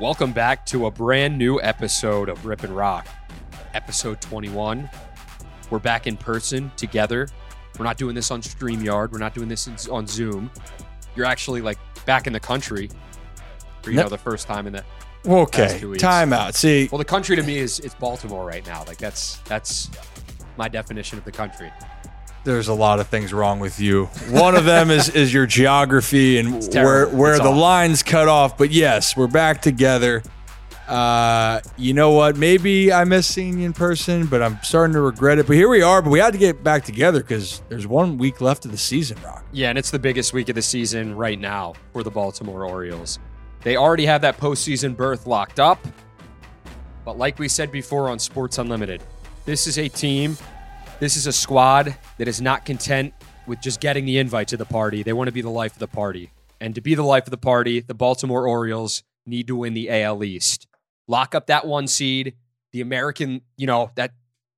Welcome 0.00 0.32
back 0.32 0.66
to 0.66 0.86
a 0.86 0.90
brand 0.90 1.38
new 1.38 1.60
episode 1.60 2.28
of 2.28 2.44
Rip 2.44 2.64
and 2.64 2.74
Roc, 2.76 3.06
episode 3.74 4.20
21. 4.20 4.88
We're 5.70 5.78
back 5.78 6.06
in 6.06 6.16
person 6.16 6.72
together. 6.76 7.28
We're 7.78 7.84
not 7.84 7.96
doing 7.96 8.14
this 8.14 8.30
on 8.30 8.42
StreamYard. 8.42 9.12
We're 9.12 9.18
not 9.18 9.34
doing 9.34 9.48
this 9.48 9.88
on 9.88 10.06
Zoom. 10.06 10.50
You're 11.14 11.26
actually 11.26 11.60
like 11.60 11.78
back 12.06 12.26
in 12.26 12.32
the 12.32 12.40
country 12.40 12.90
for 13.82 13.90
you 13.90 13.96
No- 13.96 14.02
know 14.04 14.08
the 14.08 14.18
first 14.18 14.46
time 14.46 14.66
in 14.66 14.72
the 14.72 14.84
Okay, 15.26 15.66
past 15.66 15.78
two 15.78 15.90
weeks. 15.90 16.02
time. 16.02 16.52
See, 16.52 16.88
Well, 16.90 16.98
the 16.98 17.04
country 17.04 17.36
to 17.36 17.42
me 17.42 17.58
is 17.58 17.78
it's 17.80 17.94
Baltimore 17.94 18.44
right 18.44 18.66
now. 18.66 18.84
Like 18.86 18.98
that's 18.98 19.36
that's 19.44 19.90
my 20.56 20.68
definition 20.68 21.18
of 21.18 21.24
the 21.24 21.32
country. 21.32 21.72
There's 22.44 22.68
a 22.68 22.74
lot 22.74 23.00
of 23.00 23.06
things 23.08 23.32
wrong 23.32 23.58
with 23.58 23.80
you. 23.80 24.06
One 24.30 24.54
of 24.54 24.64
them 24.66 24.90
is 24.90 25.08
is 25.08 25.32
your 25.32 25.46
geography 25.46 26.38
and 26.38 26.62
where 26.74 27.08
where 27.08 27.32
It's 27.32 27.40
the 27.42 27.48
awful. 27.48 27.60
lines 27.60 28.02
cut 28.02 28.28
off. 28.28 28.58
But 28.58 28.70
yes, 28.70 29.16
we're 29.16 29.26
back 29.28 29.62
together. 29.62 30.22
Uh, 30.86 31.60
you 31.78 31.94
know 31.94 32.10
what? 32.10 32.36
Maybe 32.36 32.92
I 32.92 33.04
miss 33.04 33.26
seeing 33.26 33.58
you 33.60 33.64
in 33.64 33.72
person, 33.72 34.26
but 34.26 34.42
I'm 34.42 34.58
starting 34.62 34.92
to 34.92 35.00
regret 35.00 35.38
it. 35.38 35.46
But 35.46 35.56
here 35.56 35.70
we 35.70 35.80
are. 35.80 36.02
But 36.02 36.10
we 36.10 36.18
had 36.18 36.34
to 36.34 36.38
get 36.38 36.62
back 36.62 36.84
together 36.84 37.20
because 37.20 37.62
there's 37.70 37.86
one 37.86 38.18
week 38.18 38.42
left 38.42 38.66
of 38.66 38.70
the 38.70 38.76
season, 38.76 39.16
Roc. 39.24 39.42
Yeah, 39.50 39.70
and 39.70 39.78
it's 39.78 39.90
the 39.90 39.98
biggest 39.98 40.34
week 40.34 40.50
of 40.50 40.54
the 40.54 40.60
season 40.62 41.16
right 41.16 41.38
now 41.40 41.72
for 41.94 42.02
the 42.02 42.10
Baltimore 42.10 42.66
Orioles. 42.66 43.18
They 43.62 43.76
already 43.76 44.04
have 44.04 44.20
that 44.20 44.36
postseason 44.36 44.94
berth 44.94 45.26
locked 45.26 45.58
up. 45.58 45.78
But 47.06 47.16
like 47.16 47.38
we 47.38 47.48
said 47.48 47.72
before 47.72 48.10
on 48.10 48.18
Sports 48.18 48.58
Unlimited, 48.58 49.02
this 49.46 49.66
is 49.66 49.78
a 49.78 49.88
team, 49.88 50.36
this 51.00 51.16
is 51.16 51.26
a 51.26 51.32
squad 51.32 51.96
that 52.18 52.28
is 52.28 52.40
not 52.40 52.64
content 52.64 53.12
with 53.46 53.60
just 53.60 53.80
getting 53.80 54.04
the 54.04 54.18
invite 54.18 54.48
to 54.48 54.56
the 54.56 54.64
party. 54.64 55.02
They 55.02 55.12
want 55.12 55.28
to 55.28 55.32
be 55.32 55.42
the 55.42 55.50
life 55.50 55.72
of 55.72 55.78
the 55.78 55.88
party. 55.88 56.30
And 56.60 56.74
to 56.74 56.80
be 56.80 56.94
the 56.94 57.02
life 57.02 57.26
of 57.26 57.30
the 57.30 57.36
party, 57.36 57.80
the 57.80 57.94
Baltimore 57.94 58.46
Orioles 58.46 59.02
need 59.26 59.46
to 59.48 59.56
win 59.56 59.74
the 59.74 59.90
AL 59.90 60.22
East. 60.24 60.66
Lock 61.08 61.34
up 61.34 61.46
that 61.48 61.66
one 61.66 61.88
seed. 61.88 62.34
The 62.72 62.80
American, 62.80 63.42
you 63.56 63.66
know, 63.66 63.90
that 63.96 64.12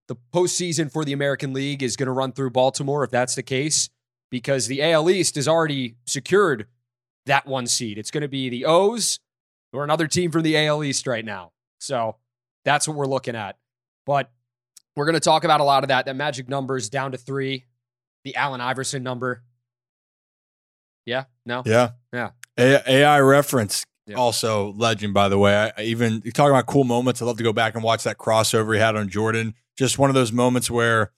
the 0.09 0.17
postseason 0.33 0.91
for 0.91 1.05
the 1.05 1.13
American 1.13 1.53
League 1.53 1.83
is 1.83 1.97
going 1.97 2.07
to 2.07 2.13
run 2.13 2.33
through 2.33 2.51
Baltimore 2.51 3.03
if 3.03 3.11
that's 3.11 3.35
the 3.35 3.43
case 3.43 3.91
because 4.31 4.67
the 4.67 4.83
AL 4.83 5.11
East 5.11 5.35
has 5.35 5.49
already 5.49 5.97
secured 6.07 6.67
that 7.27 7.47
one 7.47 7.67
seed. 7.67 7.99
It's 7.99 8.11
going 8.11 8.23
to 8.23 8.29
be 8.29 8.49
the 8.49 8.65
O's 8.67 9.19
or 9.73 9.85
another 9.85 10.07
team 10.07 10.31
from 10.31 10.43
the 10.43 10.57
AL 10.57 10.85
East 10.85 11.07
right 11.07 11.25
now. 11.25 11.53
So 11.81 12.17
that's 12.65 12.87
what 12.87 12.97
we're 12.97 13.07
looking 13.07 13.37
at. 13.37 13.57
But 14.05 14.31
we're 14.97 15.05
going 15.05 15.15
to 15.15 15.21
talk 15.21 15.45
about 15.45 15.61
a 15.61 15.65
lot 15.65 15.85
of 15.85 15.89
that. 15.89 16.07
That 16.07 16.17
magic 16.17 16.49
number 16.49 16.77
is 16.77 16.89
down 16.91 17.13
to 17.13 17.19
three. 17.19 17.67
The 18.25 18.35
Allen 18.35 18.61
Iverson 18.61 19.03
number. 19.03 19.43
Yeah? 21.05 21.25
No? 21.45 21.63
Yeah, 21.65 21.91
Yeah. 22.13 22.31
A- 22.59 22.91
AI 22.91 23.21
reference. 23.21 23.85
Yeah. 24.07 24.17
Also, 24.17 24.73
legend, 24.73 25.15
by 25.15 25.29
the 25.29 25.39
way. 25.39 25.55
I, 25.77 25.83
even 25.83 26.23
you 26.25 26.33
talking 26.33 26.51
about 26.51 26.67
cool 26.67 26.85
moments. 26.85 27.21
I 27.21 27.25
love 27.25 27.37
to 27.39 27.45
go 27.45 27.53
back 27.53 27.75
and 27.75 27.83
watch 27.85 28.05
that 28.05 28.19
crossover 28.19 28.75
he 28.75 28.81
had 28.81 28.97
on 28.97 29.09
Jordan. 29.09 29.55
Just 29.77 29.99
one 29.99 30.11
of 30.11 30.15
those 30.15 30.33
moments 30.33 30.71
where, 30.71 31.13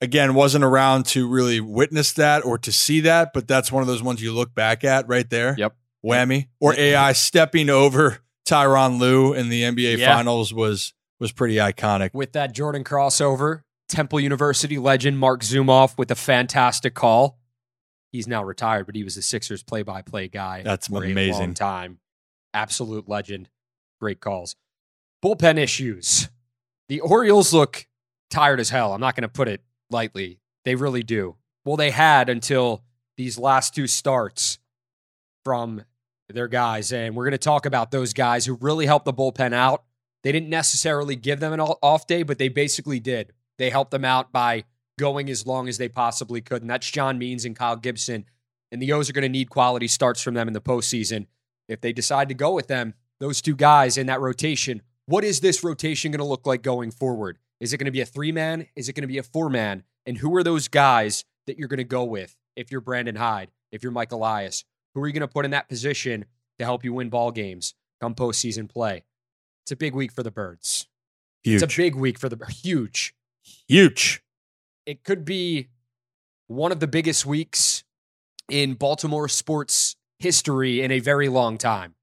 again, 0.00 0.34
wasn't 0.34 0.64
around 0.64 1.06
to 1.06 1.28
really 1.28 1.60
witness 1.60 2.12
that 2.14 2.44
or 2.44 2.58
to 2.58 2.72
see 2.72 3.00
that, 3.00 3.32
but 3.32 3.46
that's 3.48 3.70
one 3.72 3.80
of 3.82 3.86
those 3.86 4.02
ones 4.02 4.20
you 4.22 4.32
look 4.32 4.54
back 4.54 4.84
at 4.84 5.08
right 5.08 5.28
there. 5.30 5.54
Yep. 5.56 5.74
Whammy. 6.04 6.48
Or 6.60 6.74
AI 6.76 7.12
stepping 7.12 7.70
over 7.70 8.18
Tyronn 8.46 8.98
Lue 8.98 9.32
in 9.32 9.48
the 9.48 9.62
NBA 9.62 9.98
Yeah. 9.98 10.14
Finals 10.16 10.52
was 10.52 10.92
was 11.20 11.32
pretty 11.32 11.56
iconic. 11.56 12.10
With 12.12 12.32
that 12.32 12.54
Jordan 12.54 12.84
crossover, 12.84 13.62
Temple 13.88 14.20
University 14.20 14.78
legend 14.78 15.18
Marc 15.18 15.42
Zumoff 15.42 15.96
with 15.98 16.10
a 16.10 16.14
fantastic 16.14 16.94
call. 16.94 17.38
He's 18.12 18.26
now 18.26 18.42
retired, 18.44 18.86
but 18.86 18.94
he 18.94 19.04
was 19.04 19.16
the 19.16 19.22
Sixers 19.22 19.62
play-by-play 19.62 20.28
guy. 20.28 20.62
That's 20.62 20.88
for 20.88 21.04
a 21.04 21.10
amazing. 21.10 21.40
long 21.40 21.54
time. 21.54 21.98
Absolute 22.54 23.08
legend. 23.08 23.48
Great 24.00 24.20
calls. 24.20 24.56
Bullpen 25.24 25.58
issues. 25.58 26.28
The 26.88 27.00
Orioles 27.00 27.52
look 27.52 27.86
tired 28.30 28.60
as 28.60 28.70
hell. 28.70 28.94
I'm 28.94 29.00
not 29.00 29.14
going 29.14 29.22
to 29.22 29.28
put 29.28 29.48
it 29.48 29.62
lightly. 29.90 30.40
They 30.64 30.74
really 30.74 31.02
do. 31.02 31.36
Well, 31.64 31.76
they 31.76 31.90
had 31.90 32.28
until 32.28 32.82
these 33.16 33.38
last 33.38 33.74
two 33.74 33.86
starts 33.86 34.58
from 35.44 35.84
their 36.28 36.48
guys. 36.48 36.92
And 36.92 37.14
we're 37.14 37.24
going 37.24 37.32
to 37.32 37.38
talk 37.38 37.66
about 37.66 37.90
those 37.90 38.12
guys 38.12 38.46
who 38.46 38.54
really 38.54 38.86
helped 38.86 39.04
the 39.04 39.12
bullpen 39.12 39.52
out. 39.52 39.84
They 40.24 40.32
didn't 40.32 40.50
necessarily 40.50 41.16
give 41.16 41.40
them 41.40 41.52
an 41.52 41.60
off 41.60 42.06
day, 42.06 42.22
but 42.22 42.38
they 42.38 42.48
basically 42.48 43.00
did. 43.00 43.32
They 43.58 43.70
helped 43.70 43.90
them 43.90 44.04
out 44.04 44.32
by 44.32 44.64
going 44.98 45.30
as 45.30 45.46
long 45.46 45.68
as 45.68 45.78
they 45.78 45.88
possibly 45.88 46.40
could. 46.40 46.62
And 46.62 46.70
that's 46.70 46.90
John 46.90 47.18
Means 47.18 47.44
and 47.44 47.56
Kyle 47.56 47.76
Gibson. 47.76 48.24
And 48.70 48.82
the 48.82 48.92
O's 48.92 49.08
are 49.08 49.12
going 49.12 49.22
to 49.22 49.28
need 49.28 49.50
quality 49.50 49.88
starts 49.88 50.20
from 50.20 50.34
them 50.34 50.48
in 50.48 50.54
the 50.54 50.60
postseason. 50.60 51.26
If 51.68 51.80
they 51.80 51.92
decide 51.92 52.28
to 52.28 52.34
go 52.34 52.52
with 52.52 52.66
them, 52.66 52.94
those 53.20 53.40
two 53.40 53.56
guys 53.56 53.96
in 53.96 54.06
that 54.06 54.20
rotation, 54.20 54.82
what 55.06 55.24
is 55.24 55.40
this 55.40 55.64
rotation 55.64 56.10
going 56.12 56.18
to 56.18 56.24
look 56.24 56.46
like 56.46 56.62
going 56.62 56.90
forward? 56.90 57.38
Is 57.60 57.72
it 57.72 57.78
going 57.78 57.86
to 57.86 57.92
be 57.92 58.00
a 58.00 58.06
three 58.06 58.32
man? 58.32 58.66
Is 58.76 58.88
it 58.88 58.92
going 58.92 59.02
to 59.02 59.08
be 59.08 59.18
a 59.18 59.22
four 59.22 59.48
man? 59.48 59.84
And 60.06 60.18
who 60.18 60.34
are 60.36 60.42
those 60.42 60.68
guys 60.68 61.24
that 61.46 61.58
you're 61.58 61.68
going 61.68 61.78
to 61.78 61.84
go 61.84 62.04
with 62.04 62.36
if 62.56 62.70
you're 62.70 62.80
Brandon 62.80 63.16
Hyde, 63.16 63.50
if 63.72 63.82
you're 63.82 63.92
Mike 63.92 64.12
Elias? 64.12 64.64
Who 64.94 65.02
are 65.02 65.06
you 65.06 65.12
going 65.12 65.20
to 65.20 65.28
put 65.28 65.44
in 65.44 65.50
that 65.52 65.68
position 65.68 66.24
to 66.58 66.64
help 66.64 66.84
you 66.84 66.92
win 66.92 67.08
ball 67.08 67.30
games 67.30 67.74
come 68.00 68.14
postseason 68.14 68.68
play? 68.68 69.04
It's 69.68 69.72
a 69.74 69.76
big 69.76 69.94
week 69.94 70.12
for 70.12 70.22
the 70.22 70.30
Birds. 70.30 70.88
Huge. 71.44 71.62
It's 71.62 71.74
a 71.74 71.76
big 71.76 71.94
week 71.94 72.18
for 72.18 72.30
the 72.30 72.42
huge. 72.46 73.14
Huge. 73.68 74.22
It 74.86 75.04
could 75.04 75.26
be 75.26 75.68
one 76.46 76.72
of 76.72 76.80
the 76.80 76.86
biggest 76.86 77.26
weeks 77.26 77.84
in 78.48 78.72
Baltimore 78.72 79.28
sports 79.28 79.96
history 80.20 80.80
in 80.80 80.90
a 80.90 81.00
very 81.00 81.28
long 81.28 81.58
time, 81.58 81.96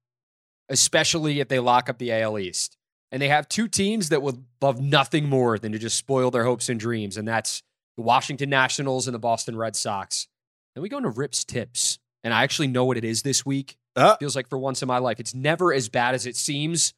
especially 0.68 1.40
if 1.40 1.48
they 1.48 1.58
lock 1.58 1.88
up 1.88 1.98
the 1.98 2.12
AL 2.12 2.38
East. 2.38 2.76
And 3.10 3.20
they 3.20 3.30
have 3.30 3.48
two 3.48 3.66
teams 3.66 4.10
that 4.10 4.22
would 4.22 4.44
love 4.62 4.80
nothing 4.80 5.28
more 5.28 5.58
than 5.58 5.72
to 5.72 5.78
just 5.80 5.98
spoil 5.98 6.30
their 6.30 6.44
hopes 6.44 6.68
and 6.68 6.78
dreams, 6.78 7.16
and 7.16 7.26
that's 7.26 7.64
the 7.96 8.02
Washington 8.02 8.48
Nationals 8.48 9.08
and 9.08 9.14
the 9.16 9.18
Boston 9.18 9.56
Red 9.56 9.74
Sox. 9.74 10.28
Then 10.76 10.82
we 10.82 10.88
go 10.88 10.98
into 10.98 11.10
Rips 11.10 11.44
Tips, 11.44 11.98
and 12.22 12.32
I 12.32 12.44
actually 12.44 12.68
know 12.68 12.84
what 12.84 12.96
it 12.96 13.04
is 13.04 13.22
this 13.22 13.44
week. 13.44 13.76
Uh, 13.96 14.16
Feels 14.18 14.36
like 14.36 14.48
for 14.48 14.56
once 14.56 14.82
in 14.82 14.86
my 14.86 14.98
life, 14.98 15.18
it's 15.18 15.34
never 15.34 15.72
as 15.72 15.88
bad 15.88 16.14
as 16.14 16.26
it 16.26 16.36
seems. 16.36 16.94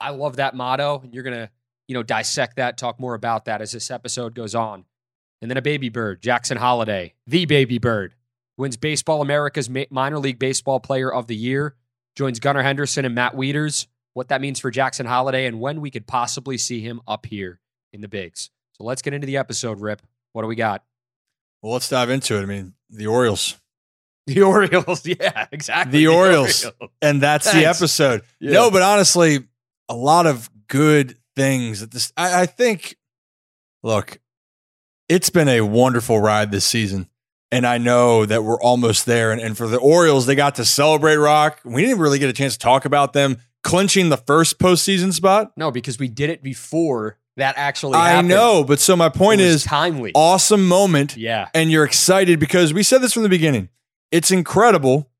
I 0.00 0.10
love 0.10 0.36
that 0.36 0.54
motto, 0.54 1.00
and 1.02 1.14
you're 1.14 1.22
gonna, 1.24 1.50
you 1.88 1.94
know, 1.94 2.02
dissect 2.02 2.56
that, 2.56 2.76
talk 2.76 2.98
more 3.00 3.14
about 3.14 3.44
that 3.46 3.60
as 3.60 3.72
this 3.72 3.90
episode 3.90 4.34
goes 4.34 4.54
on. 4.54 4.84
And 5.42 5.50
then 5.50 5.56
a 5.58 5.62
baby 5.62 5.88
bird, 5.88 6.22
Jackson 6.22 6.56
Holliday, 6.56 7.14
the 7.26 7.44
baby 7.46 7.78
bird, 7.78 8.14
wins 8.56 8.76
Baseball 8.76 9.20
America's 9.20 9.68
minor 9.68 10.18
league 10.18 10.38
baseball 10.38 10.80
player 10.80 11.12
of 11.12 11.26
the 11.26 11.36
year, 11.36 11.74
joins 12.16 12.40
Gunnar 12.40 12.62
Henderson 12.62 13.04
and 13.04 13.14
Matt 13.14 13.34
Wieters. 13.34 13.86
What 14.14 14.28
that 14.28 14.40
means 14.40 14.60
for 14.60 14.70
Jackson 14.70 15.06
Holliday 15.06 15.46
and 15.46 15.60
when 15.60 15.80
we 15.80 15.90
could 15.90 16.06
possibly 16.06 16.56
see 16.56 16.80
him 16.80 17.00
up 17.06 17.26
here 17.26 17.60
in 17.92 18.00
the 18.00 18.08
bigs. 18.08 18.50
So 18.72 18.84
let's 18.84 19.02
get 19.02 19.12
into 19.12 19.26
the 19.26 19.36
episode, 19.36 19.80
Rip. 19.80 20.02
What 20.32 20.42
do 20.42 20.48
we 20.48 20.56
got? 20.56 20.84
well, 21.62 21.72
let's 21.72 21.88
dive 21.88 22.10
into 22.10 22.36
it. 22.38 22.42
I 22.42 22.44
mean, 22.44 22.74
the 22.90 23.06
Orioles. 23.06 23.56
The 24.26 24.40
Orioles. 24.42 25.04
Yeah, 25.06 25.46
exactly. 25.52 25.98
The 25.98 26.06
Orioles. 26.06 26.64
And 27.02 27.20
that's 27.22 27.52
the 27.52 27.66
episode. 27.66 28.22
Yeah. 28.40 28.52
No, 28.52 28.70
but 28.70 28.80
honestly, 28.80 29.46
a 29.88 29.94
lot 29.94 30.26
of 30.26 30.50
good 30.68 31.16
things 31.36 31.80
that 31.80 31.90
this 31.90 32.12
I, 32.16 32.42
I 32.42 32.46
think 32.46 32.96
look, 33.82 34.18
it's 35.08 35.30
been 35.30 35.48
a 35.48 35.60
wonderful 35.60 36.20
ride 36.20 36.50
this 36.50 36.64
season. 36.64 37.08
And 37.52 37.66
I 37.66 37.78
know 37.78 38.26
that 38.26 38.42
we're 38.42 38.60
almost 38.60 39.06
there. 39.06 39.30
And, 39.30 39.40
and 39.40 39.56
for 39.56 39.68
the 39.68 39.78
Orioles, 39.78 40.26
they 40.26 40.34
got 40.34 40.56
to 40.56 40.64
celebrate 40.64 41.16
rock. 41.16 41.60
We 41.64 41.82
didn't 41.82 42.00
really 42.00 42.18
get 42.18 42.28
a 42.28 42.32
chance 42.32 42.54
to 42.54 42.58
talk 42.58 42.84
about 42.84 43.12
them. 43.12 43.36
clinching 43.62 44.08
the 44.08 44.16
first 44.16 44.58
postseason 44.58 45.12
spot? 45.12 45.52
No, 45.56 45.70
because 45.70 45.98
we 45.98 46.08
did 46.08 46.30
it 46.30 46.42
before 46.42 47.18
that 47.36 47.54
actually 47.56 47.94
I 47.94 48.10
happened. 48.10 48.28
know, 48.28 48.64
but 48.64 48.80
so 48.80 48.96
my 48.96 49.08
point 49.08 49.40
is 49.40 49.64
timely. 49.64 50.12
awesome 50.14 50.66
moment. 50.66 51.16
Yeah. 51.16 51.48
And 51.54 51.70
you're 51.70 51.84
excited 51.84 52.40
because 52.40 52.72
we 52.72 52.82
said 52.82 53.02
this 53.02 53.12
from 53.12 53.22
the 53.22 53.28
beginning. 53.28 53.68
It's 54.10 54.30
incredible 54.30 55.10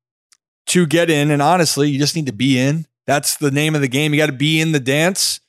to 0.67 0.85
get 0.85 1.09
in. 1.09 1.31
And 1.31 1.41
honestly, 1.41 1.89
you 1.89 1.99
just 1.99 2.15
need 2.15 2.25
to 2.25 2.33
be 2.33 2.59
in. 2.59 2.85
That's 3.07 3.37
the 3.37 3.51
name 3.51 3.75
of 3.75 3.81
the 3.81 3.87
game. 3.87 4.13
You 4.13 4.19
got 4.19 4.27
to 4.27 4.31
be 4.31 4.59
in 4.59 4.71
the 4.71 4.79
dance 4.79 5.39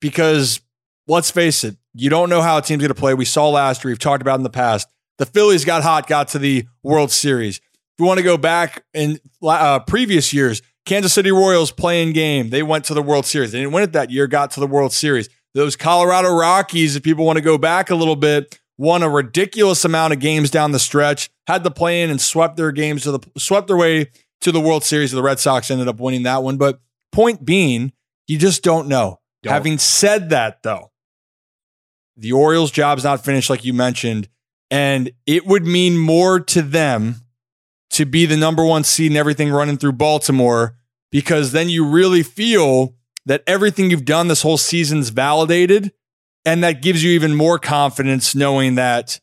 because 0.00 0.60
let's 1.06 1.30
face 1.30 1.64
it, 1.64 1.76
you 1.94 2.08
don't 2.08 2.30
know 2.30 2.40
how 2.40 2.58
a 2.58 2.62
team's 2.62 2.82
going 2.82 2.88
to 2.88 2.94
play. 2.94 3.14
We 3.14 3.24
saw 3.24 3.50
last 3.50 3.84
year, 3.84 3.90
we've 3.90 3.98
talked 3.98 4.22
about 4.22 4.38
in 4.38 4.44
the 4.44 4.50
past. 4.50 4.88
The 5.18 5.26
Phillies 5.26 5.64
got 5.64 5.82
hot, 5.82 6.06
got 6.06 6.28
to 6.28 6.38
the 6.38 6.66
World 6.82 7.10
Series. 7.10 7.58
If 7.58 7.98
you 7.98 8.06
want 8.06 8.18
to 8.18 8.24
go 8.24 8.38
back 8.38 8.84
in 8.94 9.20
uh, 9.42 9.80
previous 9.80 10.32
years, 10.32 10.62
Kansas 10.86 11.12
City 11.12 11.30
Royals 11.30 11.70
playing 11.70 12.12
game, 12.14 12.50
they 12.50 12.62
went 12.62 12.86
to 12.86 12.94
the 12.94 13.02
World 13.02 13.26
Series. 13.26 13.52
They 13.52 13.58
didn't 13.58 13.72
win 13.72 13.84
it 13.84 13.92
that 13.92 14.10
year, 14.10 14.26
got 14.26 14.50
to 14.52 14.60
the 14.60 14.66
World 14.66 14.92
Series. 14.92 15.28
Those 15.54 15.76
Colorado 15.76 16.30
Rockies, 16.34 16.96
if 16.96 17.02
people 17.02 17.26
want 17.26 17.36
to 17.36 17.42
go 17.42 17.58
back 17.58 17.90
a 17.90 17.94
little 17.94 18.16
bit, 18.16 18.58
won 18.78 19.02
a 19.02 19.08
ridiculous 19.08 19.84
amount 19.84 20.14
of 20.14 20.18
games 20.18 20.50
down 20.50 20.72
the 20.72 20.78
stretch, 20.78 21.30
had 21.46 21.62
to 21.64 21.70
play 21.70 22.02
in 22.02 22.10
and 22.10 22.20
swept 22.20 22.56
their 22.56 22.72
games 22.72 23.02
to 23.02 23.12
the 23.12 23.20
swept 23.38 23.68
their 23.68 23.76
way 23.76 24.10
to 24.40 24.50
the 24.50 24.60
World 24.60 24.82
Series. 24.82 25.12
The 25.12 25.22
Red 25.22 25.38
Sox 25.38 25.70
ended 25.70 25.88
up 25.88 26.00
winning 26.00 26.22
that 26.22 26.42
one. 26.42 26.56
But 26.56 26.80
point 27.12 27.44
being, 27.44 27.92
you 28.26 28.38
just 28.38 28.62
don't 28.62 28.88
know. 28.88 29.20
Don't. 29.42 29.52
Having 29.52 29.78
said 29.78 30.30
that, 30.30 30.62
though, 30.62 30.92
the 32.16 32.32
Orioles' 32.32 32.70
job's 32.70 33.04
not 33.04 33.24
finished, 33.24 33.50
like 33.50 33.64
you 33.64 33.72
mentioned, 33.72 34.28
and 34.70 35.12
it 35.26 35.46
would 35.46 35.66
mean 35.66 35.98
more 35.98 36.40
to 36.40 36.62
them 36.62 37.16
to 37.90 38.06
be 38.06 38.24
the 38.26 38.36
number 38.36 38.64
one 38.64 38.84
seed 38.84 39.10
and 39.10 39.18
everything 39.18 39.50
running 39.50 39.76
through 39.76 39.92
Baltimore 39.92 40.76
because 41.10 41.52
then 41.52 41.68
you 41.68 41.84
really 41.84 42.22
feel 42.22 42.94
that 43.26 43.42
everything 43.46 43.90
you've 43.90 44.04
done 44.04 44.28
this 44.28 44.42
whole 44.42 44.56
season's 44.56 45.10
validated. 45.10 45.92
And 46.44 46.64
that 46.64 46.82
gives 46.82 47.04
you 47.04 47.12
even 47.12 47.34
more 47.34 47.58
confidence 47.58 48.34
knowing 48.34 48.74
that 48.74 49.20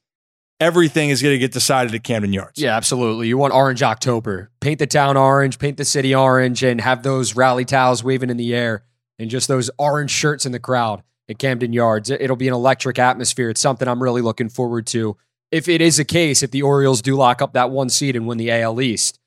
everything 0.60 1.10
is 1.10 1.22
going 1.22 1.34
to 1.34 1.40
get 1.40 1.52
decided 1.52 1.94
at 1.94 2.04
Camden 2.04 2.34
Yards. 2.34 2.62
Yeah, 2.62 2.76
absolutely. 2.76 3.28
You 3.28 3.38
want 3.38 3.54
Orange 3.54 3.82
October. 3.82 4.52
Paint 4.60 4.80
the 4.80 4.88
town 4.88 5.18
orange, 5.18 5.60
paint 5.60 5.78
the 5.78 5.86
city 5.86 6.14
orange, 6.14 6.64
and 6.64 6.82
have 6.82 7.04
those 7.04 7.36
rally 7.36 7.66
towels 7.66 8.04
waving 8.04 8.30
in 8.30 8.38
the 8.38 8.54
air 8.54 8.84
and 9.18 9.30
just 9.30 9.48
those 9.48 9.70
orange 9.78 10.12
shirts 10.12 10.46
in 10.46 10.52
the 10.52 10.60
crowd 10.60 11.04
at 11.30 11.40
Camden 11.40 11.74
Yards. 11.74 12.10
It'll 12.10 12.36
be 12.36 12.48
an 12.48 12.54
electric 12.54 13.00
atmosphere. 13.00 13.50
It's 13.50 13.62
something 13.62 13.88
I'm 13.88 14.02
really 14.02 14.22
looking 14.22 14.50
forward 14.50 14.88
to. 14.88 15.18
If 15.52 15.68
it 15.68 15.82
is 15.82 16.00
a 16.00 16.06
case, 16.06 16.44
if 16.44 16.52
the 16.52 16.62
Orioles 16.62 17.02
do 17.02 17.16
lock 17.16 17.42
up 17.42 17.54
that 17.54 17.72
one 17.72 17.90
seed 17.90 18.16
and 18.16 18.28
win 18.28 18.38
the 18.38 18.52
AL 18.52 18.82
East, 18.82 19.20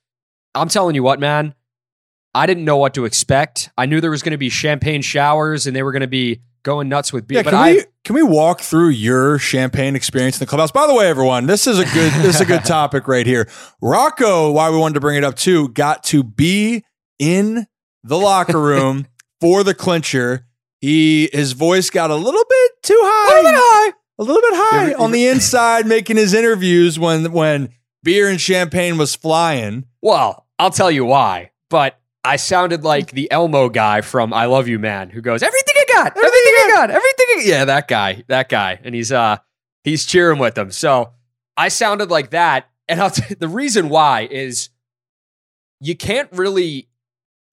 I'm 0.55 0.69
telling 0.69 0.95
you 0.95 1.03
what, 1.03 1.19
man, 1.19 1.55
I 2.35 2.47
didn't 2.47 2.65
know 2.65 2.77
what 2.77 2.95
to 2.95 3.05
expect. 3.05 3.71
I 3.77 3.87
knew 3.87 4.01
there 4.01 4.11
was 4.11 4.23
going 4.23 4.33
to 4.33 4.39
be 4.39 4.49
champagne 4.49 5.03
showers 5.03 5.67
and 5.67 5.75
they 5.75 5.83
were 5.83 5.93
going 5.93 6.01
to 6.03 6.07
be 6.07 6.41
going 6.63 6.89
nuts 6.89 7.13
with 7.13 7.27
beer. 7.27 7.39
Yeah, 7.39 7.43
but 7.43 7.51
can 7.51 7.59
I, 7.59 7.73
we 7.73 7.85
can 8.05 8.15
we 8.15 8.23
walk 8.23 8.61
through 8.61 8.89
your 8.91 9.39
champagne 9.39 9.97
experience 9.97 10.37
in 10.37 10.41
the 10.41 10.47
clubhouse? 10.47 10.71
By 10.71 10.87
the 10.87 10.95
way, 10.95 11.09
everyone, 11.09 11.47
this 11.47 11.67
is 11.67 11.79
a 11.79 11.85
good 11.85 12.13
this 12.23 12.37
is 12.37 12.41
a 12.41 12.45
good 12.45 12.65
topic 12.65 13.09
right 13.09 13.27
here. 13.27 13.49
Rocco, 13.81 14.51
why 14.53 14.71
we 14.71 14.77
wanted 14.79 14.95
to 14.95 15.01
bring 15.01 15.17
it 15.17 15.25
up 15.25 15.37
too, 15.37 15.69
got 15.69 16.05
to 16.05 16.23
be 16.23 16.85
in 17.19 17.67
the 18.03 18.19
locker 18.19 18.61
room 18.63 19.07
for 19.41 19.63
the 19.63 19.75
clincher. 19.75 20.47
He 20.81 21.29
his 21.33 21.53
voice 21.53 21.91
got 21.91 22.11
a 22.11 22.17
little 22.17 22.45
bit 22.49 22.73
too 22.83 23.01
high, 23.03 23.33
a 23.33 23.43
little 23.43 23.53
bit 23.53 23.61
high, 23.63 23.93
a 24.19 24.23
little 24.25 24.43
bit 24.43 24.55
high 24.55 24.95
on 24.95 25.13
the 25.13 25.29
inside, 25.29 25.87
making 25.87 26.17
his 26.17 26.35
interviews 26.35 26.99
when 26.99 27.31
when 27.33 27.71
beer 28.03 28.29
and 28.29 28.41
champagne 28.41 28.99
was 28.99 29.15
flying. 29.15 29.85
Well, 30.01 30.47
I'll 30.59 30.71
tell 30.71 30.91
you 30.91 31.05
why. 31.05 31.51
But 31.71 31.99
I 32.25 32.37
sounded 32.37 32.85
like 32.85 33.13
the 33.13 33.31
Elmo 33.33 33.69
guy 33.69 34.01
from 34.01 34.33
I 34.33 34.47
Love 34.47 34.69
You 34.69 34.79
Man 34.79 35.11
who 35.11 35.21
goes, 35.21 35.43
Everything 35.43 35.72
got, 35.95 36.17
everything 36.17 36.55
I 36.57 36.71
got, 36.75 36.91
everything 36.91 37.27
I-" 37.31 37.43
Yeah, 37.45 37.65
that 37.65 37.89
guy, 37.89 38.25
that 38.29 38.49
guy. 38.49 38.81
And 38.83 38.95
he's 38.95 39.13
uh 39.13 39.39
he's 39.85 40.05
cheering 40.05 40.39
with 40.39 40.55
them. 40.55 40.71
So 40.71 41.13
I 41.57 41.69
sounded 41.69 42.11
like 42.11 42.31
that. 42.31 42.69
And 42.89 43.01
I'll 43.01 43.11
t- 43.13 43.35
the 43.35 43.49
reason 43.49 43.89
why 43.89 44.29
is 44.31 44.71
you 45.81 45.97
can't 45.97 46.29
really 46.33 46.89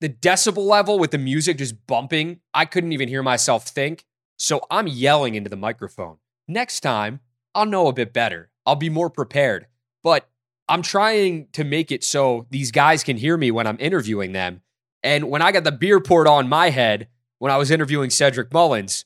the 0.02 0.10
decibel 0.10 0.66
level 0.66 0.98
with 0.98 1.12
the 1.12 1.18
music 1.18 1.58
just 1.58 1.86
bumping, 1.86 2.40
I 2.54 2.66
couldn't 2.66 2.94
even 2.94 3.10
hear 3.10 3.24
myself 3.24 3.68
think. 3.68 4.06
So 4.38 4.62
I'm 4.72 4.88
yelling 4.88 5.36
into 5.36 5.50
the 5.50 5.58
microphone. 5.58 6.18
Next 6.48 6.80
time, 6.80 7.20
I'll 7.54 7.66
know 7.66 7.88
a 7.88 7.94
bit 7.94 8.14
better. 8.14 8.50
I'll 8.66 8.76
be 8.76 8.90
more 8.90 9.10
prepared. 9.10 9.68
But 10.04 10.30
I'm 10.70 10.82
trying 10.82 11.48
to 11.54 11.64
make 11.64 11.92
it 11.92 12.04
so 12.04 12.48
these 12.50 12.72
guys 12.72 13.04
can 13.04 13.18
hear 13.18 13.36
me 13.36 13.52
when 13.52 13.68
I'm 13.68 13.78
interviewing 13.80 14.32
them. 14.32 14.62
And 15.04 15.30
when 15.30 15.42
I 15.42 15.52
got 15.52 15.64
the 15.64 15.72
beer 15.72 16.00
poured 16.00 16.28
on 16.28 16.48
my 16.48 16.70
head 16.70 17.08
when 17.40 17.52
I 17.52 17.58
was 17.58 17.72
interviewing 17.72 18.10
Cedric 18.10 18.54
Mullins, 18.54 19.06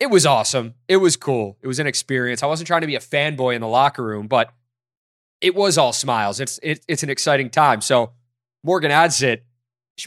it 0.00 0.10
was 0.10 0.26
awesome. 0.26 0.74
It 0.88 0.98
was 0.98 1.16
cool. 1.16 1.56
It 1.62 1.66
was 1.66 1.78
an 1.78 1.86
experience. 1.86 2.42
I 2.42 2.46
wasn't 2.46 2.66
trying 2.66 2.82
to 2.82 2.86
be 2.86 2.96
a 2.96 3.00
fanboy 3.00 3.54
in 3.54 3.60
the 3.60 3.68
locker 3.68 4.02
room, 4.02 4.26
but 4.26 4.50
it 5.40 5.54
was 5.54 5.78
all 5.78 5.92
smiles. 5.92 6.40
It's 6.40 6.58
it, 6.62 6.84
it's 6.88 7.02
an 7.02 7.10
exciting 7.10 7.50
time. 7.50 7.80
So 7.80 8.12
Morgan 8.64 8.90
Adsit 8.90 9.40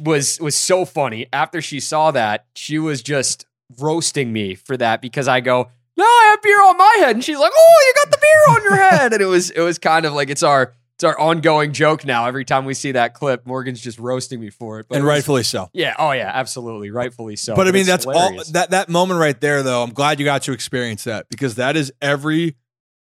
was 0.01 0.39
was 0.39 0.55
so 0.55 0.85
funny. 0.85 1.27
After 1.31 1.61
she 1.61 1.79
saw 1.79 2.11
that, 2.11 2.45
she 2.55 2.79
was 2.79 3.01
just 3.01 3.45
roasting 3.79 4.31
me 4.31 4.55
for 4.55 4.77
that 4.77 5.01
because 5.01 5.27
I 5.27 5.41
go, 5.41 5.69
"No, 5.97 6.05
I 6.05 6.27
have 6.31 6.41
beer 6.41 6.61
on 6.61 6.77
my 6.77 6.95
head," 6.99 7.15
and 7.15 7.23
she's 7.23 7.39
like, 7.39 7.51
"Oh, 7.55 7.85
you 7.87 7.93
got 8.03 8.11
the 8.11 8.21
beer 8.21 8.55
on 8.55 8.63
your 8.63 8.75
head," 8.89 9.13
and 9.13 9.21
it 9.21 9.25
was 9.25 9.49
it 9.49 9.61
was 9.61 9.77
kind 9.77 10.05
of 10.05 10.13
like 10.13 10.29
it's 10.29 10.43
our 10.43 10.73
it's 11.01 11.03
our 11.03 11.19
ongoing 11.19 11.73
joke 11.73 12.05
now. 12.05 12.27
Every 12.27 12.45
time 12.45 12.63
we 12.65 12.75
see 12.75 12.91
that 12.91 13.15
clip, 13.15 13.47
Morgan's 13.47 13.81
just 13.81 13.97
roasting 13.97 14.39
me 14.39 14.51
for 14.51 14.79
it. 14.79 14.85
But 14.87 14.97
and 14.97 15.01
it 15.03 15.05
was- 15.07 15.15
rightfully 15.15 15.41
so. 15.41 15.67
yeah, 15.73 15.95
oh 15.97 16.11
yeah, 16.11 16.29
absolutely, 16.31 16.91
rightfully 16.91 17.35
so. 17.35 17.55
But 17.55 17.67
I 17.67 17.71
mean, 17.71 17.87
that's 17.87 18.05
all 18.05 18.43
that 18.51 18.69
that 18.69 18.87
moment 18.87 19.19
right 19.19 19.39
there, 19.41 19.63
though. 19.63 19.81
I'm 19.81 19.93
glad 19.93 20.19
you 20.19 20.25
got 20.25 20.43
to 20.43 20.51
experience 20.51 21.05
that 21.05 21.27
because 21.27 21.55
that 21.55 21.75
is 21.75 21.91
every 22.03 22.55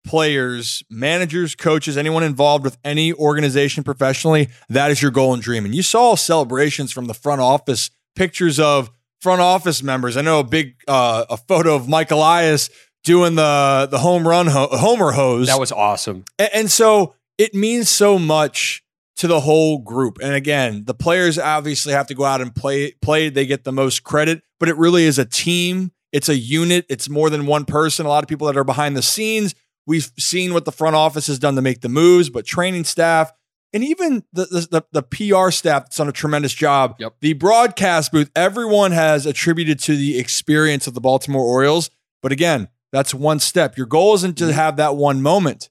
players, 0.04 0.82
managers, 0.90 1.54
coaches, 1.54 1.96
anyone 1.96 2.22
involved 2.24 2.62
with 2.62 2.76
any 2.84 3.14
organization 3.14 3.84
professionally. 3.84 4.50
That 4.68 4.90
is 4.90 5.00
your 5.00 5.10
goal 5.10 5.32
and 5.32 5.42
dream. 5.42 5.64
And 5.64 5.74
you 5.74 5.82
saw 5.82 6.14
celebrations 6.14 6.92
from 6.92 7.06
the 7.06 7.14
front 7.14 7.40
office, 7.40 7.90
pictures 8.14 8.60
of 8.60 8.90
front 9.22 9.40
office 9.40 9.82
members. 9.82 10.18
I 10.18 10.20
know 10.20 10.40
a 10.40 10.44
big 10.44 10.74
uh, 10.86 11.24
a 11.30 11.38
photo 11.38 11.74
of 11.74 11.88
Mike 11.88 12.10
Elias 12.10 12.68
doing 13.02 13.34
the 13.34 13.88
the 13.90 13.98
home 13.98 14.28
run 14.28 14.46
ho- 14.46 14.68
homer 14.72 15.12
hose. 15.12 15.46
that 15.46 15.58
was 15.58 15.72
awesome. 15.72 16.26
And, 16.38 16.50
and 16.52 16.70
so 16.70 17.14
it 17.38 17.54
means 17.54 17.88
so 17.88 18.18
much 18.18 18.82
to 19.16 19.26
the 19.26 19.40
whole 19.40 19.78
group. 19.78 20.18
And 20.22 20.34
again, 20.34 20.84
the 20.84 20.94
players 20.94 21.38
obviously 21.38 21.92
have 21.92 22.06
to 22.08 22.14
go 22.14 22.24
out 22.24 22.40
and 22.40 22.54
play 22.54 22.92
play. 23.02 23.30
They 23.30 23.46
get 23.46 23.64
the 23.64 23.72
most 23.72 24.04
credit, 24.04 24.42
but 24.60 24.68
it 24.68 24.76
really 24.76 25.04
is 25.04 25.18
a 25.18 25.24
team. 25.24 25.92
It's 26.12 26.28
a 26.28 26.36
unit. 26.36 26.86
It's 26.88 27.08
more 27.08 27.30
than 27.30 27.46
one 27.46 27.64
person. 27.64 28.06
A 28.06 28.08
lot 28.08 28.24
of 28.24 28.28
people 28.28 28.46
that 28.46 28.56
are 28.56 28.64
behind 28.64 28.96
the 28.96 29.02
scenes. 29.02 29.54
We've 29.86 30.10
seen 30.18 30.52
what 30.52 30.66
the 30.66 30.72
front 30.72 30.96
office 30.96 31.26
has 31.28 31.38
done 31.38 31.56
to 31.56 31.62
make 31.62 31.80
the 31.80 31.88
moves, 31.88 32.28
but 32.28 32.44
training 32.44 32.84
staff 32.84 33.32
and 33.72 33.84
even 33.84 34.24
the 34.32 34.46
the, 34.46 34.82
the, 34.92 35.02
the 35.02 35.02
PR 35.02 35.50
staff 35.50 35.84
that's 35.84 35.96
done 35.96 36.08
a 36.08 36.12
tremendous 36.12 36.54
job. 36.54 36.96
Yep. 36.98 37.14
The 37.20 37.34
broadcast 37.34 38.12
booth, 38.12 38.30
everyone 38.34 38.92
has 38.92 39.26
attributed 39.26 39.78
to 39.80 39.96
the 39.96 40.18
experience 40.18 40.86
of 40.86 40.94
the 40.94 41.00
Baltimore 41.00 41.44
Orioles. 41.44 41.90
But 42.22 42.32
again, 42.32 42.68
that's 42.92 43.14
one 43.14 43.40
step. 43.40 43.76
Your 43.76 43.86
goal 43.86 44.14
isn't 44.14 44.38
to 44.38 44.44
mm-hmm. 44.44 44.52
have 44.54 44.76
that 44.76 44.96
one 44.96 45.22
moment. 45.22 45.68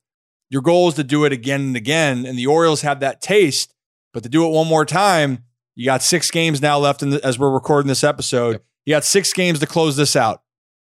Your 0.49 0.61
goal 0.61 0.87
is 0.87 0.95
to 0.95 1.03
do 1.03 1.25
it 1.25 1.33
again 1.33 1.61
and 1.61 1.75
again. 1.75 2.25
And 2.25 2.37
the 2.37 2.47
Orioles 2.47 2.81
have 2.81 2.99
that 3.01 3.21
taste, 3.21 3.73
but 4.13 4.23
to 4.23 4.29
do 4.29 4.45
it 4.45 4.49
one 4.49 4.67
more 4.67 4.85
time, 4.85 5.43
you 5.75 5.85
got 5.85 6.01
six 6.01 6.31
games 6.31 6.61
now 6.61 6.79
left 6.79 7.03
in 7.03 7.11
the, 7.11 7.25
as 7.25 7.37
we're 7.37 7.51
recording 7.51 7.87
this 7.87 8.03
episode. 8.03 8.53
Yep. 8.53 8.63
You 8.85 8.93
got 8.95 9.03
six 9.03 9.33
games 9.33 9.59
to 9.59 9.67
close 9.67 9.95
this 9.95 10.15
out, 10.15 10.41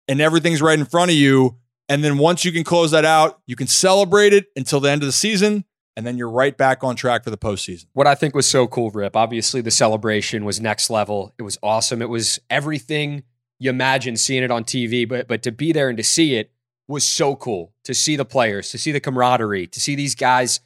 and 0.07 0.21
everything's 0.21 0.61
right 0.61 0.77
in 0.77 0.85
front 0.85 1.09
of 1.09 1.17
you. 1.17 1.57
And 1.89 2.03
then 2.03 2.17
once 2.17 2.43
you 2.43 2.51
can 2.51 2.63
close 2.65 2.91
that 2.91 3.05
out, 3.05 3.39
you 3.47 3.55
can 3.55 3.67
celebrate 3.67 4.33
it 4.33 4.47
until 4.55 4.79
the 4.79 4.91
end 4.91 5.01
of 5.01 5.07
the 5.07 5.13
season, 5.13 5.63
and 5.95 6.05
then 6.05 6.17
you're 6.17 6.29
right 6.29 6.55
back 6.55 6.83
on 6.83 6.95
track 6.95 7.23
for 7.23 7.29
the 7.29 7.37
postseason. 7.37 7.85
What 7.93 8.05
I 8.05 8.13
think 8.13 8.35
was 8.35 8.47
so 8.47 8.67
cool, 8.67 8.91
Rip, 8.91 9.15
obviously 9.15 9.61
the 9.61 9.71
celebration 9.71 10.43
was 10.43 10.59
next 10.59 10.89
level. 10.89 11.33
It 11.39 11.43
was 11.43 11.57
awesome. 11.63 12.01
It 12.01 12.09
was 12.09 12.39
everything 12.49 13.23
you 13.57 13.69
imagine 13.69 14.17
seeing 14.17 14.43
it 14.43 14.51
on 14.51 14.63
TV, 14.63 15.07
but 15.07 15.27
but 15.27 15.41
to 15.43 15.51
be 15.51 15.71
there 15.71 15.89
and 15.89 15.97
to 15.97 16.03
see 16.03 16.35
it 16.35 16.51
was 16.87 17.03
so 17.03 17.35
cool. 17.35 17.73
To 17.83 17.93
see 17.93 18.15
the 18.15 18.25
players, 18.25 18.71
to 18.71 18.77
see 18.77 18.91
the 18.91 18.99
camaraderie, 18.99 19.67
to 19.67 19.79
see 19.79 19.95
these 19.95 20.15
guys 20.15 20.59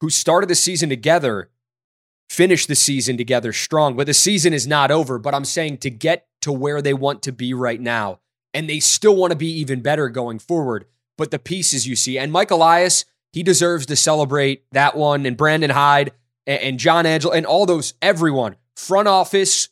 who 0.00 0.10
started 0.10 0.48
the 0.48 0.54
season 0.54 0.88
together 0.88 1.50
finish 2.28 2.64
the 2.64 2.74
season 2.74 3.18
together 3.18 3.52
strong. 3.52 3.94
But 3.94 4.06
the 4.06 4.14
season 4.14 4.54
is 4.54 4.66
not 4.66 4.90
over, 4.90 5.18
but 5.18 5.34
I'm 5.34 5.44
saying 5.44 5.78
to 5.78 5.90
get 5.90 6.26
to 6.40 6.52
where 6.52 6.80
they 6.80 6.94
want 6.94 7.22
to 7.22 7.32
be 7.32 7.52
right 7.52 7.80
now 7.80 8.20
and 8.54 8.68
they 8.68 8.80
still 8.80 9.14
want 9.14 9.32
to 9.32 9.36
be 9.36 9.50
even 9.60 9.80
better 9.80 10.08
going 10.08 10.38
forward. 10.38 10.86
But 11.18 11.30
the 11.30 11.38
pieces 11.38 11.86
you 11.86 11.94
see, 11.94 12.18
and 12.18 12.32
Mike 12.32 12.50
Elias, 12.50 13.04
he 13.32 13.42
deserves 13.42 13.86
to 13.86 13.96
celebrate 13.96 14.64
that 14.72 14.96
one, 14.96 15.26
and 15.26 15.36
Brandon 15.36 15.70
Hyde 15.70 16.12
and, 16.46 16.78
John 16.78 17.06
Angel 17.06 17.30
and 17.30 17.46
all 17.46 17.66
those, 17.66 17.94
everyone, 18.02 18.56
front 18.76 19.08
office, 19.08 19.68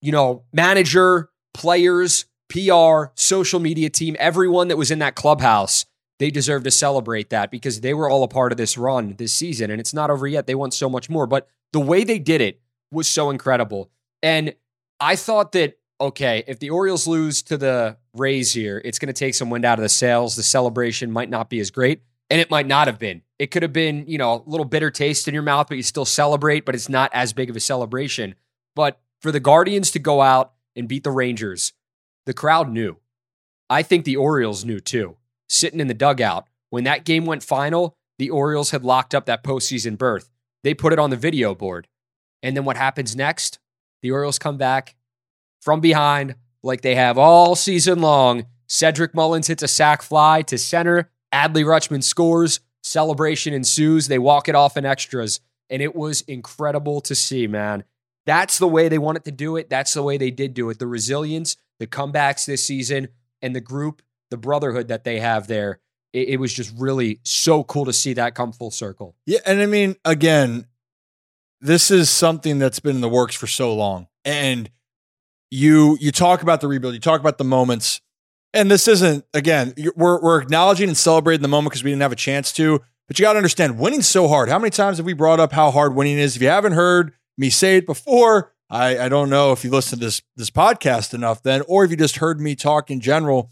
you 0.00 0.12
know, 0.12 0.44
manager, 0.52 1.30
players, 1.52 2.26
PR, 2.50 3.12
social 3.14 3.60
media 3.60 3.88
team, 3.88 4.16
everyone 4.18 4.68
that 4.68 4.76
was 4.76 4.90
in 4.90 4.98
that 4.98 5.14
clubhouse, 5.14 5.86
they 6.18 6.30
deserve 6.30 6.64
to 6.64 6.70
celebrate 6.70 7.30
that 7.30 7.50
because 7.50 7.80
they 7.80 7.94
were 7.94 8.10
all 8.10 8.22
a 8.22 8.28
part 8.28 8.52
of 8.52 8.58
this 8.58 8.76
run 8.76 9.14
this 9.16 9.32
season. 9.32 9.70
And 9.70 9.80
it's 9.80 9.94
not 9.94 10.10
over 10.10 10.26
yet. 10.26 10.46
They 10.46 10.54
want 10.54 10.74
so 10.74 10.90
much 10.90 11.08
more. 11.08 11.26
But 11.26 11.48
the 11.72 11.80
way 11.80 12.04
they 12.04 12.18
did 12.18 12.42
it 12.42 12.60
was 12.92 13.08
so 13.08 13.30
incredible. 13.30 13.90
And 14.22 14.54
I 15.00 15.16
thought 15.16 15.52
that 15.52 15.78
okay, 16.00 16.44
if 16.46 16.58
the 16.58 16.70
Orioles 16.70 17.06
lose 17.06 17.42
to 17.42 17.56
the 17.56 17.96
Rays 18.14 18.52
here, 18.52 18.80
it's 18.84 18.98
going 18.98 19.08
to 19.08 19.12
take 19.12 19.34
some 19.34 19.50
wind 19.50 19.64
out 19.64 19.78
of 19.78 19.82
the 19.82 19.88
sails. 19.88 20.34
The 20.34 20.42
celebration 20.42 21.10
might 21.10 21.28
not 21.28 21.50
be 21.50 21.60
as 21.60 21.70
great, 21.70 22.02
and 22.30 22.40
it 22.40 22.50
might 22.50 22.66
not 22.66 22.86
have 22.86 22.98
been. 22.98 23.22
It 23.38 23.50
could 23.50 23.62
have 23.62 23.72
been, 23.72 24.06
you 24.06 24.18
know, 24.18 24.42
a 24.46 24.50
little 24.50 24.64
bitter 24.64 24.90
taste 24.90 25.28
in 25.28 25.34
your 25.34 25.42
mouth, 25.42 25.68
but 25.68 25.76
you 25.76 25.82
still 25.82 26.04
celebrate, 26.04 26.64
but 26.64 26.74
it's 26.74 26.88
not 26.88 27.10
as 27.12 27.32
big 27.32 27.50
of 27.50 27.56
a 27.56 27.60
celebration. 27.60 28.34
But 28.74 29.00
for 29.20 29.30
the 29.30 29.40
Guardians 29.40 29.90
to 29.92 29.98
go 29.98 30.22
out 30.22 30.52
and 30.74 30.88
beat 30.88 31.04
the 31.04 31.10
Rangers, 31.10 31.72
the 32.26 32.34
crowd 32.34 32.70
knew. 32.70 32.96
I 33.68 33.82
think 33.82 34.04
the 34.04 34.16
Orioles 34.16 34.64
knew 34.64 34.80
too. 34.80 35.16
Sitting 35.48 35.80
in 35.80 35.88
the 35.88 35.94
dugout, 35.94 36.46
when 36.70 36.84
that 36.84 37.04
game 37.04 37.24
went 37.24 37.42
final, 37.42 37.96
the 38.18 38.30
Orioles 38.30 38.70
had 38.70 38.84
locked 38.84 39.14
up 39.14 39.26
that 39.26 39.44
postseason 39.44 39.96
berth. 39.96 40.30
They 40.62 40.74
put 40.74 40.92
it 40.92 40.98
on 40.98 41.10
the 41.10 41.16
video 41.16 41.54
board. 41.54 41.88
And 42.42 42.56
then 42.56 42.64
what 42.64 42.76
happens 42.76 43.16
next? 43.16 43.58
The 44.02 44.10
Orioles 44.10 44.38
come 44.38 44.56
back 44.56 44.96
from 45.60 45.80
behind 45.80 46.36
like 46.62 46.82
they 46.82 46.94
have 46.94 47.18
all 47.18 47.54
season 47.54 48.00
long. 48.00 48.46
Cedric 48.66 49.14
Mullins 49.14 49.46
hits 49.46 49.62
a 49.62 49.68
sac 49.68 50.02
fly 50.02 50.42
to 50.42 50.58
center. 50.58 51.10
Adley 51.32 51.64
Rutschman 51.64 52.02
scores. 52.02 52.60
Celebration 52.82 53.52
ensues. 53.52 54.08
They 54.08 54.18
walk 54.18 54.48
it 54.48 54.54
off 54.54 54.76
in 54.76 54.86
extras. 54.86 55.40
And 55.68 55.82
it 55.82 55.94
was 55.94 56.22
incredible 56.22 57.00
to 57.02 57.14
see, 57.14 57.46
man. 57.46 57.84
That's 58.26 58.58
the 58.58 58.68
way 58.68 58.88
they 58.88 58.98
wanted 58.98 59.24
to 59.24 59.32
do 59.32 59.56
it. 59.56 59.70
That's 59.70 59.94
the 59.94 60.02
way 60.02 60.18
they 60.18 60.30
did 60.30 60.54
do 60.54 60.70
it. 60.70 60.78
The 60.78 60.86
resilience, 60.86 61.56
the 61.80 61.88
comebacks 61.88 62.46
this 62.46 62.64
season, 62.64 63.08
and 63.42 63.56
the 63.56 63.60
group, 63.60 64.02
the 64.30 64.36
brotherhood 64.36 64.88
that 64.88 65.02
they 65.02 65.18
have 65.18 65.48
there. 65.48 65.80
It, 66.12 66.28
it 66.28 66.36
was 66.36 66.54
just 66.54 66.72
really 66.78 67.18
so 67.24 67.64
cool 67.64 67.86
to 67.86 67.92
see 67.92 68.12
that 68.12 68.36
come 68.36 68.52
full 68.52 68.70
circle. 68.70 69.16
Yeah. 69.26 69.40
And 69.44 69.60
I 69.60 69.66
mean, 69.66 69.96
again, 70.04 70.66
this 71.60 71.90
is 71.90 72.08
something 72.08 72.58
that's 72.58 72.80
been 72.80 72.96
in 72.96 73.00
the 73.00 73.08
works 73.08 73.34
for 73.34 73.46
so 73.46 73.74
long. 73.74 74.06
And 74.24 74.70
you 75.50 75.98
you 76.00 76.12
talk 76.12 76.42
about 76.42 76.60
the 76.60 76.68
rebuild, 76.68 76.94
you 76.94 77.00
talk 77.00 77.20
about 77.20 77.38
the 77.38 77.44
moments, 77.44 78.00
and 78.54 78.70
this 78.70 78.86
isn't 78.86 79.24
again. 79.34 79.74
We're 79.96 80.20
we're 80.22 80.40
acknowledging 80.40 80.88
and 80.88 80.96
celebrating 80.96 81.42
the 81.42 81.48
moment 81.48 81.72
because 81.72 81.82
we 81.82 81.90
didn't 81.90 82.02
have 82.02 82.12
a 82.12 82.16
chance 82.16 82.52
to. 82.52 82.80
But 83.08 83.18
you 83.18 83.24
got 83.24 83.32
to 83.32 83.38
understand, 83.38 83.76
winning's 83.76 84.06
so 84.06 84.28
hard. 84.28 84.48
How 84.48 84.58
many 84.60 84.70
times 84.70 84.98
have 84.98 85.06
we 85.06 85.14
brought 85.14 85.40
up 85.40 85.50
how 85.50 85.72
hard 85.72 85.96
winning 85.96 86.16
is? 86.16 86.36
If 86.36 86.42
you 86.42 86.48
haven't 86.48 86.74
heard 86.74 87.12
me 87.36 87.50
say 87.50 87.78
it 87.78 87.84
before, 87.84 88.52
I, 88.70 89.06
I 89.06 89.08
don't 89.08 89.30
know 89.30 89.52
if 89.52 89.64
you 89.64 89.70
listen 89.70 89.98
to 89.98 90.04
this 90.04 90.22
this 90.36 90.50
podcast 90.50 91.12
enough 91.12 91.42
then, 91.42 91.62
or 91.66 91.84
if 91.84 91.90
you 91.90 91.96
just 91.96 92.16
heard 92.16 92.40
me 92.40 92.54
talk 92.54 92.90
in 92.90 93.00
general. 93.00 93.50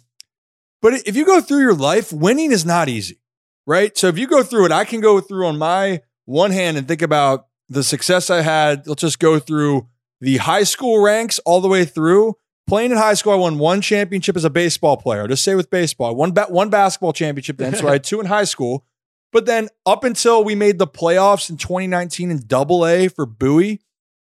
But 0.81 0.95
if 1.07 1.17
you 1.17 1.27
go 1.27 1.41
through 1.41 1.61
your 1.61 1.75
life, 1.75 2.13
winning 2.13 2.53
is 2.53 2.65
not 2.65 2.89
easy, 2.89 3.19
right? 3.67 3.97
So 3.99 4.07
if 4.07 4.17
you 4.17 4.29
go 4.29 4.43
through 4.45 4.67
it, 4.67 4.73
I 4.73 4.85
can 4.85 5.01
go 5.01 5.21
through 5.21 5.47
on 5.47 5.59
my 5.59 6.03
one 6.25 6.53
hand 6.53 6.77
and 6.77 6.87
think 6.87 7.03
about 7.03 7.47
the 7.69 7.83
success 7.83 8.31
I 8.31 8.43
had. 8.43 8.87
Let's 8.87 9.01
just 9.01 9.19
go 9.19 9.39
through 9.41 9.89
the 10.21 10.37
high 10.37 10.63
school 10.63 11.03
ranks 11.03 11.39
all 11.41 11.61
the 11.61 11.69
way 11.69 11.85
through. 11.85 12.37
Playing 12.69 12.91
in 12.93 12.99
high 12.99 13.15
school, 13.15 13.33
I 13.33 13.37
won 13.37 13.59
one 13.59 13.81
championship 13.81 14.37
as 14.37 14.45
a 14.45 14.51
baseball 14.51 14.99
player. 14.99 15.27
Just 15.27 15.43
say 15.43 15.55
with 15.55 15.71
baseball, 15.71 16.15
one 16.15 16.33
ba- 16.33 16.47
one 16.49 16.69
basketball 16.71 17.13
championship 17.15 17.57
then. 17.57 17.75
so 17.75 17.89
I 17.89 17.93
had 17.93 18.05
two 18.05 18.21
in 18.21 18.27
high 18.27 18.45
school. 18.45 18.85
But 19.33 19.47
then 19.47 19.69
up 19.85 20.05
until 20.05 20.45
we 20.45 20.55
made 20.55 20.79
the 20.79 20.87
playoffs 20.87 21.51
in 21.51 21.57
2019 21.57 22.31
in 22.31 22.45
Double 22.47 22.87
A 22.87 23.09
for 23.09 23.27
Bowie, 23.27 23.81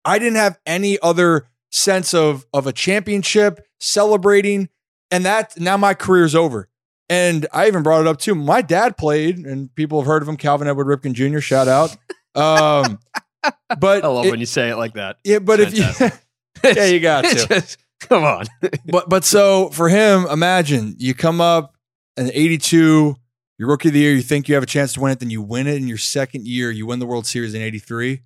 I 0.06 0.20
didn't 0.20 0.38
have 0.38 0.60
any 0.66 0.98
other 1.02 1.48
sense 1.72 2.14
of 2.14 2.46
of 2.54 2.68
a 2.68 2.74
championship 2.74 3.66
celebrating. 3.80 4.70
And 5.12 5.26
that 5.26 5.60
now 5.60 5.78
my 5.78 5.94
career's 5.94 6.36
over. 6.36 6.70
And 7.10 7.46
I 7.52 7.68
even 7.68 7.84
brought 7.84 8.02
it 8.02 8.08
up 8.08 8.18
too. 8.18 8.34
My 8.34 8.62
dad 8.62 8.98
played, 8.98 9.38
and 9.38 9.74
people 9.76 10.00
have 10.00 10.08
heard 10.08 10.22
of 10.22 10.30
him, 10.30 10.38
Calvin 10.38 10.68
Edward 10.68 10.88
Ripken 10.88 11.14
Jr. 11.14 11.40
Shout 11.40 11.68
out. 11.68 11.96
Um, 12.36 12.98
but 13.80 14.04
I 14.04 14.08
love 14.08 14.26
it, 14.26 14.32
when 14.32 14.40
you 14.40 14.48
say 14.48 14.70
it 14.70 14.78
like 14.78 14.96
that. 14.96 15.18
Yeah, 15.24 15.38
but 15.38 15.60
if 15.60 15.78
you 15.78 15.84
yeah, 16.64 16.86
you 16.86 17.00
got 17.00 17.26
to. 17.30 17.48
Just, 17.48 17.78
come 18.00 18.24
on. 18.24 18.46
but 18.88 19.08
but 19.08 19.24
so 19.24 19.70
for 19.70 19.88
him, 19.88 20.26
imagine 20.32 20.96
you 20.98 21.14
come 21.14 21.40
up 21.40 21.76
in 22.18 22.32
82, 22.34 23.16
your 23.60 23.68
rookie 23.68 23.90
of 23.90 23.94
the 23.94 24.00
year, 24.00 24.14
you 24.14 24.24
think 24.24 24.48
you 24.48 24.56
have 24.56 24.64
a 24.64 24.66
chance 24.66 24.94
to 24.94 25.00
win 25.00 25.12
it, 25.12 25.20
then 25.20 25.30
you 25.30 25.44
win 25.44 25.68
it 25.68 25.76
in 25.76 25.88
your 25.88 26.00
second 26.00 26.48
year, 26.48 26.72
you 26.72 26.88
win 26.88 26.98
the 26.98 27.06
World 27.06 27.28
Series 27.28 27.54
in 27.54 27.62
83, 27.62 28.22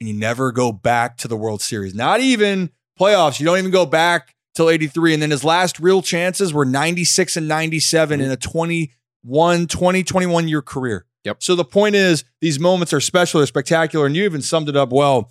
and 0.00 0.08
you 0.08 0.14
never 0.14 0.52
go 0.52 0.72
back 0.72 1.16
to 1.18 1.28
the 1.28 1.36
World 1.36 1.62
Series. 1.62 1.94
Not 1.94 2.20
even 2.20 2.70
playoffs. 2.98 3.40
You 3.40 3.46
don't 3.46 3.58
even 3.58 3.70
go 3.70 3.86
back 3.86 4.34
till 4.54 4.70
83. 4.70 5.14
And 5.14 5.22
then 5.22 5.30
his 5.30 5.44
last 5.44 5.80
real 5.80 6.02
chances 6.02 6.52
were 6.52 6.64
96 6.64 7.36
and 7.36 7.48
97 7.48 8.20
in 8.20 8.30
a 8.30 8.36
21, 8.36 9.66
20, 9.66 10.02
21 10.02 10.48
year 10.48 10.62
career. 10.62 11.06
Yep. 11.24 11.42
So 11.42 11.54
the 11.54 11.64
point 11.64 11.94
is, 11.94 12.24
these 12.40 12.60
moments 12.60 12.92
are 12.92 13.00
special, 13.00 13.40
they're 13.40 13.46
spectacular, 13.46 14.06
and 14.06 14.14
you 14.14 14.24
even 14.24 14.42
summed 14.42 14.68
it 14.68 14.76
up 14.76 14.90
well. 14.90 15.30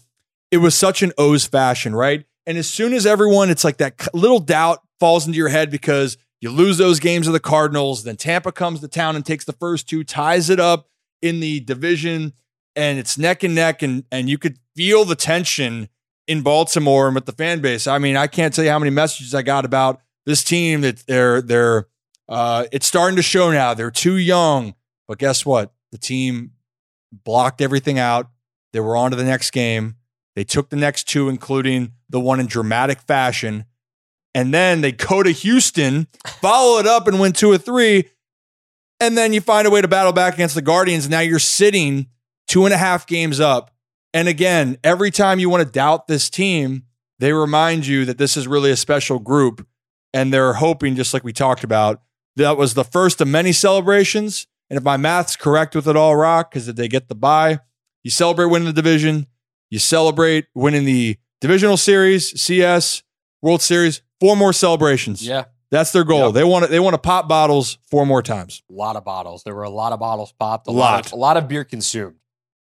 It 0.50 0.58
was 0.58 0.75
such 0.75 1.03
an 1.03 1.13
O's 1.17 1.46
fashion, 1.46 1.96
right? 1.96 2.25
And 2.46 2.58
as 2.58 2.67
soon 2.67 2.93
as 2.93 3.05
everyone, 3.05 3.50
it's 3.50 3.63
like 3.63 3.77
that 3.77 4.08
little 4.13 4.39
doubt 4.39 4.79
falls 5.00 5.25
into 5.27 5.38
your 5.38 5.50
head 5.50 5.70
because 5.70 6.17
you 6.41 6.50
lose 6.50 6.77
those 6.77 7.00
games 7.00 7.27
of 7.27 7.34
the 7.34 7.39
Cardinals. 7.39 8.03
Then 8.03 8.17
Tampa 8.17 8.51
comes 8.51 8.82
to 8.82 8.88
town 8.88 9.15
and 9.15 9.25
takes 9.25 9.46
the 9.46 9.53
first 9.53 9.88
two, 9.88 10.03
ties 10.03 10.50
it 10.50 10.60
up 10.60 10.89
in 11.22 11.39
the 11.39 11.62
division, 11.62 12.34
and 12.75 13.00
it's 13.00 13.18
neck 13.18 13.44
and 13.44 13.56
neck, 13.56 13.82
and 13.82 14.03
and 14.12 14.30
you 14.30 14.38
could 14.38 14.58
feel 14.75 15.06
the 15.06 15.15
tension 15.15 15.89
in 16.27 16.42
Baltimore 16.42 17.08
and 17.08 17.15
with 17.15 17.25
the 17.25 17.32
fan 17.32 17.60
base. 17.60 17.88
I 17.88 17.98
mean, 17.98 18.15
I 18.15 18.27
can't 18.27 18.53
tell 18.53 18.63
you 18.63 18.72
how 18.72 18.80
many 18.80 18.92
messages 18.92 19.36
I 19.36 19.42
got 19.42 19.65
about 19.65 20.01
this 20.25 20.44
team 20.44 20.82
that 20.82 21.06
they're 21.08 21.42
they're 21.42 21.88
uh, 22.30 22.65
it's 22.72 22.86
starting 22.86 23.18
to 23.18 23.22
show 23.22 23.51
now. 23.51 23.74
They're 23.74 23.92
too 23.92 24.18
young, 24.18 24.75
but 25.08 25.18
guess 25.18 25.46
what? 25.46 25.74
The 25.92 25.98
team 25.98 26.51
blocked 27.12 27.62
everything 27.62 28.00
out. 28.00 28.30
They 28.72 28.80
were 28.80 28.96
on 28.96 29.12
to 29.12 29.18
the 29.18 29.24
next 29.24 29.51
game. 29.51 29.98
They 30.36 30.44
took 30.44 30.70
the 30.70 30.75
next 30.75 31.08
two, 31.08 31.30
including 31.30 31.94
the 32.10 32.20
one 32.20 32.39
in 32.39 32.48
dramatic 32.48 33.00
fashion. 33.01 33.65
And 34.34 34.51
then 34.51 34.82
they 34.82 34.92
go 34.92 35.22
to 35.22 35.30
Houston, 35.30 36.08
follow 36.42 36.80
it 36.80 36.88
up, 36.88 37.08
and 37.08 37.20
win 37.20 37.34
two 37.34 37.51
or 37.51 37.60
three. 37.60 38.10
And 39.00 39.15
then 39.15 39.34
you 39.34 39.42
find 39.42 39.68
a 39.68 39.70
way 39.70 39.82
to 39.82 39.88
battle 39.88 40.13
back 40.13 40.34
against 40.34 40.56
the 40.56 40.62
Guardians. 40.62 41.08
Now 41.08 41.20
you're 41.20 41.38
sitting 41.38 42.08
two 42.47 42.65
and 42.65 42.73
a 42.73 42.77
half 42.77 43.07
games 43.07 43.39
up. 43.39 43.71
And 44.13 44.27
again, 44.27 44.77
every 44.83 45.12
time 45.12 45.39
you 45.39 45.50
want 45.50 45.63
to 45.65 45.71
doubt 45.71 46.07
this 46.07 46.29
team, 46.29 46.83
they 47.19 47.33
remind 47.33 47.88
you 47.88 48.05
that 48.05 48.17
this 48.17 48.38
is 48.38 48.47
really 48.47 48.71
a 48.71 48.75
special 48.75 49.19
group. 49.19 49.65
And 50.13 50.31
they're 50.31 50.53
hoping, 50.53 50.95
just 50.95 51.13
like 51.13 51.23
we 51.23 51.33
talked 51.33 51.63
about, 51.63 52.01
that 52.35 52.57
was 52.57 52.75
the 52.75 52.83
first 52.83 53.19
of 53.21 53.27
many 53.27 53.51
celebrations. 53.51 54.45
And 54.69 54.77
if 54.77 54.83
my 54.83 54.97
math's 54.97 55.35
correct 55.35 55.75
with 55.75 55.88
it 55.88 55.95
all, 55.95 56.15
Roc, 56.15 56.51
because 56.51 56.67
they 56.67 56.88
get 56.88 57.07
the 57.07 57.15
bye, 57.15 57.59
you 58.03 58.12
celebrate 58.12 58.45
winning 58.45 58.67
the 58.67 58.73
division, 58.73 59.27
you 59.71 59.79
celebrate 59.79 60.45
winning 60.53 60.85
the 60.85 61.17
divisional 61.41 61.77
series, 61.77 62.39
CS, 62.39 63.01
World 63.41 63.62
Series, 63.62 64.01
four 64.19 64.35
more 64.35 64.53
celebrations. 64.53 65.25
Yeah. 65.25 65.45
That's 65.71 65.91
their 65.91 66.03
goal. 66.03 66.25
Yep. 66.25 66.33
They 66.33 66.43
want 66.43 66.65
to 66.65 66.71
they 66.71 66.79
want 66.79 66.93
to 66.93 67.00
pop 67.00 67.27
bottles 67.27 67.79
four 67.89 68.05
more 68.05 68.21
times. 68.21 68.62
A 68.69 68.73
lot 68.73 68.95
of 68.95 69.03
bottles. 69.03 69.43
There 69.43 69.55
were 69.55 69.63
a 69.63 69.71
lot 69.71 69.91
of 69.91 70.00
bottles 70.00 70.31
popped. 70.31 70.67
A, 70.67 70.71
lot. 70.71 70.91
lot. 70.91 71.05
Of, 71.07 71.13
a 71.13 71.15
lot 71.15 71.35
of 71.35 71.47
beer 71.47 71.63
consumed. 71.63 72.17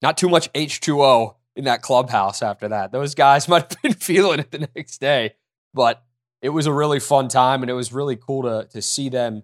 Not 0.02 0.16
too 0.16 0.28
much 0.28 0.52
H2O 0.52 1.34
in 1.56 1.64
that 1.64 1.82
clubhouse 1.82 2.42
after 2.42 2.68
that. 2.68 2.92
Those 2.92 3.14
guys 3.14 3.48
might 3.48 3.70
have 3.72 3.82
been 3.82 3.94
feeling 3.94 4.40
it 4.40 4.50
the 4.50 4.68
next 4.74 4.98
day. 4.98 5.34
But 5.74 6.02
it 6.40 6.50
was 6.50 6.66
a 6.66 6.72
really 6.72 7.00
fun 7.00 7.28
time 7.28 7.62
and 7.62 7.70
it 7.70 7.74
was 7.74 7.92
really 7.92 8.16
cool 8.16 8.42
to 8.42 8.68
to 8.70 8.80
see 8.80 9.08
them 9.08 9.42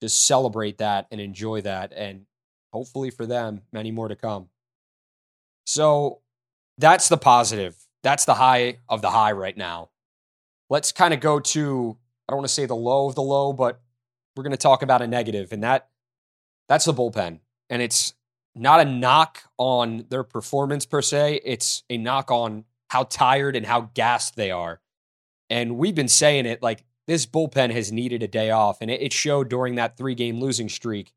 just 0.00 0.26
celebrate 0.26 0.78
that 0.78 1.06
and 1.10 1.20
enjoy 1.20 1.60
that 1.62 1.92
and 1.92 2.26
hopefully 2.72 3.10
for 3.10 3.26
them 3.26 3.62
many 3.72 3.90
more 3.90 4.08
to 4.08 4.14
come. 4.14 4.48
So 5.66 6.20
that's 6.76 7.08
the 7.08 7.16
positive. 7.16 7.76
That's 8.02 8.24
the 8.24 8.34
high 8.34 8.78
of 8.88 9.02
the 9.02 9.10
high 9.10 9.32
right 9.32 9.56
now. 9.56 9.90
Let's 10.70 10.92
kind 10.92 11.12
of 11.12 11.20
go 11.20 11.40
to 11.40 11.96
I 12.28 12.32
don't 12.32 12.38
want 12.38 12.48
to 12.48 12.54
say 12.54 12.66
the 12.66 12.76
low 12.76 13.08
of 13.08 13.14
the 13.14 13.22
low, 13.22 13.52
but 13.52 13.80
we're 14.36 14.44
going 14.44 14.52
to 14.52 14.58
talk 14.58 14.82
about 14.82 15.02
a 15.02 15.06
negative, 15.06 15.52
and 15.52 15.62
that 15.64 15.88
that's 16.68 16.84
the 16.84 16.94
bullpen. 16.94 17.40
And 17.70 17.82
it's 17.82 18.14
not 18.54 18.80
a 18.80 18.84
knock 18.84 19.42
on 19.56 20.06
their 20.08 20.24
performance 20.24 20.86
per 20.86 21.02
se. 21.02 21.40
It's 21.44 21.82
a 21.88 21.96
knock 21.96 22.30
on 22.30 22.64
how 22.88 23.04
tired 23.04 23.56
and 23.56 23.66
how 23.66 23.90
gassed 23.94 24.36
they 24.36 24.50
are. 24.50 24.80
And 25.50 25.76
we've 25.76 25.94
been 25.94 26.08
saying 26.08 26.46
it 26.46 26.62
like 26.62 26.84
this 27.06 27.26
bullpen 27.26 27.72
has 27.72 27.90
needed 27.90 28.22
a 28.22 28.28
day 28.28 28.50
off, 28.50 28.78
and 28.80 28.90
it 28.90 29.12
showed 29.12 29.48
during 29.48 29.76
that 29.76 29.96
three 29.96 30.14
game 30.14 30.40
losing 30.40 30.68
streak 30.68 31.12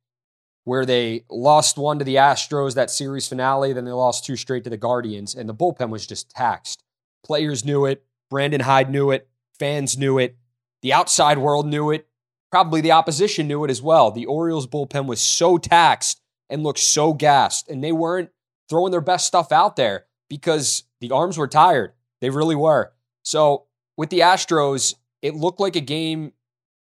where 0.64 0.86
they 0.86 1.26
lost 1.30 1.78
one 1.78 2.00
to 2.00 2.06
the 2.06 2.16
Astros 2.16 2.76
that 2.76 2.92
series 2.92 3.28
finale, 3.28 3.74
then 3.74 3.86
they 3.86 3.92
lost 3.92 4.24
two 4.24 4.36
straight 4.36 4.64
to 4.64 4.70
the 4.70 4.78
Guardians, 4.78 5.36
and 5.36 5.50
the 5.50 5.56
bullpen 5.56 5.90
was 5.90 6.06
just 6.06 6.30
taxed. 6.30 6.84
Players 7.26 7.66
knew 7.66 7.86
it, 7.86 8.06
Brandon 8.30 8.62
Hyde 8.62 8.90
knew 8.90 9.12
it, 9.12 9.28
fans 9.60 9.98
knew 9.98 10.18
it, 10.20 10.38
the 10.82 10.94
outside 10.94 11.40
world 11.40 11.66
knew 11.66 11.92
it, 11.92 12.08
probably 12.52 12.80
the 12.80 12.92
opposition 12.92 13.48
knew 13.48 13.64
it 13.64 13.72
as 13.72 13.82
well. 13.82 14.12
The 14.12 14.26
Orioles 14.26 14.68
bullpen 14.68 15.08
was 15.08 15.22
so 15.22 15.58
taxed 15.58 16.21
and 16.52 16.62
looked 16.62 16.80
so 16.80 17.14
gassed, 17.14 17.68
and 17.70 17.84
they 17.84 17.92
weren't 17.92 18.30
throwing 18.70 18.92
their 18.92 19.02
best 19.02 19.26
stuff 19.26 19.52
out 19.52 19.76
there 19.76 20.06
because 20.30 20.84
the 21.00 21.10
arms 21.10 21.38
were 21.38 21.48
tired. 21.48 21.94
They 22.20 22.30
really 22.30 22.56
were. 22.56 22.94
So 23.24 23.66
with 23.98 24.12
the 24.12 24.20
Astros, 24.20 24.94
it 25.24 25.34
looked 25.34 25.60
like 25.60 25.76
a 25.76 25.82
game 25.82 26.34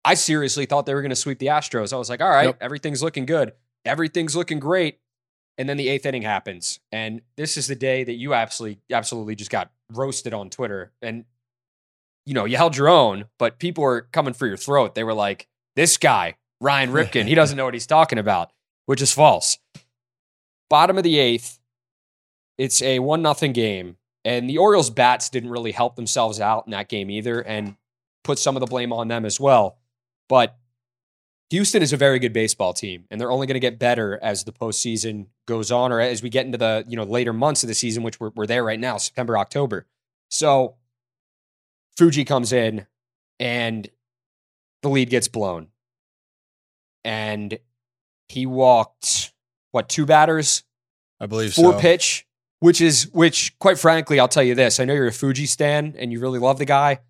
I 0.04 0.14
seriously 0.14 0.66
thought 0.66 0.86
they 0.86 0.94
were 0.94 1.02
going 1.02 1.10
to 1.10 1.16
sweep 1.16 1.40
the 1.40 1.46
Astros. 1.46 1.92
I 1.92 1.96
was 1.96 2.08
like, 2.08 2.20
all 2.20 2.30
right, 2.30 2.46
yep. 2.46 2.58
everything's 2.60 3.02
looking 3.02 3.26
good. 3.26 3.52
Everything's 3.84 4.36
looking 4.36 4.60
great. 4.60 5.00
And 5.58 5.68
then 5.68 5.76
the 5.76 5.88
eighth 5.88 6.06
inning 6.06 6.22
happens. 6.22 6.78
And 6.92 7.22
this 7.36 7.56
is 7.56 7.66
the 7.66 7.74
day 7.74 8.04
that 8.04 8.14
you 8.14 8.32
absolutely, 8.32 8.80
absolutely 8.92 9.34
just 9.34 9.50
got 9.50 9.72
roasted 9.92 10.32
on 10.32 10.48
Twitter. 10.48 10.92
And 11.02 11.24
you 12.24 12.34
know, 12.34 12.44
you 12.44 12.56
held 12.56 12.76
your 12.76 12.88
own, 12.88 13.26
but 13.38 13.58
people 13.58 13.82
were 13.82 14.02
coming 14.12 14.34
for 14.34 14.46
your 14.46 14.56
throat. 14.56 14.94
They 14.94 15.04
were 15.04 15.14
like, 15.14 15.48
this 15.76 15.96
guy, 15.96 16.36
Ryan 16.60 16.90
Ripken, 16.92 17.26
he 17.26 17.34
doesn't 17.34 17.56
know 17.56 17.64
what 17.64 17.74
he's 17.74 17.86
talking 17.86 18.18
about, 18.18 18.52
which 18.86 19.02
is 19.02 19.12
false. 19.12 19.58
Bottom 20.70 20.96
of 20.96 21.04
the 21.04 21.18
eighth, 21.18 21.58
it's 22.58 22.82
a 22.82 22.98
one 22.98 23.22
nothing 23.22 23.52
game. 23.52 23.96
And 24.24 24.50
the 24.50 24.58
Orioles 24.58 24.90
bats 24.90 25.28
didn't 25.28 25.50
really 25.50 25.70
help 25.70 25.94
themselves 25.94 26.40
out 26.40 26.66
in 26.66 26.72
that 26.72 26.88
game 26.88 27.10
either 27.10 27.40
and 27.40 27.76
put 28.24 28.40
some 28.40 28.56
of 28.56 28.60
the 28.60 28.66
blame 28.66 28.92
on 28.92 29.06
them 29.06 29.24
as 29.24 29.38
well. 29.38 29.78
But 30.28 30.56
Houston 31.50 31.80
is 31.80 31.92
a 31.92 31.96
very 31.96 32.18
good 32.18 32.32
baseball 32.32 32.72
team, 32.72 33.04
and 33.10 33.20
they're 33.20 33.30
only 33.30 33.46
going 33.46 33.54
to 33.54 33.60
get 33.60 33.78
better 33.78 34.18
as 34.20 34.42
the 34.42 34.52
postseason 34.52 35.26
goes 35.46 35.70
on, 35.70 35.92
or 35.92 36.00
as 36.00 36.22
we 36.22 36.28
get 36.28 36.44
into 36.44 36.58
the 36.58 36.84
you 36.88 36.96
know 36.96 37.04
later 37.04 37.32
months 37.32 37.62
of 37.62 37.68
the 37.68 37.74
season, 37.74 38.02
which 38.02 38.18
we're, 38.18 38.32
we're 38.34 38.46
there 38.46 38.64
right 38.64 38.80
now, 38.80 38.96
September, 38.96 39.38
October. 39.38 39.86
So 40.28 40.74
Fuji 41.96 42.24
comes 42.24 42.52
in, 42.52 42.86
and 43.38 43.88
the 44.82 44.88
lead 44.88 45.08
gets 45.08 45.28
blown, 45.28 45.68
and 47.04 47.56
he 48.28 48.46
walked 48.46 49.32
what 49.72 49.88
two 49.88 50.06
batters, 50.06 50.64
I 51.20 51.26
believe 51.26 51.52
four 51.54 51.72
so. 51.72 51.78
pitch, 51.78 52.26
which 52.60 52.80
is 52.80 53.08
which. 53.12 53.58
Quite 53.58 53.78
frankly, 53.78 54.18
I'll 54.20 54.28
tell 54.28 54.42
you 54.42 54.54
this: 54.54 54.80
I 54.80 54.84
know 54.84 54.94
you're 54.94 55.06
a 55.06 55.12
Fuji 55.12 55.46
stan 55.46 55.94
and 55.98 56.12
you 56.12 56.20
really 56.20 56.38
love 56.38 56.58
the 56.58 56.64
guy. 56.64 57.00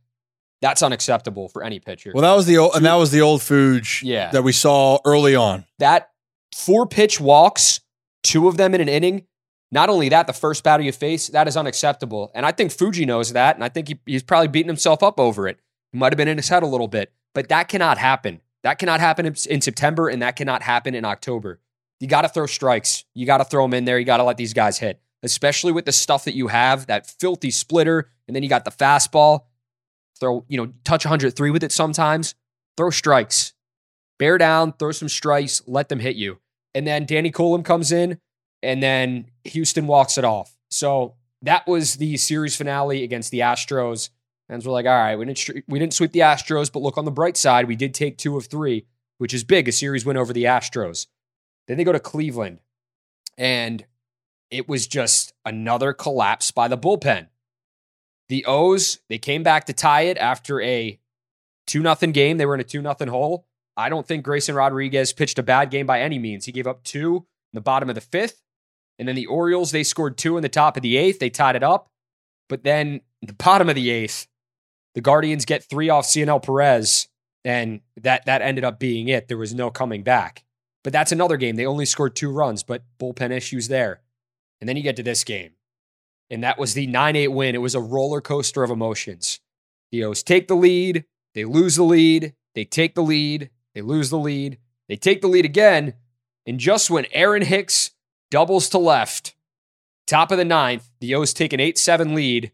That's 0.62 0.82
unacceptable 0.82 1.48
for 1.48 1.62
any 1.62 1.80
pitcher. 1.80 2.12
Well, 2.14 2.22
that 2.22 2.34
was 2.34 2.46
the 2.46 2.56
old, 2.58 2.74
and 2.74 2.84
that 2.86 2.94
was 2.94 3.10
the 3.10 3.20
old 3.20 3.40
Fuge 3.42 4.02
Yeah. 4.02 4.30
that 4.30 4.42
we 4.42 4.52
saw 4.52 4.98
early 5.04 5.36
on. 5.36 5.66
that 5.78 6.10
four 6.54 6.86
pitch 6.86 7.20
walks, 7.20 7.80
two 8.22 8.48
of 8.48 8.56
them 8.56 8.74
in 8.74 8.80
an 8.80 8.88
inning. 8.88 9.26
Not 9.70 9.90
only 9.90 10.08
that, 10.08 10.26
the 10.26 10.32
first 10.32 10.64
batter 10.64 10.82
you 10.82 10.92
face, 10.92 11.26
that 11.28 11.46
is 11.48 11.56
unacceptable. 11.56 12.30
And 12.34 12.46
I 12.46 12.52
think 12.52 12.70
Fuji 12.72 13.04
knows 13.04 13.32
that. 13.34 13.56
And 13.56 13.64
I 13.64 13.68
think 13.68 13.88
he, 13.88 13.98
he's 14.06 14.22
probably 14.22 14.48
beating 14.48 14.68
himself 14.68 15.02
up 15.02 15.18
over 15.20 15.46
it. 15.48 15.58
He 15.92 15.98
might 15.98 16.12
have 16.12 16.16
been 16.16 16.28
in 16.28 16.36
his 16.38 16.48
head 16.48 16.62
a 16.62 16.66
little 16.66 16.88
bit, 16.88 17.12
but 17.34 17.48
that 17.48 17.68
cannot 17.68 17.98
happen. 17.98 18.40
That 18.66 18.78
cannot 18.78 19.00
happen 19.00 19.26
in, 19.26 19.60
September 19.60 20.08
and 20.08 20.22
that 20.22 20.34
cannot 20.36 20.62
happen 20.62 20.94
in 20.94 21.04
October. 21.04 21.60
You 22.00 22.08
got 22.08 22.22
to 22.22 22.28
throw 22.28 22.46
strikes. 22.46 23.04
You 23.14 23.24
got 23.24 23.38
to 23.38 23.44
throw 23.44 23.62
them 23.64 23.74
in 23.74 23.84
there. 23.84 23.98
You 23.98 24.04
got 24.04 24.16
to 24.16 24.24
let 24.24 24.36
these 24.36 24.52
guys 24.52 24.78
hit, 24.78 25.00
especially 25.22 25.72
with 25.72 25.84
the 25.84 25.92
stuff 25.92 26.24
that 26.24 26.34
you 26.34 26.48
have 26.48 26.86
that 26.86 27.06
filthy 27.06 27.50
splitter. 27.50 28.10
And 28.26 28.34
then 28.34 28.42
you 28.42 28.48
got 28.48 28.64
the 28.64 28.70
fastball. 28.70 29.44
Throw, 30.18 30.44
you 30.48 30.56
know, 30.56 30.72
touch 30.84 31.04
103 31.04 31.50
with 31.50 31.62
it 31.62 31.72
sometimes. 31.72 32.34
Throw 32.76 32.90
strikes 32.90 33.54
bear 34.18 34.38
down, 34.38 34.72
throw 34.72 34.92
some 34.92 35.08
strikes, 35.08 35.62
let 35.66 35.88
them 35.88 36.00
hit 36.00 36.16
you. 36.16 36.38
And 36.74 36.86
then 36.86 37.06
Danny 37.06 37.30
Coulombe 37.30 37.62
comes 37.62 37.92
in, 37.92 38.18
and 38.62 38.82
then 38.82 39.26
Houston 39.44 39.86
walks 39.86 40.18
it 40.18 40.24
off. 40.24 40.56
So 40.70 41.14
that 41.42 41.66
was 41.66 41.96
the 41.96 42.16
series 42.16 42.56
finale 42.56 43.02
against 43.02 43.30
the 43.30 43.40
Astros. 43.40 44.10
And 44.48 44.64
we're 44.64 44.72
like, 44.72 44.86
all 44.86 44.92
right, 44.92 45.16
we 45.16 45.24
didn't 45.24 45.64
we 45.68 45.78
didn't 45.78 45.94
sweep 45.94 46.12
the 46.12 46.20
Astros, 46.20 46.72
but 46.72 46.82
look 46.82 46.98
on 46.98 47.04
the 47.04 47.10
bright 47.10 47.36
side, 47.36 47.66
we 47.66 47.76
did 47.76 47.94
take 47.94 48.16
two 48.16 48.36
of 48.36 48.46
three, 48.46 48.86
which 49.18 49.34
is 49.34 49.44
big, 49.44 49.68
a 49.68 49.72
series 49.72 50.04
win 50.04 50.16
over 50.16 50.32
the 50.32 50.44
Astros. 50.44 51.06
Then 51.66 51.76
they 51.76 51.84
go 51.84 51.92
to 51.92 52.00
Cleveland, 52.00 52.60
and 53.36 53.84
it 54.50 54.68
was 54.68 54.86
just 54.86 55.32
another 55.44 55.92
collapse 55.92 56.50
by 56.50 56.68
the 56.68 56.78
bullpen. 56.78 57.26
The 58.28 58.44
O's, 58.46 59.00
they 59.08 59.18
came 59.18 59.42
back 59.42 59.66
to 59.66 59.72
tie 59.72 60.02
it 60.02 60.18
after 60.18 60.60
a 60.60 61.00
2 61.66 61.80
nothing 61.80 62.12
game. 62.12 62.38
They 62.38 62.46
were 62.46 62.54
in 62.54 62.60
a 62.60 62.64
2 62.64 62.82
nothing 62.82 63.08
hole. 63.08 63.46
I 63.76 63.88
don't 63.88 64.06
think 64.06 64.24
Grayson 64.24 64.54
Rodriguez 64.54 65.12
pitched 65.12 65.38
a 65.38 65.42
bad 65.42 65.70
game 65.70 65.86
by 65.86 66.00
any 66.00 66.18
means. 66.18 66.46
He 66.46 66.52
gave 66.52 66.66
up 66.66 66.82
two 66.82 67.26
in 67.52 67.56
the 67.56 67.60
bottom 67.60 67.88
of 67.88 67.94
the 67.94 68.00
fifth. 68.00 68.42
And 68.98 69.06
then 69.06 69.16
the 69.16 69.26
Orioles, 69.26 69.70
they 69.70 69.82
scored 69.82 70.16
two 70.16 70.36
in 70.36 70.42
the 70.42 70.48
top 70.48 70.76
of 70.76 70.82
the 70.82 70.96
eighth. 70.96 71.18
They 71.18 71.28
tied 71.28 71.56
it 71.56 71.62
up. 71.62 71.90
But 72.48 72.64
then 72.64 73.02
the 73.20 73.34
bottom 73.34 73.68
of 73.68 73.74
the 73.74 73.90
eighth, 73.90 74.26
the 74.96 75.02
Guardians 75.02 75.44
get 75.44 75.62
three 75.62 75.90
off 75.90 76.06
Cionel 76.06 76.40
Perez. 76.40 77.06
And 77.44 77.82
that, 78.00 78.24
that 78.24 78.40
ended 78.40 78.64
up 78.64 78.80
being 78.80 79.08
it. 79.08 79.28
There 79.28 79.36
was 79.36 79.54
no 79.54 79.70
coming 79.70 80.02
back. 80.02 80.42
But 80.82 80.92
that's 80.94 81.12
another 81.12 81.36
game. 81.36 81.56
They 81.56 81.66
only 81.66 81.84
scored 81.84 82.16
two 82.16 82.32
runs, 82.32 82.62
but 82.62 82.82
bullpen 82.98 83.30
issues 83.30 83.68
there. 83.68 84.00
And 84.58 84.66
then 84.66 84.76
you 84.76 84.82
get 84.82 84.96
to 84.96 85.02
this 85.02 85.22
game. 85.22 85.50
And 86.30 86.42
that 86.42 86.58
was 86.58 86.72
the 86.72 86.86
9 86.86 87.14
8 87.14 87.28
win. 87.28 87.54
It 87.54 87.58
was 87.58 87.74
a 87.74 87.80
roller 87.80 88.22
coaster 88.22 88.64
of 88.64 88.70
emotions. 88.70 89.38
The 89.92 90.02
O's 90.02 90.22
take 90.22 90.48
the 90.48 90.56
lead. 90.56 91.04
They 91.34 91.44
lose 91.44 91.76
the 91.76 91.84
lead. 91.84 92.34
They 92.54 92.64
take 92.64 92.94
the 92.94 93.02
lead. 93.02 93.50
They 93.74 93.82
lose 93.82 94.08
the 94.08 94.18
lead. 94.18 94.58
They 94.88 94.96
take 94.96 95.20
the 95.20 95.28
lead 95.28 95.44
again. 95.44 95.92
And 96.46 96.58
just 96.58 96.90
when 96.90 97.04
Aaron 97.12 97.42
Hicks 97.42 97.90
doubles 98.30 98.70
to 98.70 98.78
left, 98.78 99.34
top 100.06 100.32
of 100.32 100.38
the 100.38 100.44
ninth, 100.44 100.90
the 101.00 101.14
O's 101.14 101.34
take 101.34 101.52
an 101.52 101.60
8 101.60 101.76
7 101.76 102.14
lead. 102.14 102.50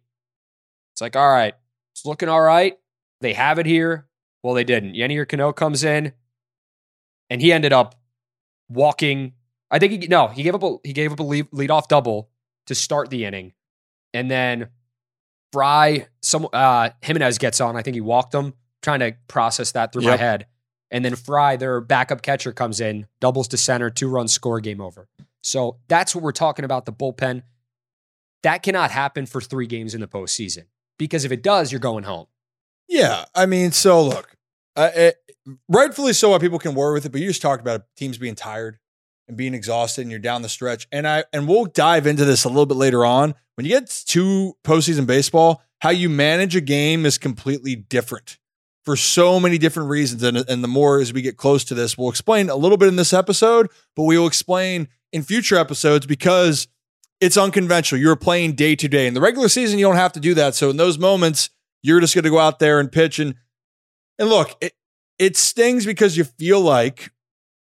It's 0.93 1.01
like, 1.01 1.15
all 1.15 1.31
right, 1.31 1.55
it's 1.93 2.05
looking 2.07 2.29
all 2.29 2.41
right. 2.41 2.79
They 3.21 3.35
have 3.35 3.59
it 3.59 3.67
here. 3.67 4.07
Well, 4.43 4.55
they 4.55 4.65
didn't. 4.65 4.95
Yennier 4.95 5.29
Cano 5.29 5.53
comes 5.53 5.85
in, 5.85 6.13
and 7.31 7.41
he 7.41 7.53
ended 7.53 7.73
up 7.73 7.95
walking. 8.69 9.35
I 9.71 9.79
think 9.79 9.93
he 9.93 10.09
no, 10.09 10.29
he 10.29 10.43
gave 10.43 10.55
up 10.55 10.63
a 10.63 10.77
he 10.83 10.93
gave 10.93 11.13
up 11.13 11.21
a 11.21 11.23
lead, 11.23 11.71
off 11.71 11.89
double 11.89 12.31
to 12.67 12.75
start 12.75 13.11
the 13.11 13.25
inning, 13.25 13.53
and 14.13 14.31
then 14.31 14.69
Fry 15.53 16.09
some 16.21 16.49
uh 16.53 16.91
Gimenez 17.03 17.39
gets 17.39 17.61
on. 17.61 17.77
I 17.77 17.83
think 17.83 17.95
he 17.95 18.01
walked 18.01 18.35
him. 18.35 18.55
Trying 18.83 18.99
to 18.99 19.15
process 19.29 19.71
that 19.73 19.93
through 19.93 20.03
my 20.03 20.17
head, 20.17 20.47
and 20.91 21.05
then 21.05 21.15
Fry, 21.15 21.55
their 21.55 21.81
backup 21.81 22.21
catcher, 22.21 22.53
comes 22.53 22.81
in, 22.81 23.07
doubles 23.21 23.47
to 23.49 23.57
center, 23.57 23.91
two 23.91 24.09
run 24.09 24.27
score, 24.27 24.59
game 24.59 24.81
over. 24.81 25.09
So 25.41 25.79
that's 25.87 26.17
what 26.17 26.25
we're 26.25 26.33
talking 26.33 26.65
about. 26.65 26.85
The 26.85 26.93
bullpen 26.93 27.43
that 28.43 28.65
cannot 28.65 28.91
happen 28.91 29.27
for 29.27 29.41
three 29.41 29.69
games 29.69 29.95
in 29.95 30.01
the 30.01 30.09
postseason 30.09 30.65
because 31.03 31.25
if 31.25 31.33
it 31.33 31.43
does, 31.43 31.73
you're 31.73 31.81
going 31.81 32.05
home. 32.05 32.27
Yeah, 32.89 33.25
I 33.35 33.47
mean, 33.47 33.73
so 33.73 34.05
look, 34.05 34.37
uh, 34.77 34.91
it, 34.95 35.17
rightfully 35.69 36.13
so, 36.13 36.31
why 36.31 36.39
people 36.39 36.59
can 36.59 36.75
worry 36.75 36.95
with 36.95 37.07
it, 37.07 37.13
but 37.13 37.21
you 37.21 37.27
just 37.27 37.43
talked 37.43 37.61
about 37.61 37.83
teams 37.97 38.19
being 38.19 38.35
tired 38.35 38.79
and 39.29 39.37
being 39.37 39.55
exhausted, 39.55 40.03
and 40.03 40.11
you're 40.11 40.21
down 40.21 40.43
the 40.43 40.49
stretch. 40.49 40.87
And 40.93 41.07
I 41.07 41.25
and 41.33 41.49
we'll 41.49 41.67
dive 41.67 42.07
into 42.07 42.25
this 42.25 42.45
a 42.45 42.49
little 42.49 42.67
bit 42.67 42.77
later 42.77 43.05
on. 43.05 43.35
When 43.55 43.67
you 43.67 43.71
get 43.71 43.89
to 44.09 44.55
postseason 44.65 45.07
baseball, 45.07 45.63
how 45.81 45.91
you 45.91 46.09
manage 46.09 46.57
a 46.57 46.61
game 46.61 47.05
is 47.05 47.19
completely 47.19 47.75
different 47.75 48.39
for 48.85 48.97
so 48.97 49.39
many 49.39 49.59
different 49.59 49.89
reasons. 49.89 50.23
And, 50.23 50.37
and 50.37 50.65
the 50.65 50.69
more 50.69 51.01
as 51.01 51.13
we 51.13 51.23
get 51.23 51.37
close 51.37 51.65
to 51.65 51.75
this, 51.75 51.97
we'll 51.97 52.11
explain 52.11 52.51
a 52.51 52.57
little 52.57 52.79
bit 52.79 52.89
in 52.89 52.97
this 52.97 53.13
episode, 53.13 53.69
but 53.95 54.05
we 54.05 54.19
will 54.19 54.27
explain 54.27 54.89
in 55.13 55.23
future 55.23 55.57
episodes 55.57 56.07
because 56.07 56.67
it's 57.23 57.37
unconventional. 57.37 58.01
You're 58.01 58.17
playing 58.17 58.55
day 58.55 58.75
to 58.75 58.89
day. 58.89 59.07
In 59.07 59.15
the 59.15 59.21
regular 59.21 59.49
season, 59.49 59.79
you 59.79 59.87
don't 59.87 59.95
have 59.95 60.13
to 60.15 60.21
do 60.21 60.35
that. 60.35 60.57
So 60.57 60.71
in 60.71 60.77
those 60.77 60.99
moments, 60.99 61.51
you're 61.81 62.01
just 62.01 62.17
going 62.17 62.25
to 62.25 62.31
go 62.31 62.41
out 62.41 62.59
there 62.59 62.81
and 62.81 62.91
pitch 62.91 63.21
and 63.21 63.37
and 64.19 64.29
look, 64.29 64.57
it 64.61 64.73
it 65.19 65.37
stings 65.37 65.87
because 65.87 66.17
you 66.17 66.25
feel 66.25 66.61
like 66.61 67.13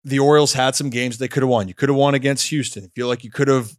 the 0.05 0.17
Orioles 0.17 0.53
had 0.53 0.75
some 0.75 0.89
games 0.89 1.17
they 1.17 1.27
could 1.27 1.43
have 1.43 1.49
won. 1.49 1.67
You 1.67 1.73
could 1.73 1.89
have 1.89 1.97
won 1.97 2.15
against 2.15 2.47
Houston. 2.47 2.83
You 2.83 2.89
feel 2.95 3.07
like 3.07 3.25
you 3.25 3.31
could 3.31 3.49
have, 3.49 3.71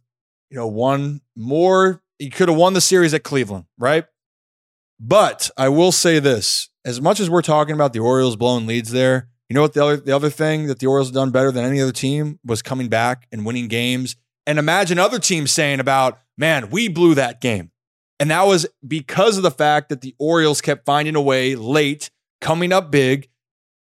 you 0.51 0.57
know, 0.57 0.67
won 0.67 1.21
more. 1.35 2.03
You 2.19 2.29
could 2.29 2.47
have 2.47 2.57
won 2.57 2.73
the 2.73 2.81
series 2.81 3.15
at 3.15 3.23
Cleveland, 3.23 3.65
right? 3.79 4.05
But 4.99 5.49
I 5.57 5.69
will 5.69 5.91
say 5.91 6.19
this: 6.19 6.69
as 6.85 7.01
much 7.01 7.19
as 7.19 7.27
we're 7.27 7.41
talking 7.41 7.73
about 7.73 7.93
the 7.93 7.99
Orioles 7.99 8.35
blowing 8.35 8.67
leads 8.67 8.91
there, 8.91 9.29
you 9.49 9.55
know 9.55 9.63
what 9.63 9.73
the 9.73 9.83
other 9.83 9.97
the 9.97 10.15
other 10.15 10.29
thing 10.29 10.67
that 10.67 10.77
the 10.77 10.85
Orioles 10.85 11.07
have 11.07 11.15
done 11.15 11.31
better 11.31 11.51
than 11.51 11.65
any 11.65 11.81
other 11.81 11.91
team 11.91 12.39
was 12.45 12.61
coming 12.61 12.87
back 12.87 13.27
and 13.31 13.47
winning 13.47 13.67
games. 13.67 14.15
And 14.45 14.57
imagine 14.59 14.99
other 14.99 15.19
teams 15.19 15.51
saying 15.51 15.79
about, 15.79 16.19
man, 16.37 16.69
we 16.69 16.87
blew 16.87 17.15
that 17.15 17.41
game. 17.41 17.71
And 18.19 18.29
that 18.31 18.45
was 18.45 18.67
because 18.87 19.37
of 19.37 19.43
the 19.43 19.51
fact 19.51 19.89
that 19.89 20.01
the 20.01 20.15
Orioles 20.19 20.61
kept 20.61 20.85
finding 20.85 21.15
a 21.15 21.21
way 21.21 21.55
late, 21.55 22.11
coming 22.39 22.71
up 22.71 22.91
big. 22.91 23.29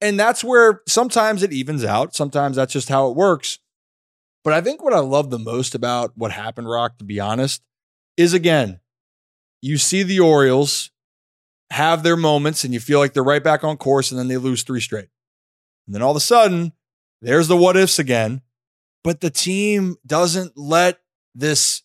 And 0.01 0.19
that's 0.19 0.43
where 0.43 0.81
sometimes 0.87 1.43
it 1.43 1.51
evens 1.51 1.83
out. 1.83 2.15
Sometimes 2.15 2.55
that's 2.55 2.71
just 2.73 2.89
how 2.89 3.09
it 3.09 3.15
works. 3.15 3.59
But 4.43 4.53
I 4.53 4.61
think 4.61 4.81
what 4.81 4.93
I 4.93 4.99
love 4.99 5.29
the 5.29 5.39
most 5.39 5.75
about 5.75 6.13
what 6.15 6.31
happened, 6.31 6.69
Roc, 6.69 6.97
to 6.99 7.03
be 7.03 7.19
honest, 7.19 7.61
is 8.15 8.33
again, 8.33 8.79
you 9.61 9.77
see 9.77 10.03
the 10.03 10.21
Orioles 10.21 10.91
have 11.71 12.03
their 12.03 12.15
moments 12.15 12.63
and 12.63 12.73
you 12.73 12.79
feel 12.79 12.99
like 12.99 13.13
they're 13.13 13.23
right 13.23 13.43
back 13.43 13.63
on 13.63 13.77
course 13.77 14.11
and 14.11 14.19
then 14.19 14.27
they 14.27 14.37
lose 14.37 14.63
three 14.63 14.79
straight. 14.79 15.09
And 15.85 15.93
then 15.93 16.01
all 16.01 16.11
of 16.11 16.17
a 16.17 16.21
sudden, 16.21 16.73
there's 17.21 17.47
the 17.47 17.57
what 17.57 17.75
ifs 17.75 17.99
again. 17.99 18.41
But 19.09 19.21
the 19.21 19.31
team 19.31 19.95
doesn't 20.05 20.55
let 20.55 20.99
this, 21.33 21.81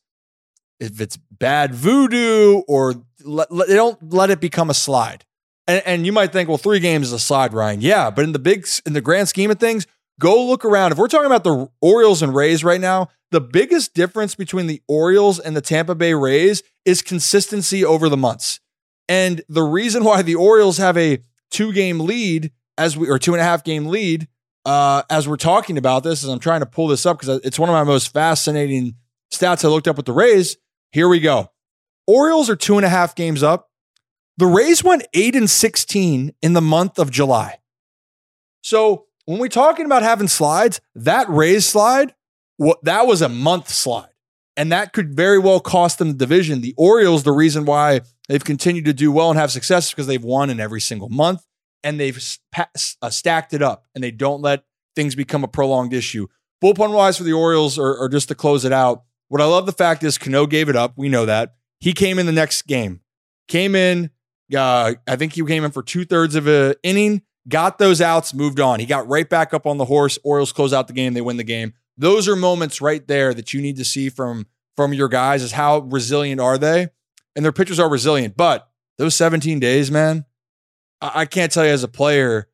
if 0.78 1.00
it's 1.00 1.16
bad 1.16 1.74
voodoo 1.74 2.60
or 2.68 2.96
let, 3.24 3.50
let- 3.50 3.66
they 3.66 3.76
don't 3.76 4.12
let 4.12 4.28
it 4.28 4.42
become 4.42 4.68
a 4.68 4.74
slide. 4.74 5.24
And, 5.66 5.82
and 5.86 6.04
you 6.04 6.12
might 6.12 6.32
think, 6.32 6.50
well, 6.50 6.58
three 6.58 6.80
games 6.80 7.06
is 7.06 7.12
a 7.14 7.18
slide, 7.18 7.54
Ryan. 7.54 7.80
Yeah, 7.80 8.10
but 8.10 8.24
in 8.24 8.32
the 8.32 8.38
big, 8.38 8.66
in 8.84 8.92
the 8.92 9.00
grand 9.00 9.30
scheme 9.30 9.50
of 9.50 9.58
things, 9.58 9.86
go 10.20 10.44
look 10.44 10.66
around. 10.66 10.92
If 10.92 10.98
we're 10.98 11.08
talking 11.08 11.24
about 11.24 11.44
the 11.44 11.66
Orioles 11.80 12.20
and 12.20 12.34
Rays 12.34 12.62
right 12.62 12.78
now, 12.78 13.08
the 13.30 13.40
biggest 13.40 13.94
difference 13.94 14.34
between 14.34 14.66
the 14.66 14.82
Orioles 14.86 15.38
and 15.40 15.56
the 15.56 15.62
Tampa 15.62 15.94
Bay 15.94 16.12
Rays 16.12 16.62
is 16.84 17.00
consistency 17.00 17.82
over 17.86 18.10
the 18.10 18.18
months. 18.18 18.60
And 19.08 19.40
the 19.48 19.62
reason 19.62 20.04
why 20.04 20.20
the 20.20 20.34
Orioles 20.34 20.76
have 20.76 20.98
a 20.98 21.24
two 21.50 21.72
game 21.72 22.00
lead 22.00 22.52
as 22.76 22.98
we 22.98 23.08
or 23.08 23.18
two 23.18 23.32
and 23.32 23.40
a 23.40 23.44
half 23.44 23.64
game 23.64 23.86
lead 23.86 24.28
uh, 24.64 25.02
as 25.10 25.28
we're 25.28 25.36
talking 25.36 25.78
about 25.78 26.02
this, 26.02 26.24
as 26.24 26.30
I'm 26.30 26.38
trying 26.38 26.60
to 26.60 26.66
pull 26.66 26.88
this 26.88 27.04
up 27.06 27.20
because 27.20 27.40
it's 27.44 27.58
one 27.58 27.68
of 27.68 27.74
my 27.74 27.84
most 27.84 28.12
fascinating 28.12 28.94
stats 29.32 29.64
I 29.64 29.68
looked 29.68 29.88
up 29.88 29.96
with 29.96 30.06
the 30.06 30.12
Rays. 30.12 30.56
Here 30.92 31.08
we 31.08 31.20
go. 31.20 31.50
Orioles 32.06 32.48
are 32.50 32.56
two 32.56 32.76
and 32.76 32.84
a 32.84 32.88
half 32.88 33.14
games 33.14 33.42
up 33.42 33.70
The 34.36 34.46
Rays 34.46 34.84
went 34.84 35.06
8 35.12 35.36
and 35.36 35.50
16 35.50 36.34
in 36.42 36.52
the 36.52 36.60
month 36.60 36.98
of 36.98 37.10
July. 37.10 37.58
So 38.62 39.06
when 39.26 39.38
we're 39.38 39.48
talking 39.48 39.86
about 39.86 40.02
having 40.02 40.28
slides, 40.28 40.80
that 40.94 41.28
Rays 41.28 41.66
slide, 41.66 42.14
that 42.82 43.06
was 43.06 43.22
a 43.22 43.28
month 43.28 43.68
slide. 43.68 44.08
And 44.56 44.70
that 44.70 44.92
could 44.92 45.14
very 45.14 45.38
well 45.38 45.60
cost 45.60 45.98
them 45.98 46.08
the 46.08 46.14
division. 46.14 46.60
The 46.60 46.74
Orioles, 46.76 47.24
the 47.24 47.32
reason 47.32 47.64
why 47.64 48.02
they've 48.28 48.44
continued 48.44 48.84
to 48.84 48.92
do 48.92 49.10
well 49.10 49.30
and 49.30 49.38
have 49.38 49.50
success 49.50 49.86
is 49.86 49.90
because 49.90 50.06
they've 50.06 50.22
won 50.22 50.48
in 50.48 50.60
every 50.60 50.80
single 50.80 51.08
month 51.08 51.44
and 51.84 52.00
they've 52.00 52.38
uh, 52.56 53.10
stacked 53.10 53.54
it 53.54 53.62
up 53.62 53.86
and 53.94 54.02
they 54.02 54.10
don't 54.10 54.40
let 54.40 54.64
things 54.96 55.14
become 55.14 55.44
a 55.44 55.48
prolonged 55.48 55.92
issue. 55.92 56.26
Bullpen 56.62 56.92
wise 56.92 57.18
for 57.18 57.24
the 57.24 57.32
Orioles, 57.32 57.78
or, 57.78 57.96
or 57.96 58.08
just 58.08 58.28
to 58.28 58.34
close 58.34 58.64
it 58.64 58.72
out, 58.72 59.04
what 59.28 59.40
I 59.40 59.44
love 59.44 59.66
the 59.66 59.72
fact 59.72 60.02
is 60.02 60.18
Cano 60.18 60.46
gave 60.46 60.68
it 60.68 60.76
up. 60.76 60.94
We 60.96 61.08
know 61.08 61.26
that. 61.26 61.56
He 61.80 61.92
came 61.92 62.18
in 62.18 62.26
the 62.26 62.32
next 62.32 62.62
game, 62.62 63.00
came 63.48 63.74
in, 63.74 64.10
uh, 64.54 64.94
I 65.06 65.16
think 65.16 65.34
he 65.34 65.44
came 65.44 65.64
in 65.64 65.70
for 65.70 65.82
two 65.82 66.04
thirds 66.04 66.34
of 66.34 66.46
an 66.46 66.74
inning, 66.82 67.22
got 67.48 67.78
those 67.78 68.00
outs, 68.00 68.32
moved 68.34 68.60
on. 68.60 68.80
He 68.80 68.86
got 68.86 69.08
right 69.08 69.28
back 69.28 69.52
up 69.52 69.66
on 69.66 69.78
the 69.78 69.84
horse. 69.84 70.18
Orioles 70.24 70.52
close 70.52 70.72
out 70.72 70.86
the 70.86 70.94
game, 70.94 71.14
they 71.14 71.20
win 71.20 71.36
the 71.36 71.44
game. 71.44 71.74
Those 71.96 72.28
are 72.28 72.36
moments 72.36 72.80
right 72.80 73.06
there 73.06 73.34
that 73.34 73.52
you 73.52 73.60
need 73.60 73.76
to 73.76 73.84
see 73.84 74.08
from 74.08 74.46
from 74.76 74.92
your 74.92 75.08
guys 75.08 75.42
is 75.42 75.52
how 75.52 75.78
resilient 75.78 76.40
are 76.40 76.58
they? 76.58 76.88
And 77.36 77.44
their 77.44 77.52
pitchers 77.52 77.78
are 77.78 77.88
resilient. 77.88 78.36
But 78.36 78.68
those 78.98 79.14
17 79.14 79.60
days, 79.60 79.90
man, 79.90 80.24
I, 81.14 81.26
can't 81.26 81.52
tell 81.52 81.64
you 81.64 81.70
as 81.70 81.82
a 81.82 81.88
player, 81.88 82.48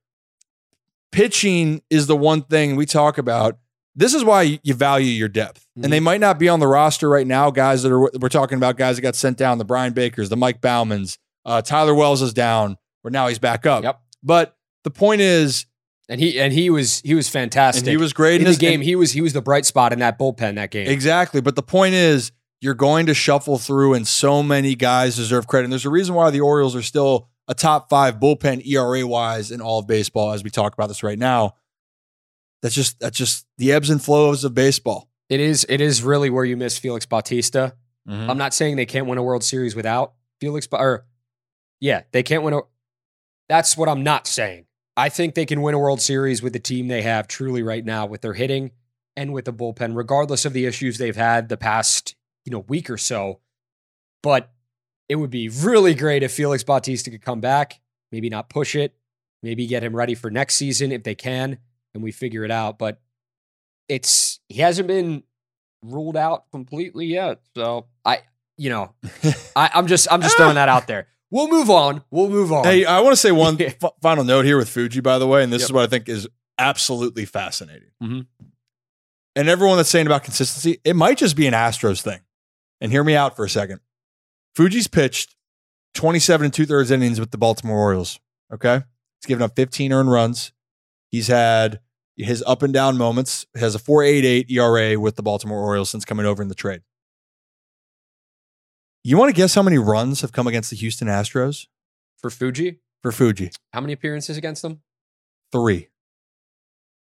pitching 1.13 1.83
is 1.91 2.07
the 2.07 2.17
one 2.17 2.43
thing 2.43 2.77
we 2.77 2.87
talk 2.87 3.19
about. 3.19 3.59
This 3.95 4.15
is 4.15 4.25
why 4.25 4.61
you 4.63 4.75
value 4.75 5.11
your 5.11 5.29
depth. 5.29 5.61
Mm-hmm. 5.61 5.85
And 5.85 5.93
they 5.93 6.01
might 6.01 6.21
not 6.21 6.39
be 6.39 6.49
on 6.49 6.61
the 6.61 6.69
roster 6.69 7.09
right 7.09 7.27
now, 7.27 7.51
guys 7.51 7.83
that 7.83 7.93
are, 7.93 8.01
we're 8.01 8.29
talking 8.29 8.57
about 8.57 8.77
guys 8.77 8.97
that 8.97 9.03
got 9.03 9.17
sent 9.17 9.37
down, 9.37 9.59
the 9.59 9.65
Bryan 9.65 9.93
Bakers, 9.93 10.29
the 10.29 10.37
Mike 10.37 10.61
Baumanns, 10.61 11.19
uh, 11.45 11.63
Tyler 11.63 11.95
Wells 11.95 12.23
is 12.23 12.33
down, 12.33 12.77
where 13.03 13.11
now 13.11 13.29
he's 13.29 13.39
back 13.39 13.67
up. 13.67 13.83
Yep. 13.83 14.01
But 14.23 14.57
the 14.85 14.91
point 14.91 15.21
is, 15.21 15.67
and 16.09 16.21
he 16.21 16.41
and 16.41 16.53
he 16.53 16.71
was 16.71 17.01
he 17.01 17.15
was 17.15 17.29
fantastic. 17.29 17.83
And 17.83 17.91
he 17.91 17.97
was 17.97 18.13
great 18.13 18.41
in, 18.41 18.47
in 18.47 18.53
the 18.53 18.59
game. 18.59 18.81
he 18.81 18.97
was 18.97 19.13
he 19.13 19.21
was 19.21 19.33
the 19.33 19.41
bright 19.41 19.65
spot 19.65 19.93
in 19.93 20.01
that 20.01 20.19
bullpen 20.19 20.57
that 20.57 20.71
game. 20.71 20.89
Exactly. 20.89 21.41
But 21.41 21.55
the 21.57 21.63
point 21.63 21.95
is, 21.95 22.33
you're 22.61 22.75
going 22.75 23.07
to 23.07 23.15
shuffle 23.15 23.59
through, 23.59 23.95
and 23.95 24.07
so 24.07 24.43
many 24.43 24.75
guys 24.75 25.17
deserve 25.17 25.47
credit. 25.47 25.65
And 25.65 25.73
there's 25.73 25.87
a 25.87 25.91
reason 25.91 26.15
why 26.15 26.31
the 26.31 26.41
Orioles 26.41 26.77
are 26.77 26.83
still 26.83 27.30
a 27.51 27.55
top 27.55 27.91
five 27.91 28.21
bullpen 28.21 28.65
ERA 28.65 29.05
wise 29.05 29.51
in 29.51 29.61
all 29.61 29.81
of 29.81 29.89
baseball 29.89 30.33
as 30.33 30.45
we 30.45 30.51
talk 30.51 30.73
about 30.73 30.87
this 30.87 31.03
right 31.03 31.19
now. 31.19 31.57
That's 32.63 32.75
just 32.75 33.01
that's 33.01 33.19
just 33.19 33.45
the 33.59 33.73
ebbs 33.73 33.91
and 33.91 34.03
flows 34.03 34.45
of 34.45 34.55
baseball. 34.55 35.11
It 35.29 35.41
is 35.41 35.67
it 35.69 35.81
is 35.81 36.03
really 36.03 36.31
where 36.31 36.45
you 36.45 36.57
miss 36.57 36.79
Felix 36.79 37.07
Bautista. 37.07 37.75
Mm-hmm. 38.09 38.31
I'm 38.31 38.39
not 38.39 38.55
saying 38.55 38.77
they 38.77 38.87
can't 38.87 39.07
win 39.07 39.19
a 39.19 39.23
World 39.23 39.43
Series 39.43 39.75
without 39.75 40.15
Felix, 40.41 40.69
or 40.71 41.07
yeah, 41.81 42.03
they 42.13 42.23
can't 42.23 42.45
win 42.45 42.55
a. 42.55 42.61
That's 43.49 43.77
what 43.77 43.89
I'm 43.89 44.05
not 44.05 44.29
saying. 44.29 44.67
I 44.97 45.09
think 45.09 45.35
they 45.35 45.47
can 45.47 45.61
win 45.61 45.75
a 45.75 45.79
World 45.79 46.01
Series 46.01 46.43
with 46.43 46.53
the 46.53 46.61
team 46.61 46.87
they 46.87 47.03
have 47.03 47.27
truly 47.27 47.63
right 47.63 47.85
now 47.85 48.07
with 48.07 48.21
their 48.21 48.35
hitting 48.35 48.71
and 49.17 49.33
with 49.33 49.47
the 49.47 49.53
bullpen, 49.53 49.97
regardless 49.97 50.45
of 50.45 50.53
the 50.53 50.67
issues 50.67 50.99
they've 50.99 51.17
had 51.17 51.49
the 51.49 51.57
past, 51.57 52.15
you 52.45 52.53
know, 52.53 52.61
week 52.69 52.89
or 52.89 52.99
so. 52.99 53.41
But 54.23 54.53
it 55.11 55.17
would 55.17 55.31
be 55.31 55.49
really 55.49 55.93
great 55.93 56.23
if 56.23 56.31
Felix 56.31 56.63
Bautista 56.63 57.11
could 57.11 57.21
come 57.21 57.41
back, 57.41 57.81
maybe 58.13 58.31
not 58.31 58.49
push 58.49 58.77
it, 58.77 58.95
maybe 59.43 59.67
get 59.67 59.83
him 59.83 59.95
ready 59.95 60.15
for 60.15 60.31
next 60.31 60.55
season 60.55 60.93
if 60.93 61.03
they 61.03 61.17
can, 61.17 61.59
and 61.93 62.03
we 62.03 62.13
figure 62.13 62.45
it 62.45 62.53
out. 62.53 62.79
But 62.79 63.01
it's 63.89 64.39
he 64.49 64.61
hasn't 64.61 64.87
been 64.87 65.25
ruled 65.83 66.17
out 66.17 66.49
completely 66.53 67.07
yet. 67.07 67.41
So 67.57 67.87
I, 68.05 68.21
you 68.57 68.71
know, 68.71 68.95
I, 69.57 69.71
I'm 69.75 69.89
just 69.89 70.07
I'm 70.13 70.23
just 70.23 70.37
throwing 70.37 70.55
that 70.55 70.69
out 70.69 70.87
there. 70.87 71.09
We'll 71.33 71.49
move 71.49 71.71
on. 71.71 72.05
We'll 72.13 72.31
move 72.31 72.53
on. 72.53 72.63
Hey, 72.63 72.85
I 72.85 73.01
want 73.01 73.13
to 73.13 73.21
say 73.21 73.33
one 73.33 73.61
f- 73.83 73.83
final 74.01 74.23
note 74.23 74.45
here 74.45 74.57
with 74.57 74.69
Fuji, 74.69 75.01
by 75.01 75.19
the 75.19 75.27
way, 75.27 75.43
and 75.43 75.53
this 75.53 75.63
yep. 75.63 75.71
is 75.71 75.73
what 75.73 75.83
I 75.83 75.87
think 75.89 76.09
is 76.09 76.29
absolutely 76.57 77.25
fascinating. 77.25 77.91
Mm-hmm. 78.01 78.21
And 79.35 79.49
everyone 79.49 79.77
that's 79.77 79.91
saying 79.91 80.07
about 80.07 80.23
consistency, 80.23 80.81
it 80.85 80.95
might 80.95 81.19
just 81.19 81.35
be 81.35 81.49
an 81.49 81.55
Astros 81.55 82.01
thing. 82.01 82.21
And 82.81 82.93
hear 82.93 83.05
me 83.05 83.17
out 83.17 83.37
for 83.37 83.45
a 83.45 83.49
second. 83.49 83.81
Fuji's 84.55 84.89
pitched 84.89 85.37
27 85.95 86.47
and 86.47 86.55
two 86.55 86.67
thirds 86.67 86.91
innings 86.91 87.21
with 87.21 87.31
the 87.31 87.39
Baltimore 87.39 87.79
Orioles. 87.79 88.19
Okay. 88.53 88.83
He's 89.21 89.27
given 89.27 89.43
up 89.43 89.57
15 89.57 89.93
earned 89.93 90.11
runs. 90.11 90.53
He's 91.11 91.29
had 91.29 91.81
his 92.17 92.43
up 92.47 92.63
and 92.63 92.73
down 92.73 92.97
moments, 92.97 93.47
has 93.55 93.75
a 93.75 93.79
4.88 93.79 94.51
ERA 94.51 95.01
with 95.01 95.17
the 95.17 95.23
Baltimore 95.23 95.61
Orioles 95.61 95.91
since 95.91 96.05
coming 96.05 96.27
over 96.27 96.43
in 96.43 96.49
the 96.49 96.55
trade. 96.55 96.83
You 99.03 99.17
want 99.17 99.31
to 99.31 99.37
guess 99.37 99.55
how 99.55 99.63
many 99.63 99.79
runs 99.79 100.21
have 100.21 100.33
come 100.33 100.47
against 100.47 100.71
the 100.71 100.77
Houston 100.77 101.09
Astros? 101.09 101.67
For 102.19 102.29
Fuji? 102.29 102.81
For 103.03 103.13
Fuji. 103.13 103.51
How 103.73 103.81
many 103.81 103.95
appearances 103.95 104.37
against 104.37 104.61
them? 104.61 104.83
Three. 105.53 105.89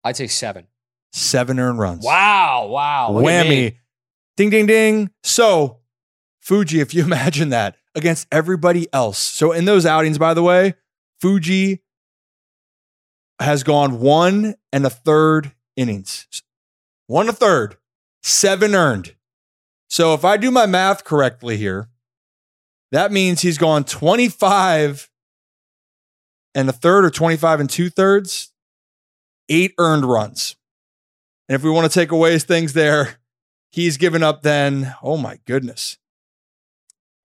I'd 0.04 0.16
say 0.16 0.28
seven. 0.28 0.68
Seven 1.12 1.58
earned 1.58 1.78
runs. 1.78 2.04
Wow. 2.04 2.68
Wow. 2.68 3.08
Whammy. 3.12 3.76
Ding, 4.36 4.50
ding, 4.50 4.66
ding. 4.66 5.10
So, 5.24 5.78
Fuji, 6.48 6.80
if 6.80 6.94
you 6.94 7.02
imagine 7.04 7.50
that 7.50 7.76
against 7.94 8.26
everybody 8.32 8.88
else. 8.92 9.18
So, 9.18 9.52
in 9.52 9.66
those 9.66 9.84
outings, 9.84 10.18
by 10.18 10.32
the 10.32 10.42
way, 10.42 10.74
Fuji 11.20 11.82
has 13.38 13.62
gone 13.62 14.00
one 14.00 14.54
and 14.72 14.86
a 14.86 14.90
third 14.90 15.52
innings. 15.76 16.26
One 17.06 17.28
a 17.28 17.32
third, 17.32 17.76
seven 18.22 18.74
earned. 18.74 19.14
So 19.88 20.12
if 20.14 20.24
I 20.24 20.36
do 20.36 20.50
my 20.50 20.66
math 20.66 21.04
correctly 21.04 21.56
here, 21.56 21.88
that 22.92 23.12
means 23.12 23.40
he's 23.40 23.58
gone 23.58 23.84
25 23.84 25.10
and 26.54 26.68
a 26.68 26.72
third 26.72 27.04
or 27.04 27.10
25 27.10 27.60
and 27.60 27.70
two 27.70 27.88
thirds, 27.88 28.52
eight 29.48 29.72
earned 29.78 30.04
runs. 30.04 30.56
And 31.48 31.54
if 31.54 31.62
we 31.62 31.70
want 31.70 31.90
to 31.90 31.98
take 31.98 32.10
away 32.10 32.32
his 32.32 32.44
things 32.44 32.72
there, 32.72 33.18
he's 33.70 33.96
given 33.96 34.22
up 34.22 34.42
then, 34.42 34.94
oh 35.02 35.16
my 35.16 35.38
goodness. 35.46 35.98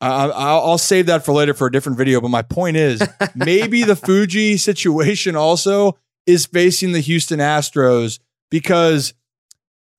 I'll 0.01 0.77
save 0.77 1.05
that 1.05 1.23
for 1.23 1.33
later 1.33 1.53
for 1.53 1.67
a 1.67 1.71
different 1.71 1.97
video. 1.97 2.19
But 2.19 2.29
my 2.29 2.41
point 2.41 2.77
is, 2.77 3.01
maybe 3.35 3.83
the 3.83 3.95
Fuji 3.95 4.57
situation 4.57 5.35
also 5.35 5.97
is 6.25 6.45
facing 6.45 6.91
the 6.91 6.99
Houston 6.99 7.39
Astros 7.39 8.19
because, 8.51 9.13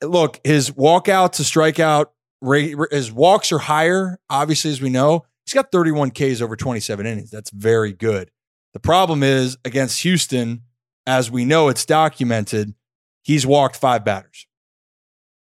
look, 0.02 0.40
his 0.44 0.70
walkout 0.70 1.32
to 1.32 1.42
strikeout 1.42 2.06
rate 2.40 2.76
his 2.90 3.10
walks 3.10 3.50
are 3.52 3.58
higher, 3.58 4.18
obviously, 4.28 4.70
as 4.70 4.80
we 4.80 4.90
know. 4.90 5.24
He's 5.46 5.54
got 5.54 5.72
31 5.72 6.10
Ks 6.10 6.40
over 6.40 6.56
27 6.56 7.06
innings. 7.06 7.30
That's 7.30 7.50
very 7.50 7.92
good. 7.92 8.30
The 8.72 8.80
problem 8.80 9.22
is 9.22 9.56
against 9.64 10.02
Houston, 10.02 10.62
as 11.06 11.30
we 11.30 11.44
know, 11.44 11.68
it's 11.68 11.84
documented, 11.84 12.74
he's 13.22 13.46
walked 13.46 13.76
five 13.76 14.04
batters. 14.04 14.46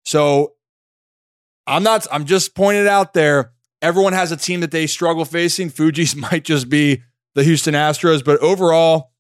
So 0.05 0.55
I'm 1.67 1.83
not, 1.83 2.07
I'm 2.13 2.27
just 2.27 2.55
pointing 2.55 2.87
out 2.87 3.15
there. 3.15 3.53
Everyone 3.87 4.15
has 4.15 4.33
a 4.33 4.37
team 4.37 4.63
that 4.63 4.73
they 4.73 4.89
struggle 4.89 5.25
facing. 5.25 5.71
Fuji's 5.71 6.17
might 6.33 6.43
just 6.43 6.69
be 6.69 7.03
the 7.37 7.45
Houston 7.45 7.75
Astros, 7.75 8.25
but 8.25 8.41
overall, 8.41 9.13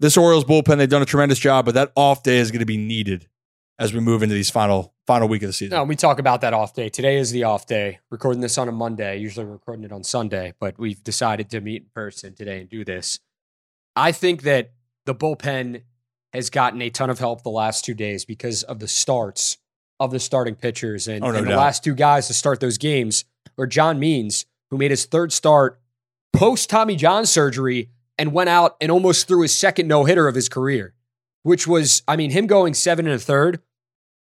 this 0.00 0.16
Orioles 0.16 0.46
bullpen, 0.46 0.78
they've 0.78 0.88
done 0.88 1.02
a 1.02 1.06
tremendous 1.06 1.38
job, 1.38 1.66
but 1.66 1.74
that 1.74 1.92
off 1.96 2.22
day 2.22 2.38
is 2.38 2.50
going 2.50 2.60
to 2.60 2.66
be 2.66 2.78
needed 2.78 3.28
as 3.78 3.92
we 3.92 4.00
move 4.00 4.22
into 4.22 4.34
these 4.34 4.48
final 4.48 4.94
final 5.06 5.28
week 5.28 5.42
of 5.42 5.48
the 5.48 5.52
season. 5.52 5.76
No, 5.76 5.84
we 5.84 5.96
talk 5.96 6.18
about 6.18 6.40
that 6.40 6.54
off 6.54 6.72
day. 6.72 6.88
Today 6.88 7.18
is 7.18 7.30
the 7.30 7.44
off 7.44 7.66
day. 7.66 7.98
Recording 8.10 8.40
this 8.40 8.56
on 8.56 8.68
a 8.68 8.72
Monday. 8.72 9.18
Usually 9.18 9.44
we're 9.44 9.52
recording 9.52 9.84
it 9.84 9.92
on 9.92 10.02
Sunday, 10.02 10.54
but 10.58 10.78
we've 10.78 11.04
decided 11.04 11.50
to 11.50 11.60
meet 11.60 11.82
in 11.82 11.88
person 11.94 12.34
today 12.34 12.60
and 12.60 12.70
do 12.70 12.86
this. 12.86 13.20
I 13.94 14.12
think 14.12 14.42
that 14.42 14.72
the 15.04 15.14
bullpen 15.14 15.82
has 16.32 16.48
gotten 16.48 16.80
a 16.80 16.88
ton 16.88 17.10
of 17.10 17.18
help 17.18 17.42
the 17.42 17.50
last 17.50 17.84
two 17.84 17.94
days 17.94 18.24
because 18.24 18.62
of 18.62 18.78
the 18.78 18.88
starts 18.88 19.58
of 20.00 20.10
the 20.10 20.20
starting 20.20 20.54
pitchers 20.54 21.06
and, 21.06 21.22
oh, 21.22 21.32
no 21.32 21.38
and 21.38 21.46
the 21.46 21.56
last 21.56 21.84
two 21.84 21.94
guys 21.94 22.28
to 22.28 22.34
start 22.34 22.60
those 22.60 22.78
games 22.78 23.26
were 23.56 23.66
John 23.66 23.98
Means, 23.98 24.46
who 24.70 24.78
made 24.78 24.90
his 24.90 25.04
third 25.04 25.32
start 25.32 25.80
post 26.32 26.68
Tommy 26.68 26.96
John 26.96 27.26
surgery 27.26 27.90
and 28.18 28.32
went 28.32 28.50
out 28.50 28.76
and 28.80 28.90
almost 28.90 29.28
threw 29.28 29.42
his 29.42 29.54
second 29.54 29.88
no 29.88 30.04
hitter 30.04 30.28
of 30.28 30.34
his 30.34 30.48
career, 30.48 30.94
which 31.42 31.66
was, 31.66 32.02
I 32.06 32.16
mean, 32.16 32.30
him 32.30 32.46
going 32.46 32.74
seven 32.74 33.06
and 33.06 33.14
a 33.14 33.18
third 33.18 33.60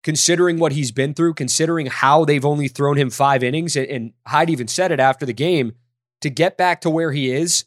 considering 0.07 0.61
what 0.61 0.71
he's 0.71 0.93
been 0.93 1.15
through, 1.15 1.35
considering 1.35 1.87
how 1.87 2.25
they've 2.25 2.45
only 2.45 2.69
thrown 2.69 2.97
him 2.97 3.11
five 3.11 3.43
innings, 3.43 3.75
and, 3.75 3.89
and 3.89 4.13
Hyde 4.25 4.51
even 4.51 4.69
said 4.69 4.93
it 4.93 5.01
after 5.01 5.27
the 5.27 5.33
game, 5.33 5.73
to 6.21 6.31
get 6.31 6.57
back 6.57 6.81
to 6.83 6.91
where 6.91 7.11
he 7.11 7.33
is, 7.33 7.65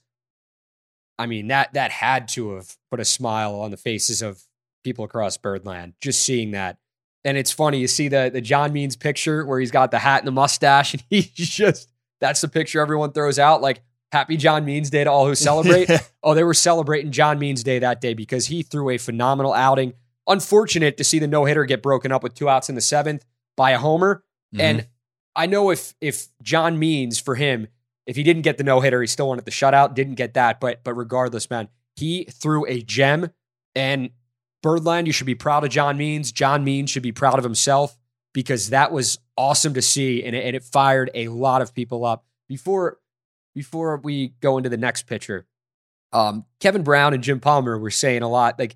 I 1.17 1.25
mean, 1.25 1.47
that 1.49 1.73
that 1.73 1.91
had 1.91 2.29
to 2.29 2.55
have 2.55 2.77
put 2.89 3.01
a 3.01 3.05
smile 3.05 3.55
on 3.55 3.71
the 3.71 3.77
faces 3.77 4.21
of 4.21 4.41
people 4.85 5.03
across 5.03 5.35
Birdland, 5.35 5.95
just 5.99 6.21
seeing 6.21 6.51
that. 6.51 6.77
And 7.25 7.37
it's 7.37 7.51
funny, 7.51 7.79
you 7.79 7.87
see 7.87 8.07
the 8.07 8.29
the 8.33 8.41
John 8.41 8.71
Means 8.71 8.95
picture 8.95 9.45
where 9.45 9.59
he's 9.59 9.71
got 9.71 9.91
the 9.91 9.99
hat 9.99 10.19
and 10.19 10.27
the 10.27 10.31
mustache, 10.31 10.93
and 10.95 11.03
he's 11.09 11.27
just 11.27 11.89
that's 12.21 12.41
the 12.41 12.47
picture 12.47 12.79
everyone 12.79 13.11
throws 13.11 13.39
out. 13.39 13.61
Like, 13.61 13.81
happy 14.11 14.37
John 14.37 14.65
Means 14.65 14.89
Day 14.89 15.03
to 15.03 15.11
all 15.11 15.27
who 15.27 15.35
celebrate. 15.35 15.89
oh, 16.23 16.33
they 16.33 16.43
were 16.43 16.53
celebrating 16.53 17.11
John 17.11 17.39
Means 17.39 17.63
Day 17.63 17.79
that 17.79 18.01
day 18.01 18.13
because 18.13 18.47
he 18.47 18.63
threw 18.63 18.89
a 18.89 18.97
phenomenal 18.97 19.53
outing 19.53 19.93
unfortunate 20.29 20.95
to 20.97 21.03
see 21.03 21.19
the 21.19 21.27
no 21.27 21.43
hitter 21.43 21.65
get 21.65 21.81
broken 21.81 22.11
up 22.11 22.23
with 22.23 22.35
two 22.35 22.47
outs 22.47 22.69
in 22.69 22.75
the 22.75 22.81
seventh 22.81 23.25
by 23.57 23.71
a 23.71 23.77
homer. 23.77 24.23
Mm-hmm. 24.53 24.61
And 24.61 24.87
I 25.35 25.47
know 25.47 25.71
if 25.71 25.93
if 25.99 26.27
John 26.41 26.79
Means 26.79 27.19
for 27.19 27.35
him, 27.35 27.67
if 28.05 28.15
he 28.15 28.23
didn't 28.23 28.43
get 28.43 28.57
the 28.57 28.63
no 28.63 28.79
hitter, 28.79 29.01
he 29.01 29.07
still 29.07 29.27
wanted 29.27 29.45
the 29.45 29.51
shutout. 29.51 29.95
Didn't 29.95 30.15
get 30.15 30.35
that, 30.35 30.59
but 30.61 30.83
but 30.83 30.93
regardless, 30.93 31.49
man, 31.49 31.67
he 31.95 32.23
threw 32.25 32.65
a 32.67 32.81
gem. 32.81 33.31
And 33.75 34.11
Birdland, 34.61 35.07
you 35.07 35.13
should 35.13 35.25
be 35.27 35.35
proud 35.35 35.63
of 35.63 35.69
John 35.69 35.97
Means. 35.97 36.31
John 36.31 36.63
Means 36.63 36.89
should 36.89 37.03
be 37.03 37.11
proud 37.11 37.37
of 37.37 37.43
himself 37.43 37.97
because 38.33 38.69
that 38.69 38.91
was 38.91 39.19
awesome 39.37 39.73
to 39.73 39.81
see, 39.81 40.23
and 40.23 40.35
it, 40.35 40.45
and 40.45 40.55
it 40.55 40.63
fired 40.63 41.09
a 41.13 41.27
lot 41.29 41.61
of 41.61 41.73
people 41.73 42.05
up. 42.05 42.25
Before 42.47 42.97
before 43.55 43.97
we 43.97 44.29
go 44.41 44.57
into 44.57 44.69
the 44.69 44.77
next 44.77 45.03
pitcher, 45.07 45.45
um, 46.13 46.45
Kevin 46.59 46.83
Brown 46.83 47.13
and 47.13 47.23
Jim 47.23 47.39
Palmer 47.39 47.77
were 47.77 47.91
saying 47.91 48.21
a 48.21 48.29
lot. 48.29 48.57
Like 48.59 48.75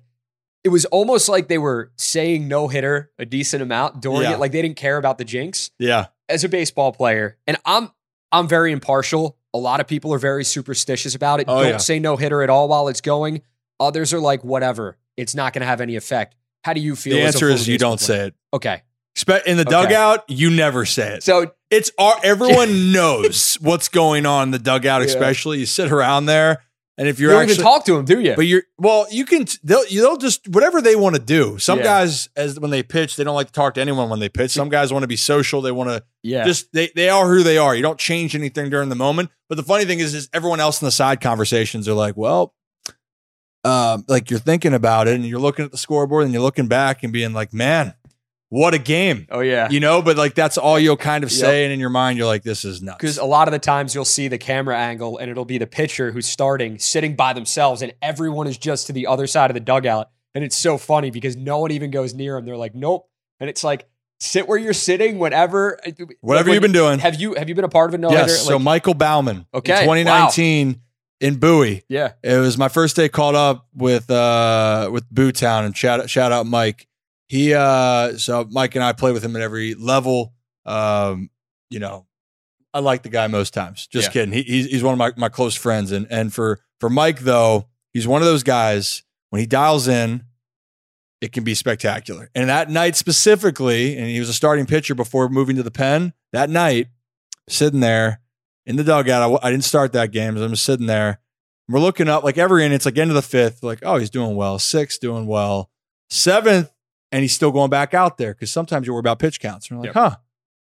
it 0.62 0.68
was 0.70 0.84
almost 0.86 1.28
like 1.28 1.48
they 1.48 1.58
were 1.58 1.92
saying 1.96 2.48
no 2.48 2.68
hitter 2.68 3.10
a 3.18 3.26
decent 3.26 3.62
amount 3.62 4.00
during 4.00 4.22
Yeah. 4.22 4.34
it. 4.34 4.40
Like 4.40 4.52
they 4.52 4.62
didn't 4.62 4.76
care 4.76 4.96
about 4.96 5.18
the 5.18 5.24
jinx 5.24 5.70
Yeah. 5.78 6.06
as 6.28 6.44
a 6.44 6.48
baseball 6.48 6.92
player, 6.92 7.36
and 7.46 7.56
I'm 7.64 7.90
I'm 8.32 8.48
very 8.48 8.72
impartial. 8.72 9.36
A 9.52 9.58
lot 9.58 9.78
of 9.80 9.86
people 9.86 10.12
are 10.12 10.18
very 10.18 10.42
superstitious 10.44 11.14
about 11.14 11.38
it. 11.40 11.46
Oh, 11.48 11.62
Don't 11.62 11.70
yeah. 11.72 11.76
say 11.76 11.98
no 12.00 12.16
hitter 12.16 12.42
at 12.42 12.50
all 12.50 12.66
while 12.68 12.88
it's 12.88 13.00
going. 13.00 13.42
Others 13.84 14.12
are 14.14 14.20
like, 14.20 14.42
whatever, 14.44 14.96
it's 15.16 15.34
not 15.34 15.52
going 15.52 15.60
to 15.60 15.66
have 15.66 15.80
any 15.80 15.96
effect. 15.96 16.34
How 16.64 16.72
do 16.72 16.80
you 16.80 16.96
feel? 16.96 17.16
The 17.16 17.22
answer 17.22 17.48
is 17.48 17.68
you 17.68 17.78
don't 17.78 18.00
player? 18.00 18.18
say 18.18 18.26
it. 18.28 18.34
Okay, 18.52 18.82
In 19.46 19.56
the 19.56 19.62
Okay. 19.62 19.70
dugout, 19.70 20.24
you 20.28 20.50
never 20.50 20.84
say 20.86 21.14
it. 21.16 21.22
so 21.22 21.52
It's 21.70 21.90
our, 21.98 22.16
everyone 22.22 22.92
knows 22.92 23.54
what's 23.60 23.88
going 23.88 24.26
on 24.26 24.48
in 24.48 24.50
the 24.52 24.58
dugout, 24.58 25.02
Yeah. 25.02 25.06
especially 25.08 25.58
you 25.60 25.66
sit 25.66 25.92
around 25.92 26.26
there, 26.26 26.62
and 26.96 27.08
if 27.08 27.18
you 27.18 27.24
you're 27.26 27.32
don't 27.32 27.42
actually 27.42 27.54
even 27.54 27.64
talk 27.64 27.84
to 27.86 27.96
them, 27.96 28.04
do 28.04 28.20
you? 28.20 28.34
But 28.36 28.46
you're 28.46 28.62
well, 28.78 29.06
you 29.10 29.24
can 29.24 29.46
they'll 29.64 29.82
they'll 29.90 30.16
just 30.16 30.46
whatever 30.48 30.80
they 30.80 30.94
want 30.96 31.16
to 31.16 31.20
do. 31.20 31.58
Some 31.58 31.78
Yeah. 31.80 31.84
guys, 31.84 32.28
as 32.36 32.58
when 32.60 32.70
they 32.70 32.82
pitch, 32.84 33.16
they 33.16 33.24
don't 33.24 33.34
like 33.34 33.48
to 33.48 33.52
talk 33.52 33.74
to 33.74 33.80
anyone 33.80 34.08
when 34.08 34.20
they 34.20 34.28
pitch. 34.28 34.52
Some 34.52 34.68
guys 34.68 34.92
want 34.92 35.02
to 35.02 35.08
be 35.08 35.16
social. 35.16 35.60
They 35.60 35.72
want 35.72 35.90
to 35.90 36.04
yeah, 36.22 36.44
just 36.44 36.72
they 36.72 36.90
they 36.94 37.08
are 37.08 37.26
who 37.28 37.42
they 37.42 37.58
are. 37.58 37.74
You 37.74 37.82
don't 37.82 37.98
change 37.98 38.34
anything 38.36 38.70
during 38.70 38.88
the 38.90 38.94
moment. 38.94 39.30
But 39.48 39.56
the 39.56 39.64
funny 39.64 39.84
thing 39.84 39.98
is, 39.98 40.14
is 40.14 40.28
everyone 40.32 40.60
else 40.60 40.80
in 40.80 40.86
the 40.86 40.92
side 40.92 41.20
conversations 41.20 41.88
are 41.88 41.94
like, 41.94 42.16
well, 42.16 42.54
um, 43.64 44.04
like 44.08 44.30
you're 44.30 44.40
thinking 44.40 44.74
about 44.74 45.08
it 45.08 45.14
and 45.14 45.24
you're 45.24 45.40
looking 45.40 45.64
at 45.64 45.70
the 45.70 45.78
scoreboard 45.78 46.24
and 46.24 46.32
you're 46.32 46.42
looking 46.42 46.68
back 46.68 47.02
and 47.02 47.12
being 47.12 47.32
like, 47.32 47.52
man, 47.52 47.94
what 48.50 48.74
a 48.74 48.78
game. 48.78 49.26
oh 49.30 49.40
yeah. 49.40 49.68
You 49.70 49.80
know, 49.80 50.00
but 50.02 50.16
like 50.16 50.34
that's 50.34 50.56
all 50.58 50.78
you'll 50.78 50.96
kind 50.96 51.24
of 51.24 51.30
Yep. 51.32 51.40
say, 51.40 51.64
and 51.64 51.72
in 51.72 51.80
your 51.80 51.90
mind, 51.90 52.18
you're 52.18 52.26
like, 52.26 52.42
"This 52.44 52.64
is 52.64 52.82
nuts." 52.82 52.98
Because 52.98 53.18
a 53.18 53.24
lot 53.24 53.48
of 53.48 53.52
the 53.52 53.58
times 53.58 53.94
you'll 53.94 54.04
see 54.04 54.28
the 54.28 54.38
camera 54.38 54.78
angle 54.78 55.18
and 55.18 55.30
it'll 55.30 55.44
be 55.44 55.58
the 55.58 55.66
pitcher 55.66 56.12
who's 56.12 56.26
starting 56.26 56.78
sitting 56.78 57.16
by 57.16 57.32
themselves 57.32 57.82
and 57.82 57.92
everyone 58.00 58.46
is 58.46 58.56
just 58.56 58.86
to 58.88 58.92
the 58.92 59.06
other 59.08 59.26
side 59.26 59.50
of 59.50 59.54
the 59.54 59.60
dugout. 59.60 60.10
And 60.36 60.44
it's 60.44 60.56
so 60.56 60.78
funny 60.78 61.10
because 61.10 61.36
no 61.36 61.58
one 61.58 61.70
even 61.70 61.90
goes 61.90 62.12
near 62.14 62.34
them. 62.34 62.44
They're 62.44 62.56
like, 62.56 62.74
nope. 62.74 63.08
And 63.40 63.48
it's 63.48 63.64
like, 63.64 63.88
sit 64.20 64.46
where 64.48 64.58
you're 64.58 64.72
sitting 64.72 65.18
whatever. 65.18 65.78
Whatever 66.20 66.50
like, 66.50 66.54
you've 66.54 66.62
been 66.62 66.72
doing. 66.72 66.98
Have 67.00 67.20
you 67.20 67.34
have 67.34 67.48
you 67.48 67.54
been 67.54 67.64
a 67.64 67.68
part 67.68 67.90
of 67.90 67.94
a 67.94 67.98
no 67.98 68.10
yes. 68.10 68.30
hitter? 68.30 68.44
so 68.44 68.58
Michael 68.58 68.94
Baumann, 68.94 69.46
Okay, 69.54 69.72
in 69.72 69.78
2019 69.80 70.80
in 71.24 71.36
Bowie. 71.36 71.84
yeah. 71.88 72.12
It 72.22 72.36
was 72.38 72.58
my 72.58 72.68
first 72.68 72.96
day 72.96 73.08
called 73.08 73.34
up 73.34 73.66
with 73.74 74.10
uh 74.10 74.90
with 74.92 75.08
Boo 75.10 75.32
Town 75.32 75.64
and 75.64 75.76
shout 75.76 76.08
shout 76.10 76.32
out 76.32 76.46
Mike. 76.46 76.86
He 77.28 77.54
uh 77.54 78.16
so 78.18 78.46
Mike 78.50 78.74
and 78.74 78.84
I 78.84 78.92
play 78.92 79.12
with 79.12 79.24
him 79.24 79.34
at 79.36 79.42
every 79.42 79.74
level. 79.74 80.34
Um, 80.66 81.30
you 81.70 81.78
know, 81.80 82.06
I 82.72 82.80
like 82.80 83.02
the 83.02 83.08
guy 83.08 83.26
most 83.26 83.54
times. 83.54 83.86
Just 83.86 84.08
Yeah. 84.08 84.12
kidding. 84.12 84.32
He, 84.34 84.42
he's 84.42 84.66
he's 84.66 84.82
one 84.82 84.92
of 84.92 84.98
my, 84.98 85.12
my 85.16 85.28
close 85.28 85.54
friends. 85.54 85.92
And 85.92 86.06
and 86.10 86.32
for 86.32 86.60
for 86.80 86.90
Mike 86.90 87.20
though, 87.20 87.68
he's 87.92 88.06
one 88.06 88.20
of 88.22 88.26
those 88.26 88.42
guys 88.42 89.02
when 89.30 89.40
he 89.40 89.46
dials 89.46 89.88
in, 89.88 90.24
it 91.20 91.32
can 91.32 91.42
be 91.42 91.54
spectacular. 91.54 92.30
And 92.34 92.48
that 92.50 92.68
night 92.70 92.96
specifically, 92.96 93.96
and 93.96 94.06
he 94.08 94.20
was 94.20 94.28
a 94.28 94.34
starting 94.34 94.66
pitcher 94.66 94.94
before 94.94 95.28
moving 95.28 95.56
to 95.56 95.62
the 95.62 95.70
pen. 95.70 96.12
That 96.32 96.50
night, 96.50 96.88
sitting 97.48 97.80
there 97.80 98.20
in 98.66 98.76
the 98.76 98.84
dugout, 98.84 99.40
I 99.42 99.50
didn't 99.50 99.64
start 99.64 99.92
that 99.92 100.10
game. 100.10 100.36
So 100.36 100.44
I'm 100.44 100.50
just 100.50 100.64
sitting 100.64 100.86
there. 100.86 101.20
We're 101.68 101.80
looking 101.80 102.08
up 102.08 102.24
like 102.24 102.36
every 102.38 102.64
inning. 102.64 102.74
It's 102.76 102.84
like 102.84 102.98
end 102.98 103.10
of 103.10 103.14
the 103.14 103.22
fifth. 103.22 103.62
Like, 103.62 103.78
oh, 103.82 103.96
he's 103.96 104.10
doing 104.10 104.36
well. 104.36 104.58
Sixth, 104.58 105.00
doing 105.00 105.26
well. 105.26 105.70
Seventh, 106.10 106.70
and 107.10 107.22
he's 107.22 107.34
still 107.34 107.50
going 107.50 107.70
back 107.70 107.94
out 107.94 108.18
there 108.18 108.34
because 108.34 108.50
sometimes 108.52 108.86
you 108.86 108.92
worry 108.92 109.00
about 109.00 109.18
pitch 109.18 109.40
counts. 109.40 109.70
And 109.70 109.78
we're 109.78 109.86
like, 109.86 109.94
Yep. 109.94 110.10
huh, 110.12 110.16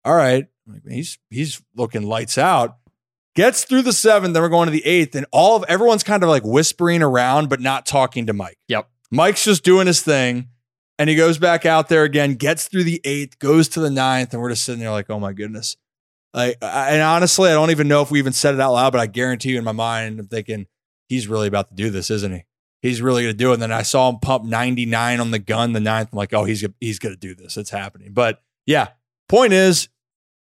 all 0.05 0.15
right. 0.15 0.47
Like, 0.67 0.83
he's 0.89 1.19
he's 1.31 1.63
looking 1.75 2.03
lights 2.03 2.37
out. 2.39 2.77
Gets 3.35 3.65
through 3.65 3.83
the 3.83 3.95
seventh, 3.95 4.35
then 4.35 4.43
we're 4.43 4.51
going 4.51 4.67
to 4.67 4.73
the 4.73 4.85
eighth, 4.85 5.15
and 5.15 5.25
all 5.33 5.57
of 5.57 5.65
everyone's 5.67 6.03
kind 6.03 6.23
of 6.23 6.29
like 6.29 6.45
whispering 6.45 7.03
around, 7.03 7.49
but 7.49 7.61
not 7.61 7.87
talking 7.87 8.27
to 8.27 8.35
Mike. 8.35 8.59
Yep. 8.69 8.89
Mike's 9.11 9.45
just 9.45 9.65
doing 9.65 9.87
his 9.87 10.03
thing, 10.03 10.49
and 10.99 11.09
he 11.09 11.17
goes 11.17 11.39
back 11.39 11.65
out 11.65 11.89
there 11.89 12.05
again, 12.05 12.35
gets 12.35 12.69
through 12.69 12.85
the 12.85 13.01
eighth, 13.05 13.39
goes 13.39 13.69
to 13.71 13.81
the 13.81 13.91
ninth, 13.91 14.35
and 14.35 14.43
we're 14.43 14.51
just 14.51 14.65
sitting 14.65 14.81
there 14.81 14.91
like, 14.91 15.09
oh 15.09 15.19
my 15.19 15.33
goodness. 15.33 15.79
Like, 16.35 16.57
and 16.63 17.03
honestly, 17.03 17.51
I 17.51 17.55
don't 17.55 17.71
even 17.71 17.89
know 17.89 18.03
if 18.03 18.11
we 18.11 18.19
even 18.19 18.33
said 18.33 18.55
it 18.55 18.61
out 18.61 18.73
loud, 18.73 18.93
but 18.93 19.01
I 19.01 19.07
guarantee 19.07 19.51
you 19.51 19.59
in 19.59 19.65
my 19.65 19.73
mind, 19.73 20.19
I'm 20.19 20.27
thinking 20.29 20.67
he's 21.09 21.29
really 21.29 21.47
about 21.47 21.69
to 21.69 21.75
do 21.75 21.91
this, 21.91 22.11
isn't 22.11 22.33
he? 22.33 22.45
He's 22.81 23.03
really 23.03 23.23
going 23.23 23.35
to 23.35 23.39
do 23.39 23.51
it. 23.51 23.55
And 23.55 23.63
then 23.63 23.73
I 23.73 23.83
saw 23.83 24.09
him 24.09 24.19
pump 24.19 24.45
99 24.45 25.21
on 25.21 25.31
the 25.31 25.39
gun 25.39 25.73
the 25.73 25.81
ninth. 25.81 26.09
I'm 26.13 26.17
like, 26.17 26.33
oh, 26.33 26.45
he's 26.45 26.65
he's 26.81 26.99
going 26.99 27.15
to 27.15 27.21
do 27.21 27.35
this. 27.35 27.57
It's 27.57 27.71
happening. 27.71 28.13
But 28.13 28.43
yeah, 28.67 28.89
point 29.29 29.53
is, 29.53 29.89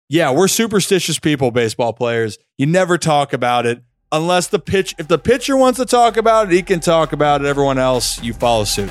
yeah, 0.08 0.30
we're 0.30 0.48
superstitious 0.48 1.18
people, 1.18 1.50
baseball 1.50 1.92
players. 1.92 2.38
You 2.56 2.66
never 2.66 2.96
talk 2.96 3.32
about 3.32 3.66
it 3.66 3.82
unless 4.12 4.46
the 4.46 4.58
pitch. 4.58 4.94
If 4.96 5.08
the 5.08 5.18
pitcher 5.18 5.56
wants 5.56 5.78
to 5.80 5.84
talk 5.84 6.16
about 6.16 6.50
it, 6.50 6.54
he 6.54 6.62
can 6.62 6.80
talk 6.80 7.12
about 7.12 7.42
it. 7.42 7.46
Everyone 7.46 7.78
else, 7.78 8.22
you 8.22 8.32
follow 8.32 8.64
suit. 8.64 8.90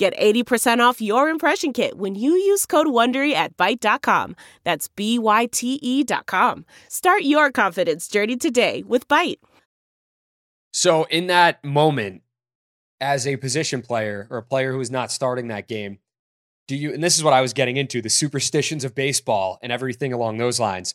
Get 0.00 0.16
80% 0.16 0.78
off 0.78 1.02
your 1.02 1.28
impression 1.28 1.74
kit 1.74 1.98
when 1.98 2.14
you 2.14 2.30
use 2.30 2.64
code 2.64 2.86
WONDERY 2.86 3.34
at 3.34 3.54
Byte.com. 3.58 4.34
That's 4.64 4.88
B-Y-T-E 4.88 6.04
dot 6.04 6.24
com. 6.24 6.64
Start 6.88 7.24
your 7.24 7.52
confidence 7.52 8.08
journey 8.08 8.38
today 8.38 8.82
with 8.86 9.06
Byte. 9.08 9.40
So 10.72 11.04
in 11.10 11.26
that 11.26 11.62
moment, 11.62 12.22
as 12.98 13.26
a 13.26 13.36
position 13.36 13.82
player 13.82 14.26
or 14.30 14.38
a 14.38 14.42
player 14.42 14.72
who 14.72 14.80
is 14.80 14.90
not 14.90 15.12
starting 15.12 15.48
that 15.48 15.68
game, 15.68 15.98
do 16.66 16.76
you, 16.76 16.94
and 16.94 17.04
this 17.04 17.18
is 17.18 17.22
what 17.22 17.34
I 17.34 17.42
was 17.42 17.52
getting 17.52 17.76
into, 17.76 18.00
the 18.00 18.08
superstitions 18.08 18.84
of 18.84 18.94
baseball 18.94 19.58
and 19.60 19.70
everything 19.70 20.14
along 20.14 20.38
those 20.38 20.58
lines. 20.58 20.94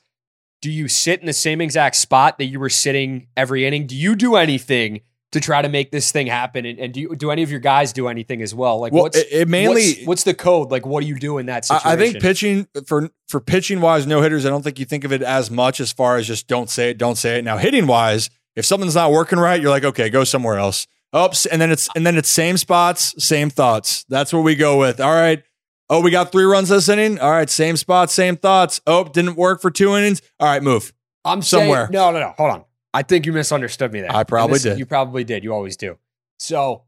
Do 0.63 0.71
you 0.71 0.87
sit 0.87 1.19
in 1.19 1.27
the 1.27 1.33
same 1.33 1.61
exact 1.61 1.97
spot 1.97 2.39
that 2.39 2.45
you 2.45 2.59
were 2.59 2.69
sitting 2.69 3.27
every 3.37 3.67
inning? 3.67 3.85
Do 3.85 3.95
you 3.95 4.15
do 4.15 4.35
anything 4.35 5.01
to 5.31 5.39
try 5.41 5.61
to 5.61 5.69
make 5.69 5.91
this 5.91 6.11
thing 6.11 6.27
happen? 6.27 6.65
And, 6.65 6.79
and 6.79 6.93
do 6.93 7.01
you, 7.01 7.15
do 7.15 7.31
any 7.31 7.43
of 7.43 7.51
your 7.51 7.59
guys 7.59 7.91
do 7.93 8.07
anything 8.07 8.41
as 8.41 8.53
well? 8.55 8.79
Like 8.79 8.93
Well, 8.93 9.03
what's 9.03 9.17
it- 9.17 9.27
it 9.31 9.47
mainly- 9.47 9.93
what's, 9.95 10.05
what's 10.07 10.23
the 10.23 10.33
code? 10.33 10.71
Like 10.71 10.85
what 10.85 11.01
do 11.01 11.07
you 11.07 11.17
do 11.19 11.37
in 11.37 11.47
that 11.47 11.65
situation? 11.65 11.87
I, 11.89 11.93
I 11.93 11.97
think 11.97 12.19
pitching 12.21 12.67
for 12.85 13.09
for 13.27 13.39
pitching 13.39 13.81
wise, 13.81 14.05
no 14.07 14.21
hitters. 14.21 14.45
I 14.45 14.49
don't 14.49 14.61
think 14.63 14.79
you 14.79 14.85
think 14.85 15.03
of 15.03 15.11
it 15.11 15.21
as 15.21 15.49
much 15.51 15.79
as 15.79 15.91
far 15.91 16.17
as 16.17 16.27
just 16.27 16.47
don't 16.47 16.69
say 16.69 16.89
it, 16.91 16.97
don't 16.97 17.17
say 17.17 17.39
it. 17.39 17.45
Now 17.45 17.57
hitting 17.57 17.87
wise, 17.87 18.29
if 18.55 18.65
something's 18.65 18.95
not 18.95 19.11
working 19.11 19.39
right, 19.39 19.59
you're 19.61 19.71
like, 19.71 19.83
okay, 19.83 20.09
go 20.09 20.23
somewhere 20.23 20.57
else. 20.57 20.87
Oops, 21.15 21.45
and 21.45 21.61
then 21.61 21.71
it's 21.71 21.87
and 21.95 22.05
then 22.05 22.17
it's 22.17 22.29
same 22.29 22.57
spots, 22.57 23.13
same 23.23 23.49
thoughts. 23.49 24.05
That's 24.09 24.31
what 24.33 24.41
we 24.43 24.55
go 24.55 24.77
with. 24.79 24.99
All 24.99 25.13
right, 25.13 25.43
Oh, 25.89 26.01
we 26.01 26.09
got 26.11 26.31
three 26.31 26.43
runs 26.45 26.69
this 26.69 26.89
inning. 26.89 27.19
All 27.19 27.29
right, 27.31 27.49
same 27.49 27.77
spot, 27.77 28.09
same 28.09 28.37
thoughts. 28.37 28.81
Oh, 28.87 29.03
didn't 29.05 29.35
work 29.35 29.61
for 29.61 29.69
two 29.69 29.95
innings. 29.95 30.21
All 30.39 30.47
right, 30.47 30.63
move. 30.63 30.91
I'm 31.23 31.41
Somewhere. 31.41 31.85
Saying, 31.85 31.91
no, 31.91 32.11
no, 32.11 32.19
no. 32.19 32.33
Hold 32.37 32.51
on. 32.51 32.65
I 32.95 33.03
think 33.03 33.25
you 33.25 33.33
misunderstood 33.33 33.91
me 33.91 34.01
there. 34.01 34.15
I 34.15 34.23
probably 34.23 34.55
this- 34.55 34.63
did. 34.63 34.79
You 34.79 34.85
probably 34.85 35.23
did. 35.23 35.43
You 35.43 35.53
always 35.53 35.75
do. 35.77 35.97
So 36.39 36.83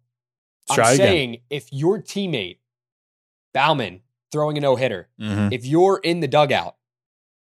Let's 0.69 0.79
I'm 0.79 0.85
again. 0.95 0.97
saying 0.97 1.37
if 1.49 1.71
your 1.71 2.01
teammate 2.01 2.57
Baumann 3.53 4.01
throwing 4.31 4.57
a 4.57 4.61
no 4.61 4.75
hitter, 4.75 5.09
Mhm. 5.19 5.53
if 5.53 5.65
you're 5.65 5.99
in 6.03 6.19
the 6.19 6.27
dugout, 6.27 6.75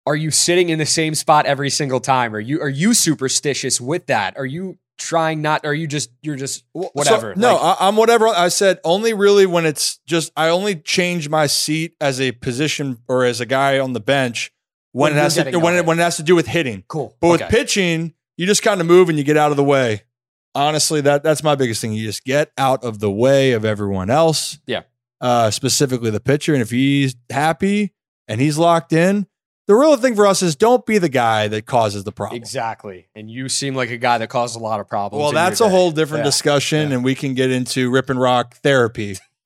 are 0.05 0.15
you 0.15 0.31
sitting 0.31 0.69
in 0.69 0.79
the 0.79 0.85
same 0.85 1.13
spot 1.15 1.45
every 1.45 1.69
single 1.69 1.99
time? 1.99 2.35
Are 2.35 2.39
you 2.39 2.61
are 2.61 2.69
you 2.69 2.93
superstitious 2.93 3.79
with 3.79 4.07
that? 4.07 4.37
Are 4.37 4.45
you 4.45 4.77
trying 4.97 5.41
not? 5.41 5.65
Are 5.65 5.73
you 5.73 5.87
just 5.87 6.09
you're 6.21 6.35
just 6.35 6.63
whatever? 6.73 7.33
So, 7.35 7.39
no, 7.41 7.53
Like, 7.55 7.77
I, 7.81 7.87
I'm 7.87 7.95
whatever. 7.95 8.27
I 8.27 8.47
said 8.49 8.79
only 8.83 9.13
really 9.13 9.45
when 9.45 9.65
it's 9.65 9.99
just 10.07 10.31
I 10.35 10.49
only 10.49 10.75
change 10.75 11.29
my 11.29 11.45
seat 11.47 11.95
as 12.01 12.19
a 12.19 12.31
position 12.33 12.97
or 13.07 13.25
as 13.25 13.39
a 13.41 13.45
guy 13.45 13.77
on 13.79 13.93
the 13.93 13.99
bench 13.99 14.51
when, 14.91 15.11
When 15.13 15.19
it 15.19 15.21
has 15.21 15.35
to 15.35 15.57
when 15.59 15.75
it, 15.75 15.85
when 15.85 15.99
it 15.99 16.03
has 16.03 16.17
to 16.17 16.23
do 16.23 16.35
with 16.35 16.47
hitting. 16.47 16.83
cool. 16.87 17.15
But 17.21 17.29
with 17.29 17.41
pitching, 17.49 18.13
you 18.37 18.45
just 18.45 18.63
kind 18.63 18.81
of 18.81 18.87
move 18.87 19.09
and 19.09 19.17
you 19.17 19.23
get 19.23 19.37
out 19.37 19.51
of 19.51 19.57
the 19.57 19.63
way. 19.63 20.03
Honestly, 20.53 20.99
that 21.01 21.23
that's 21.23 21.43
my 21.43 21.55
biggest 21.55 21.79
thing. 21.81 21.93
You 21.93 22.05
just 22.05 22.23
get 22.25 22.51
out 22.57 22.83
of 22.83 22.99
the 22.99 23.09
way 23.11 23.53
of 23.53 23.63
everyone 23.63 24.09
else. 24.09 24.59
Yeah. 24.67 24.81
Uh, 25.21 25.49
specifically 25.51 26.09
the 26.09 26.19
pitcher, 26.19 26.53
and 26.53 26.61
if 26.61 26.71
he's 26.71 27.15
happy 27.29 27.93
and 28.27 28.41
he's 28.41 28.57
locked 28.57 28.91
in, 28.91 29.27
the 29.67 29.75
real 29.75 29.95
thing 29.95 30.15
for 30.15 30.25
us 30.25 30.41
is 30.41 30.55
don't 30.55 30.83
be 30.85 30.97
the 30.97 31.07
guy 31.09 31.47
that 31.47 31.65
causes 31.67 32.03
the 32.03 32.11
problem. 32.11 32.37
exactly, 32.41 33.07
and 33.15 33.29
you 33.29 33.47
seem 33.47 33.75
like 33.75 33.91
a 33.91 33.97
guy 33.97 34.17
that 34.17 34.29
caused 34.29 34.55
a 34.55 34.59
lot 34.59 34.79
of 34.79 34.87
problems. 34.89 35.21
Well, 35.21 35.31
that's 35.31 35.61
a 35.61 35.69
whole 35.69 35.91
different 35.91 36.21
Yeah. 36.21 36.25
discussion, 36.25 36.89
Yeah. 36.89 36.95
and 36.95 37.03
we 37.05 37.13
can 37.15 37.35
get 37.35 37.51
into 37.51 37.89
Rip 37.91 38.09
and 38.09 38.19
Roc 38.19 38.55
therapy 38.57 39.17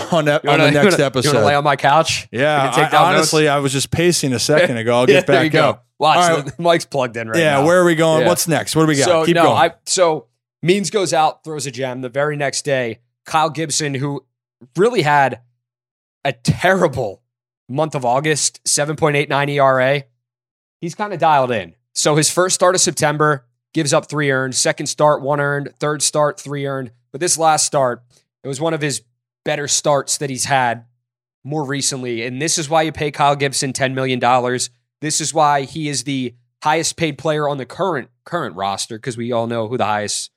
On, 0.00 0.26
wanna- 0.26 0.40
the 0.42 0.50
you 0.50 0.70
next 0.72 0.92
wanna- 0.92 1.04
episode. 1.04 1.28
You 1.28 1.34
want 1.34 1.42
to 1.42 1.46
lay 1.46 1.54
on 1.54 1.64
my 1.64 1.76
couch? 1.76 2.28
yeah, 2.32 2.70
I- 2.92 2.96
honestly, 2.96 3.44
notes? 3.44 3.50
I 3.52 3.58
was 3.58 3.72
just 3.72 3.90
pacing 3.90 4.32
a 4.32 4.38
second 4.38 4.76
ago. 4.76 4.94
I'll 4.96 5.00
Yeah, 5.08 5.16
get 5.16 5.26
there 5.26 5.36
back 5.36 5.44
you 5.44 5.50
go. 5.50 5.68
up. 5.70 5.86
Watch, 5.98 6.30
All 6.30 6.42
the 6.42 6.54
mic's 6.62 6.84
plugged 6.84 7.16
in 7.16 7.28
right 7.28 7.38
yeah, 7.38 7.54
now. 7.60 7.66
where 7.66 7.80
are 7.80 7.84
we 7.84 7.96
going? 7.96 8.22
Yeah. 8.22 8.28
What's 8.28 8.46
next? 8.46 8.76
What 8.76 8.82
do 8.82 8.88
we 8.88 8.96
got? 8.96 9.04
So 9.04 9.24
Keep 9.26 9.34
no, 9.34 9.42
going. 9.44 9.56
I 9.56 9.74
so 9.86 10.26
Means 10.62 10.90
goes 10.90 11.12
out, 11.12 11.42
throws 11.44 11.66
a 11.66 11.70
gem. 11.70 12.00
The 12.02 12.08
very 12.08 12.36
next 12.36 12.62
day, 12.64 13.00
Kyle 13.26 13.50
Gibson, 13.50 13.94
who 13.94 14.24
really 14.76 15.02
had 15.02 15.40
a 16.24 16.32
terrible 16.32 17.22
month 17.68 17.94
of 17.94 18.04
August, 18.04 18.62
7.89 18.64 19.48
ERA, 19.50 20.02
he's 20.80 20.94
kind 20.94 21.12
of 21.12 21.18
dialed 21.20 21.50
in. 21.52 21.74
So 21.94 22.16
his 22.16 22.30
first 22.30 22.54
start 22.54 22.74
of 22.74 22.80
September 22.80 23.46
gives 23.74 23.92
up 23.92 24.08
three 24.08 24.30
earned, 24.30 24.54
second 24.54 24.86
start, 24.86 25.20
one 25.22 25.40
earned, 25.40 25.72
third 25.78 26.02
start, 26.02 26.40
three 26.40 26.66
earned. 26.66 26.90
But 27.12 27.20
this 27.20 27.38
last 27.38 27.64
start, 27.66 28.02
it 28.42 28.48
was 28.48 28.60
one 28.60 28.74
of 28.74 28.80
his 28.80 29.02
better 29.48 29.66
starts 29.66 30.18
that 30.18 30.28
he's 30.28 30.44
had 30.44 30.84
more 31.42 31.64
recently. 31.64 32.26
And 32.26 32.42
this 32.42 32.58
is 32.58 32.68
why 32.68 32.82
you 32.82 32.92
pay 32.92 33.10
Kyle 33.10 33.34
Gibson 33.34 33.72
$10 33.72 33.94
million. 33.94 34.20
This 35.00 35.22
is 35.22 35.32
why 35.32 35.62
he 35.62 35.88
is 35.88 36.04
the 36.04 36.34
highest 36.62 36.98
paid 36.98 37.16
player 37.16 37.48
on 37.48 37.56
the 37.56 37.64
current 37.64 38.10
current 38.26 38.56
roster, 38.56 38.98
because 38.98 39.16
we 39.16 39.32
all 39.32 39.46
know 39.46 39.66
who 39.66 39.78
the 39.78 39.86
highest 39.86 40.30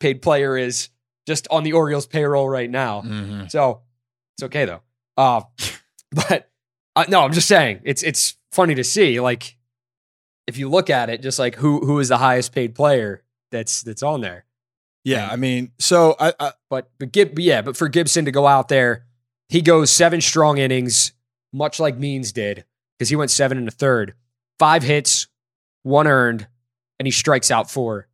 paid 0.00 0.22
player 0.22 0.56
is 0.56 0.88
just 1.26 1.46
on 1.50 1.62
the 1.62 1.74
Orioles 1.74 2.06
payroll 2.06 2.48
right 2.48 2.70
now. 2.70 3.02
Mhm. 3.02 3.50
So 3.50 3.82
it's 4.38 4.44
okay 4.44 4.64
though. 4.64 4.80
Uh, 5.18 5.42
but 6.10 6.48
uh, 6.96 7.04
no, 7.08 7.20
I'm 7.20 7.32
just 7.34 7.48
saying 7.48 7.80
it's 7.84 8.02
it's 8.02 8.36
funny 8.50 8.74
to 8.76 8.84
see. 8.84 9.20
Like 9.20 9.58
if 10.46 10.56
you 10.56 10.70
look 10.70 10.88
at 10.88 11.10
it, 11.10 11.20
just 11.20 11.38
like 11.38 11.56
who 11.56 11.80
who 11.84 11.98
is 11.98 12.08
the 12.08 12.18
highest 12.18 12.52
paid 12.54 12.74
player 12.74 13.22
that's 13.50 13.82
that's 13.82 14.02
on 14.02 14.22
there. 14.22 14.46
Yeah, 15.04 15.28
I 15.30 15.36
mean, 15.36 15.72
so 15.78 16.16
I, 16.18 16.32
I 16.40 16.52
But 16.70 16.90
but 16.98 17.12
Gib, 17.12 17.38
yeah, 17.38 17.62
but 17.62 17.76
for 17.76 17.88
Gibson 17.88 18.24
to 18.24 18.32
go 18.32 18.46
out 18.46 18.68
there, 18.68 19.04
he 19.48 19.60
goes 19.60 19.90
seven 19.90 20.20
strong 20.20 20.58
innings, 20.58 21.12
much 21.52 21.78
like 21.78 21.98
Means 21.98 22.32
did, 22.32 22.64
because 22.98 23.10
he 23.10 23.16
went 23.16 23.30
seven 23.30 23.58
and 23.58 23.68
a 23.68 23.72
third, 23.72 24.14
five 24.58 24.82
hits, 24.82 25.28
one 25.82 26.06
earned, 26.06 26.48
and 26.98 27.06
he 27.06 27.12
strikes 27.12 27.50
out 27.50 27.70
four. 27.70 28.08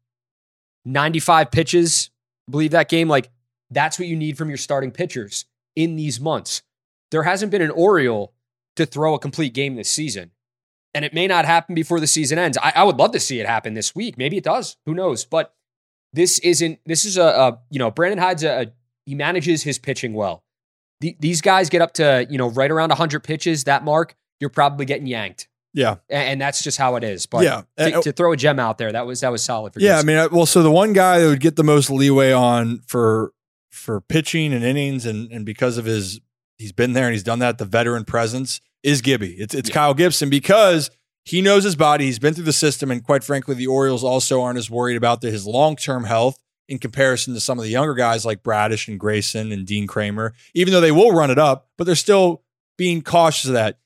95 0.84 1.50
pitches, 1.50 2.10
I 2.48 2.50
believe 2.50 2.70
that 2.72 2.88
game. 2.88 3.08
Like, 3.08 3.30
that's 3.70 3.98
what 3.98 4.08
you 4.08 4.16
need 4.16 4.36
from 4.36 4.48
your 4.48 4.58
starting 4.58 4.90
pitchers 4.90 5.44
in 5.76 5.96
these 5.96 6.20
months. 6.20 6.62
There 7.10 7.22
hasn't 7.22 7.52
been 7.52 7.62
an 7.62 7.70
Oriole 7.70 8.32
to 8.76 8.86
throw 8.86 9.14
a 9.14 9.18
complete 9.18 9.54
game 9.54 9.76
this 9.76 9.90
season. 9.90 10.30
And 10.92 11.04
it 11.04 11.14
may 11.14 11.26
not 11.26 11.44
happen 11.44 11.74
before 11.74 12.00
the 12.00 12.06
season 12.06 12.38
ends. 12.38 12.58
I, 12.60 12.72
I 12.76 12.84
would 12.84 12.96
love 12.96 13.12
to 13.12 13.20
see 13.20 13.38
it 13.38 13.46
happen 13.46 13.74
this 13.74 13.94
week. 13.94 14.18
Maybe 14.18 14.36
it 14.36 14.44
does. 14.44 14.76
Who 14.86 14.94
knows? 14.94 15.24
But 15.24 15.54
this 16.12 16.38
isn't, 16.40 16.78
this 16.86 17.04
is 17.04 17.16
a, 17.16 17.22
a 17.24 17.58
you 17.70 17.78
know, 17.78 17.90
Brandon 17.90 18.18
Hyde's 18.18 18.42
a, 18.44 18.62
a, 18.62 18.66
he 19.06 19.14
manages 19.14 19.62
his 19.62 19.78
pitching 19.78 20.12
well. 20.14 20.42
The, 21.00 21.16
these 21.20 21.40
guys 21.40 21.68
get 21.70 21.80
up 21.82 21.94
to, 21.94 22.26
you 22.28 22.36
know, 22.38 22.50
right 22.50 22.70
around 22.70 22.90
100 22.90 23.20
pitches, 23.24 23.64
that 23.64 23.84
mark, 23.84 24.14
you're 24.38 24.50
probably 24.50 24.84
getting 24.86 25.06
yanked. 25.06 25.48
yeah, 25.72 25.96
A- 26.10 26.14
And, 26.14 26.40
that's 26.40 26.62
just 26.62 26.76
how 26.78 26.96
it 26.96 27.04
is. 27.04 27.26
But 27.26 27.44
Yeah. 27.44 27.62
to, 27.78 27.98
Uh, 27.98 28.02
to 28.02 28.12
throw 28.12 28.32
a 28.32 28.36
gem 28.36 28.58
out 28.58 28.76
there, 28.78 28.92
that 28.92 29.06
was, 29.06 29.20
that 29.20 29.30
was 29.32 29.42
solid 29.42 29.72
for 29.72 29.80
yeah. 29.80 29.98
I 29.98 30.02
mean, 30.02 30.28
well, 30.32 30.46
so 30.46 30.62
the 30.62 30.70
one 30.70 30.92
guy 30.92 31.20
that 31.20 31.26
would 31.26 31.40
get 31.40 31.56
the 31.56 31.64
most 31.64 31.90
leeway 31.90 32.32
on 32.32 32.80
for 32.86 33.32
for 33.70 34.00
pitching 34.00 34.52
and 34.52 34.64
innings, 34.64 35.06
and 35.06 35.30
and 35.30 35.46
because 35.46 35.78
of 35.78 35.84
his, 35.84 36.20
he's 36.58 36.72
been 36.72 36.92
there 36.92 37.04
and 37.06 37.12
he's 37.14 37.22
done 37.22 37.38
that. 37.38 37.56
The 37.58 37.64
veteran 37.64 38.04
presence 38.04 38.60
is 38.82 39.00
Gibby. 39.00 39.34
It's 39.38 39.54
it's 39.54 39.68
Yeah. 39.68 39.74
Kyle 39.74 39.94
Gibson 39.94 40.28
because 40.28 40.90
he 41.24 41.42
knows 41.42 41.64
his 41.64 41.76
body. 41.76 42.06
He's 42.06 42.18
been 42.18 42.34
through 42.34 42.44
the 42.44 42.52
system, 42.52 42.90
and 42.90 43.04
quite 43.04 43.24
frankly, 43.24 43.54
the 43.54 43.66
Orioles 43.66 44.04
also 44.04 44.42
aren't 44.42 44.58
as 44.58 44.70
worried 44.70 44.96
about 44.96 45.20
the, 45.20 45.30
his 45.30 45.46
long 45.46 45.76
term 45.76 46.04
health 46.04 46.38
in 46.68 46.78
comparison 46.78 47.34
to 47.34 47.40
some 47.40 47.58
of 47.58 47.64
the 47.64 47.70
younger 47.70 47.94
guys 47.94 48.24
like 48.24 48.42
Bradish 48.42 48.88
and 48.88 48.98
Grayson 48.98 49.52
and 49.52 49.66
Dean 49.66 49.86
Kremer. 49.86 50.32
Even 50.54 50.72
though 50.72 50.80
they 50.80 50.92
will 50.92 51.12
run 51.12 51.30
it 51.30 51.38
up, 51.38 51.68
but 51.76 51.84
they're 51.84 51.96
still 51.96 52.42
being 52.78 53.02
cautious 53.02 53.46
of 53.46 53.54
that. 53.54 53.78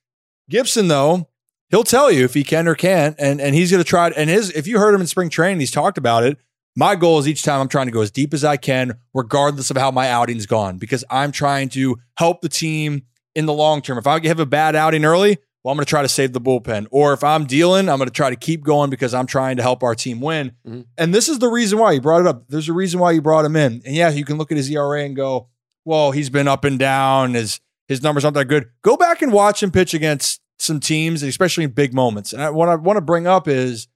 Gibson, 0.48 0.88
though, 0.88 1.28
he'll 1.70 1.82
tell 1.82 2.10
you 2.10 2.24
if 2.24 2.34
he 2.34 2.44
can 2.44 2.68
or 2.68 2.74
can't, 2.74 3.16
and 3.18 3.40
and 3.40 3.54
he's 3.54 3.70
going 3.70 3.82
to 3.82 3.88
try 3.88 4.08
it. 4.08 4.14
And 4.16 4.30
his, 4.30 4.50
if 4.50 4.66
you 4.66 4.78
heard 4.78 4.94
him 4.94 5.00
in 5.00 5.06
spring 5.06 5.30
training, 5.30 5.60
he's 5.60 5.70
talked 5.70 5.98
about 5.98 6.24
it. 6.24 6.38
My 6.76 6.96
goal 6.96 7.20
is 7.20 7.28
each 7.28 7.42
time 7.42 7.60
I'm 7.60 7.68
trying 7.68 7.86
to 7.86 7.92
go 7.92 8.00
as 8.00 8.10
deep 8.10 8.34
as 8.34 8.44
I 8.44 8.56
can, 8.56 8.98
regardless 9.12 9.70
of 9.70 9.76
how 9.76 9.90
my 9.92 10.10
outing's 10.10 10.46
gone, 10.46 10.76
because 10.78 11.04
I'm 11.08 11.30
trying 11.30 11.68
to 11.70 11.98
help 12.16 12.42
the 12.42 12.48
team 12.48 13.02
in 13.34 13.46
the 13.46 13.52
long 13.52 13.80
term. 13.80 13.96
If 13.96 14.06
I 14.06 14.24
have 14.26 14.40
a 14.40 14.46
bad 14.46 14.74
outing 14.74 15.04
early, 15.04 15.38
well, 15.64 15.72
I'm 15.72 15.76
going 15.76 15.86
to 15.86 15.88
try 15.90 16.02
to 16.02 16.08
save 16.08 16.34
the 16.34 16.40
bullpen. 16.40 16.86
Or 16.90 17.14
if 17.14 17.24
I'm 17.24 17.46
dealing, 17.46 17.88
I'm 17.88 17.96
going 17.96 18.06
to 18.08 18.12
try 18.14 18.28
to 18.30 18.36
keep 18.36 18.62
going 18.62 18.90
because 18.90 19.14
I'm 19.14 19.26
trying 19.26 19.56
to 19.56 19.62
help 19.62 19.82
our 19.82 19.94
team 19.94 20.20
win. 20.20 20.52
Mhm. 20.68 20.84
And 20.98 21.14
this 21.14 21.28
is 21.28 21.38
the 21.38 21.48
reason 21.48 21.78
why 21.78 21.92
you 21.92 22.00
brought 22.02 22.20
it 22.20 22.26
up. 22.26 22.44
There's 22.48 22.68
a 22.68 22.74
reason 22.74 23.00
why 23.00 23.12
you 23.12 23.22
brought 23.22 23.46
him 23.46 23.56
in. 23.56 23.80
And 23.86 23.94
yeah, 23.94 24.10
you 24.10 24.24
can 24.26 24.36
look 24.36 24.50
at 24.52 24.58
his 24.58 24.70
ERA 24.70 25.02
and 25.02 25.16
go, 25.16 25.48
well, 25.86 26.10
he's 26.12 26.28
been 26.30 26.46
up 26.48 26.64
and 26.64 26.78
down. 26.78 27.34
His 27.34 27.60
his 27.88 28.02
numbers 28.02 28.24
aren't 28.24 28.34
that 28.36 28.44
good. 28.46 28.68
Go 28.82 28.96
back 28.96 29.20
and 29.22 29.32
watch 29.32 29.62
him 29.62 29.70
pitch 29.70 29.92
against 29.94 30.40
some 30.58 30.80
teams, 30.80 31.22
especially 31.22 31.64
in 31.64 31.70
big 31.70 31.92
moments. 31.92 32.32
And 32.32 32.42
I, 32.42 32.50
what 32.50 32.68
I 32.68 32.76
want 32.76 32.96
to 32.96 33.02
bring 33.02 33.26
up 33.26 33.46
is 33.48 33.88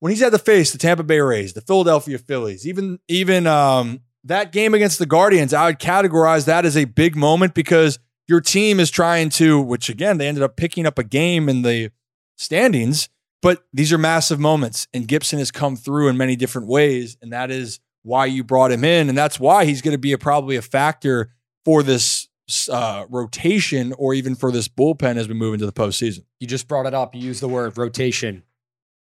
when 0.00 0.10
he's 0.10 0.20
had 0.20 0.32
to 0.32 0.38
face 0.38 0.72
the 0.72 0.78
Tampa 0.78 1.02
Bay 1.04 1.20
Rays, 1.20 1.52
the 1.52 1.60
Philadelphia 1.60 2.18
Phillies, 2.18 2.66
even 2.66 2.98
even 3.08 3.46
um, 3.46 4.00
that 4.24 4.52
game 4.52 4.74
against 4.74 4.98
the 4.98 5.06
Guardians, 5.06 5.52
I 5.54 5.66
would 5.66 5.78
categorize 5.78 6.46
that 6.46 6.64
as 6.64 6.76
a 6.76 6.84
big 6.86 7.14
moment 7.16 7.54
because 7.54 7.98
your 8.28 8.40
team 8.40 8.80
is 8.80 8.90
trying 8.90 9.30
to, 9.30 9.60
which 9.60 9.88
again 9.88 10.18
they 10.18 10.28
ended 10.28 10.42
up 10.42 10.56
picking 10.56 10.86
up 10.86 10.98
a 10.98 11.04
game 11.04 11.48
in 11.48 11.62
the 11.62 11.90
standings, 12.36 13.08
but 13.42 13.64
these 13.72 13.92
are 13.92 13.98
massive 13.98 14.40
moments, 14.40 14.88
and 14.94 15.06
Gibson 15.06 15.38
has 15.38 15.50
come 15.50 15.76
through 15.76 16.08
in 16.08 16.16
many 16.16 16.36
different 16.36 16.68
ways, 16.68 17.16
and 17.20 17.32
that 17.32 17.50
is 17.50 17.80
why 18.02 18.26
you 18.26 18.44
brought 18.44 18.72
him 18.72 18.84
in, 18.84 19.08
and 19.08 19.16
that's 19.16 19.38
why 19.40 19.64
he's 19.64 19.82
going 19.82 19.92
to 19.92 19.98
be 19.98 20.12
a, 20.12 20.18
probably 20.18 20.56
a 20.56 20.62
factor 20.62 21.30
for 21.64 21.82
this 21.82 22.28
uh, 22.70 23.06
rotation 23.08 23.94
or 23.98 24.14
even 24.14 24.34
for 24.34 24.52
this 24.52 24.68
bullpen 24.68 25.16
as 25.16 25.28
we 25.28 25.34
move 25.34 25.54
into 25.54 25.66
the 25.66 25.72
postseason. 25.72 26.24
you 26.40 26.46
just 26.46 26.68
brought 26.68 26.86
it 26.86 26.94
up. 26.94 27.14
You 27.14 27.22
used 27.22 27.40
the 27.40 27.48
word 27.48 27.76
rotation. 27.78 28.42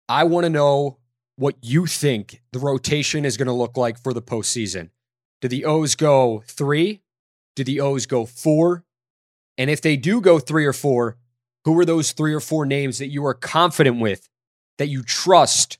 I 0.08 0.24
want 0.24 0.44
to 0.44 0.50
know 0.50 0.98
what 1.36 1.56
you 1.60 1.86
think 1.86 2.42
the 2.52 2.58
rotation 2.58 3.24
is 3.24 3.36
going 3.36 3.46
to 3.46 3.52
look 3.52 3.76
like 3.76 3.98
for 3.98 4.12
the 4.12 4.22
postseason. 4.22 4.90
Do 5.40 5.48
the 5.48 5.64
O's 5.64 5.96
go 5.96 6.44
three? 6.46 7.02
Do 7.56 7.64
the 7.64 7.80
O's 7.80 8.06
go 8.06 8.26
four? 8.26 8.84
And 9.58 9.70
if 9.70 9.80
they 9.80 9.96
do 9.96 10.20
go 10.20 10.38
three 10.38 10.64
or 10.66 10.72
four, 10.72 11.16
who 11.64 11.78
are 11.78 11.84
those 11.84 12.12
three 12.12 12.34
or 12.34 12.40
four 12.40 12.66
names 12.66 12.98
that 12.98 13.08
you 13.08 13.24
are 13.26 13.34
confident 13.34 14.00
with, 14.00 14.28
that 14.78 14.88
you 14.88 15.02
trust 15.02 15.78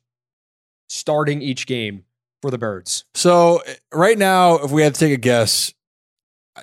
starting 0.88 1.42
each 1.42 1.66
game 1.66 2.04
for 2.40 2.50
the 2.50 2.58
Birds? 2.58 3.04
So 3.14 3.62
right 3.92 4.18
now, 4.18 4.56
if 4.56 4.70
we 4.70 4.82
had 4.82 4.94
to 4.94 5.00
take 5.00 5.12
a 5.12 5.16
guess, 5.20 5.72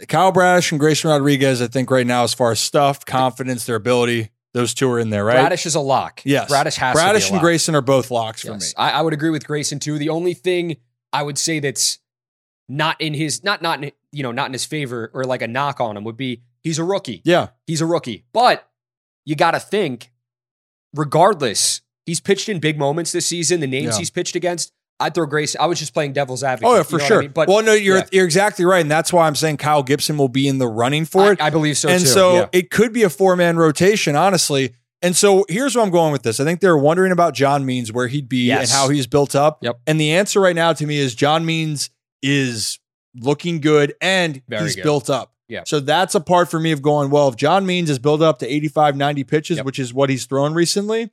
Kyle 0.08 0.32
Bradish 0.32 0.72
and 0.72 0.80
Grayson 0.80 1.10
Rodriguez, 1.10 1.62
I 1.62 1.68
think 1.68 1.90
right 1.90 2.06
now, 2.08 2.24
as 2.24 2.34
far 2.34 2.52
as 2.52 2.60
stuff, 2.60 3.06
confidence, 3.06 3.66
their 3.66 3.76
ability, 3.76 4.30
those 4.54 4.74
two 4.74 4.90
are 4.90 5.00
in 5.00 5.10
there, 5.10 5.26
right? 5.26 5.36
Bradish 5.36 5.66
is 5.66 5.76
a 5.76 5.80
lock. 5.80 6.22
yes. 6.26 6.48
Bradish 6.48 6.76
has 6.76 6.94
Bradish 6.94 7.26
to 7.26 7.32
be 7.32 7.36
a 7.36 7.38
and. 7.38 7.44
Grayson 7.44 7.76
are 7.76 7.82
both 7.82 8.12
locks 8.12 8.42
for 8.42 8.54
me. 8.54 8.66
I, 8.78 8.92
I 8.92 9.02
would 9.02 9.14
agree 9.14 9.30
with 9.30 9.46
Grayson 9.46 9.80
too. 9.80 9.98
The 9.98 10.10
only 10.10 10.34
thing 10.34 10.78
I 11.12 11.24
would 11.24 11.38
say 11.38 11.60
that's 11.60 12.00
not 12.68 13.00
in 13.02 13.14
his 13.16 13.44
not 13.44 13.62
not 13.62 13.84
in, 13.84 13.92
you 14.12 14.24
know 14.24 14.32
not 14.32 14.48
in 14.48 14.54
his 14.54 14.66
favor 14.66 15.10
or 15.14 15.24
like 15.24 15.42
a 15.42 15.48
knock 15.48 15.80
on 15.82 15.98
him 15.98 16.04
would 16.04 16.18
be 16.18 16.42
he's 16.64 16.80
a 16.80 16.84
rookie. 16.84 17.22
Yeah. 17.26 17.48
He's 17.68 17.82
a 17.82 17.86
rookie, 17.86 18.26
but 18.34 18.68
you 19.26 19.36
got 19.36 19.52
to 19.52 19.60
think. 19.60 20.12
Regardless, 20.96 21.82
he's 22.06 22.20
pitched 22.20 22.50
in 22.50 22.60
big 22.60 22.78
moments 22.80 23.12
this 23.12 23.28
season. 23.28 23.60
The 23.60 23.68
names 23.68 23.94
Yeah. 23.94 24.00
he's 24.00 24.10
pitched 24.10 24.36
against, 24.36 24.72
I'd 25.00 25.14
throw 25.14 25.28
Grace. 25.28 25.56
I 25.60 25.68
was 25.68 25.78
just 25.80 25.94
playing 25.94 26.14
devil's 26.14 26.44
advocate. 26.44 26.68
Oh 26.68 26.74
yeah, 26.74 26.78
you 26.80 26.84
for 26.84 26.98
know 26.98 27.06
sure. 27.06 27.18
I 27.20 27.22
mean? 27.22 27.32
But 27.32 27.48
well, 27.48 27.64
no, 27.64 27.74
you're 27.74 27.98
yeah. 28.00 28.06
you're 28.12 28.26
exactly 28.26 28.66
right, 28.66 28.82
and 28.82 28.90
that's 28.90 29.14
why 29.14 29.28
I'm 29.28 29.36
saying 29.36 29.58
Kyle 29.58 29.84
Gibson 29.84 30.18
will 30.18 30.30
be 30.30 30.48
in 30.48 30.58
the 30.58 30.68
running 30.68 31.06
for 31.06 31.32
it. 31.32 31.40
I, 31.42 31.48
I 31.48 31.50
believe 31.52 31.78
so 31.78 31.90
and 31.90 32.02
too. 32.02 32.08
so 32.08 32.34
yeah. 32.36 32.46
it 32.52 32.72
could 32.72 32.92
be 32.92 33.04
a 33.04 33.10
four 33.10 33.36
man 33.36 33.58
rotation, 33.58 34.16
honestly. 34.16 34.74
And 35.02 35.16
so 35.16 35.46
here's 35.48 35.76
where 35.76 35.86
I'm 35.86 35.92
going 35.92 36.12
with 36.12 36.24
this. 36.24 36.40
I 36.42 36.44
think 36.44 36.60
they're 36.60 36.76
wondering 36.78 37.12
about 37.14 37.34
John 37.34 37.66
Means, 37.66 37.94
where 37.94 38.08
he'd 38.08 38.28
be 38.28 38.48
Yes. 38.48 38.70
and 38.72 38.78
how 38.78 38.90
he's 38.90 39.08
built 39.08 39.34
up. 39.36 39.60
Yep. 39.62 39.80
And 39.88 40.02
the 40.02 40.12
answer 40.12 40.42
right 40.42 40.56
now 40.56 40.74
to 40.74 40.86
me 40.86 40.98
is 40.98 41.16
John 41.16 41.46
Means 41.46 41.90
is 42.22 42.80
looking 43.16 43.62
good 43.62 43.94
and 44.02 44.42
Very 44.50 44.64
he's 44.64 44.76
good. 44.76 44.84
built 44.84 45.10
up. 45.10 45.34
Yeah. 45.50 45.64
So 45.66 45.80
that's 45.82 46.16
a 46.16 46.20
part 46.22 46.50
for 46.50 46.60
me 46.60 46.72
of 46.72 46.82
going, 46.82 47.10
well, 47.10 47.28
if 47.28 47.36
John 47.36 47.66
Means 47.66 47.90
is 47.90 48.00
built 48.00 48.22
up 48.22 48.38
to 48.40 48.48
85, 48.48 48.96
90 48.96 49.24
pitches, 49.26 49.58
Yep. 49.58 49.66
which 49.66 49.80
is 49.80 49.94
what 49.94 50.10
he's 50.10 50.26
thrown 50.26 50.54
recently, 50.54 51.10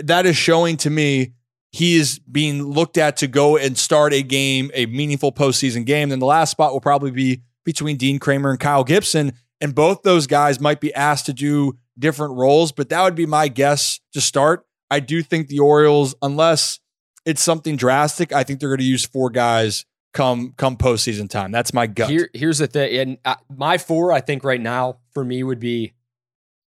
that 0.00 0.26
is 0.26 0.36
showing 0.36 0.76
to 0.78 0.90
me 0.90 1.34
he 1.70 1.96
is 1.96 2.18
being 2.18 2.64
looked 2.64 2.98
at 2.98 3.16
to 3.18 3.26
go 3.28 3.56
and 3.56 3.78
start 3.78 4.12
a 4.12 4.22
game, 4.22 4.70
a 4.74 4.86
meaningful 4.86 5.32
postseason 5.32 5.86
game. 5.86 6.08
Then 6.08 6.18
the 6.18 6.26
last 6.26 6.50
spot 6.50 6.72
will 6.72 6.80
probably 6.80 7.12
be 7.12 7.42
between 7.64 7.96
Dean 7.96 8.18
Kremer 8.18 8.50
and 8.50 8.60
Kyle 8.60 8.84
Gibson. 8.84 9.32
And 9.60 9.74
both 9.74 10.02
those 10.02 10.26
guys 10.26 10.60
might 10.60 10.80
be 10.80 10.92
asked 10.94 11.26
to 11.26 11.32
do 11.32 11.78
different 11.98 12.34
roles, 12.34 12.72
but 12.72 12.88
that 12.88 13.02
would 13.02 13.14
be 13.14 13.24
my 13.26 13.46
guess 13.48 14.00
to 14.12 14.20
start. 14.20 14.66
I 14.90 15.00
do 15.00 15.22
think 15.22 15.46
the 15.48 15.60
Orioles, 15.60 16.14
unless 16.22 16.80
it's 17.24 17.40
something 17.40 17.76
drastic, 17.76 18.32
I 18.32 18.42
think 18.42 18.58
they're 18.60 18.68
going 18.68 18.78
to 18.80 18.84
use 18.84 19.06
four 19.06 19.30
guys 19.30 19.84
come 20.14 20.54
come 20.56 20.76
postseason 20.78 21.28
time. 21.28 21.52
That's 21.52 21.74
my 21.74 21.86
gut. 21.86 22.08
Here, 22.08 22.30
here's 22.32 22.58
the 22.58 22.66
thing, 22.66 22.98
and 22.98 23.18
uh, 23.24 23.34
my 23.54 23.76
four, 23.76 24.12
I 24.12 24.20
think 24.22 24.42
right 24.44 24.60
now 24.60 24.98
for 25.12 25.22
me 25.24 25.42
would 25.42 25.60
be 25.60 25.92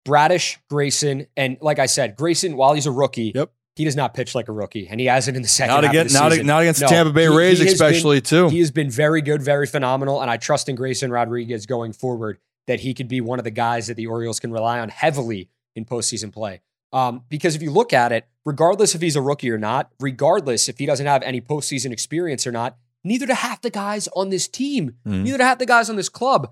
Bradish, 0.03 0.59
Grayson, 0.69 1.27
and 1.35 1.57
like 1.61 1.79
I 1.79 1.85
said, 1.87 2.15
Grayson, 2.15 2.55
while 2.57 2.73
he's 2.73 2.85
a 2.85 2.91
rookie, 2.91 3.31
Yep. 3.33 3.51
he 3.75 3.85
does 3.85 3.95
not 3.95 4.13
pitch 4.13 4.35
like 4.35 4.47
a 4.47 4.51
rookie, 4.51 4.87
and 4.87 4.99
he 4.99 5.07
hasn't 5.07 5.35
in 5.35 5.41
the 5.43 5.49
second 5.49 5.73
not 5.75 5.83
half 5.83 5.93
against 5.93 6.13
not, 6.13 6.31
season. 6.31 6.47
not 6.47 6.61
against 6.61 6.81
No, 6.81 6.87
the 6.87 6.93
Tampa 6.93 7.13
Bay 7.13 7.25
he- 7.25 7.31
he 7.31 7.37
Rays, 7.37 7.59
been- 7.59 7.67
especially 7.67 8.21
too. 8.21 8.49
He 8.49 8.59
has 8.59 8.71
been 8.71 8.89
very 8.91 9.21
good, 9.21 9.41
very 9.41 9.65
phenomenal, 9.67 10.21
and 10.21 10.29
I 10.29 10.37
trust 10.37 10.69
in 10.69 10.75
Grayson 10.75 11.11
Rodriguez 11.11 11.65
going 11.65 11.91
forward 11.93 12.37
that 12.67 12.79
he 12.81 12.93
could 12.93 13.07
be 13.07 13.19
one 13.21 13.39
of 13.39 13.45
the 13.45 13.51
guys 13.51 13.87
that 13.87 13.95
the 13.95 14.07
Orioles 14.07 14.39
can 14.39 14.51
rely 14.51 14.79
on 14.79 14.89
heavily 14.89 15.49
in 15.75 15.85
postseason 15.85 16.31
play. 16.31 16.61
Um, 16.93 17.23
because 17.29 17.55
if 17.55 17.61
you 17.61 17.71
look 17.71 17.91
at 17.91 18.11
it, 18.11 18.25
regardless 18.45 18.95
if 18.95 19.01
he's 19.01 19.15
a 19.15 19.21
rookie 19.21 19.51
or 19.51 19.57
not, 19.57 19.91
regardless 19.99 20.69
if 20.69 20.77
he 20.77 20.85
doesn't 20.85 21.05
have 21.05 21.21
any 21.23 21.41
postseason 21.41 21.91
experience 21.91 22.47
or 22.47 22.51
not, 22.51 22.77
neither 23.05 23.25
do 23.25 23.33
half 23.33 23.61
the 23.61 23.69
guys 23.69 24.07
on 24.15 24.29
this 24.29 24.47
team, 24.47 24.95
Mhm. 25.07 25.23
neither 25.23 25.37
do 25.37 25.43
half 25.43 25.59
the 25.59 25.65
guys 25.65 25.89
on 25.89 25.95
this 25.95 26.09
club. 26.09 26.51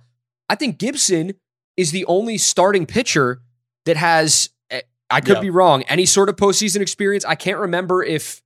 I 0.50 0.56
think 0.56 0.78
Gibson 0.78 1.34
is 1.76 1.92
the 1.92 2.06
only 2.06 2.38
starting 2.38 2.86
pitcher 2.86 3.42
that 3.86 3.98
has. 3.98 4.50
eh, 4.70 4.82
I 5.10 5.20
could 5.22 5.36
Yeah. 5.38 5.42
be 5.42 5.50
wrong. 5.50 5.84
Any 5.84 6.06
sort 6.06 6.30
of 6.30 6.36
postseason 6.38 6.80
experience. 6.82 7.26
I 7.26 7.36
can't 7.36 7.58
remember 7.60 8.04
if. 8.04 8.42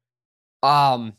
Um, 0.63 1.13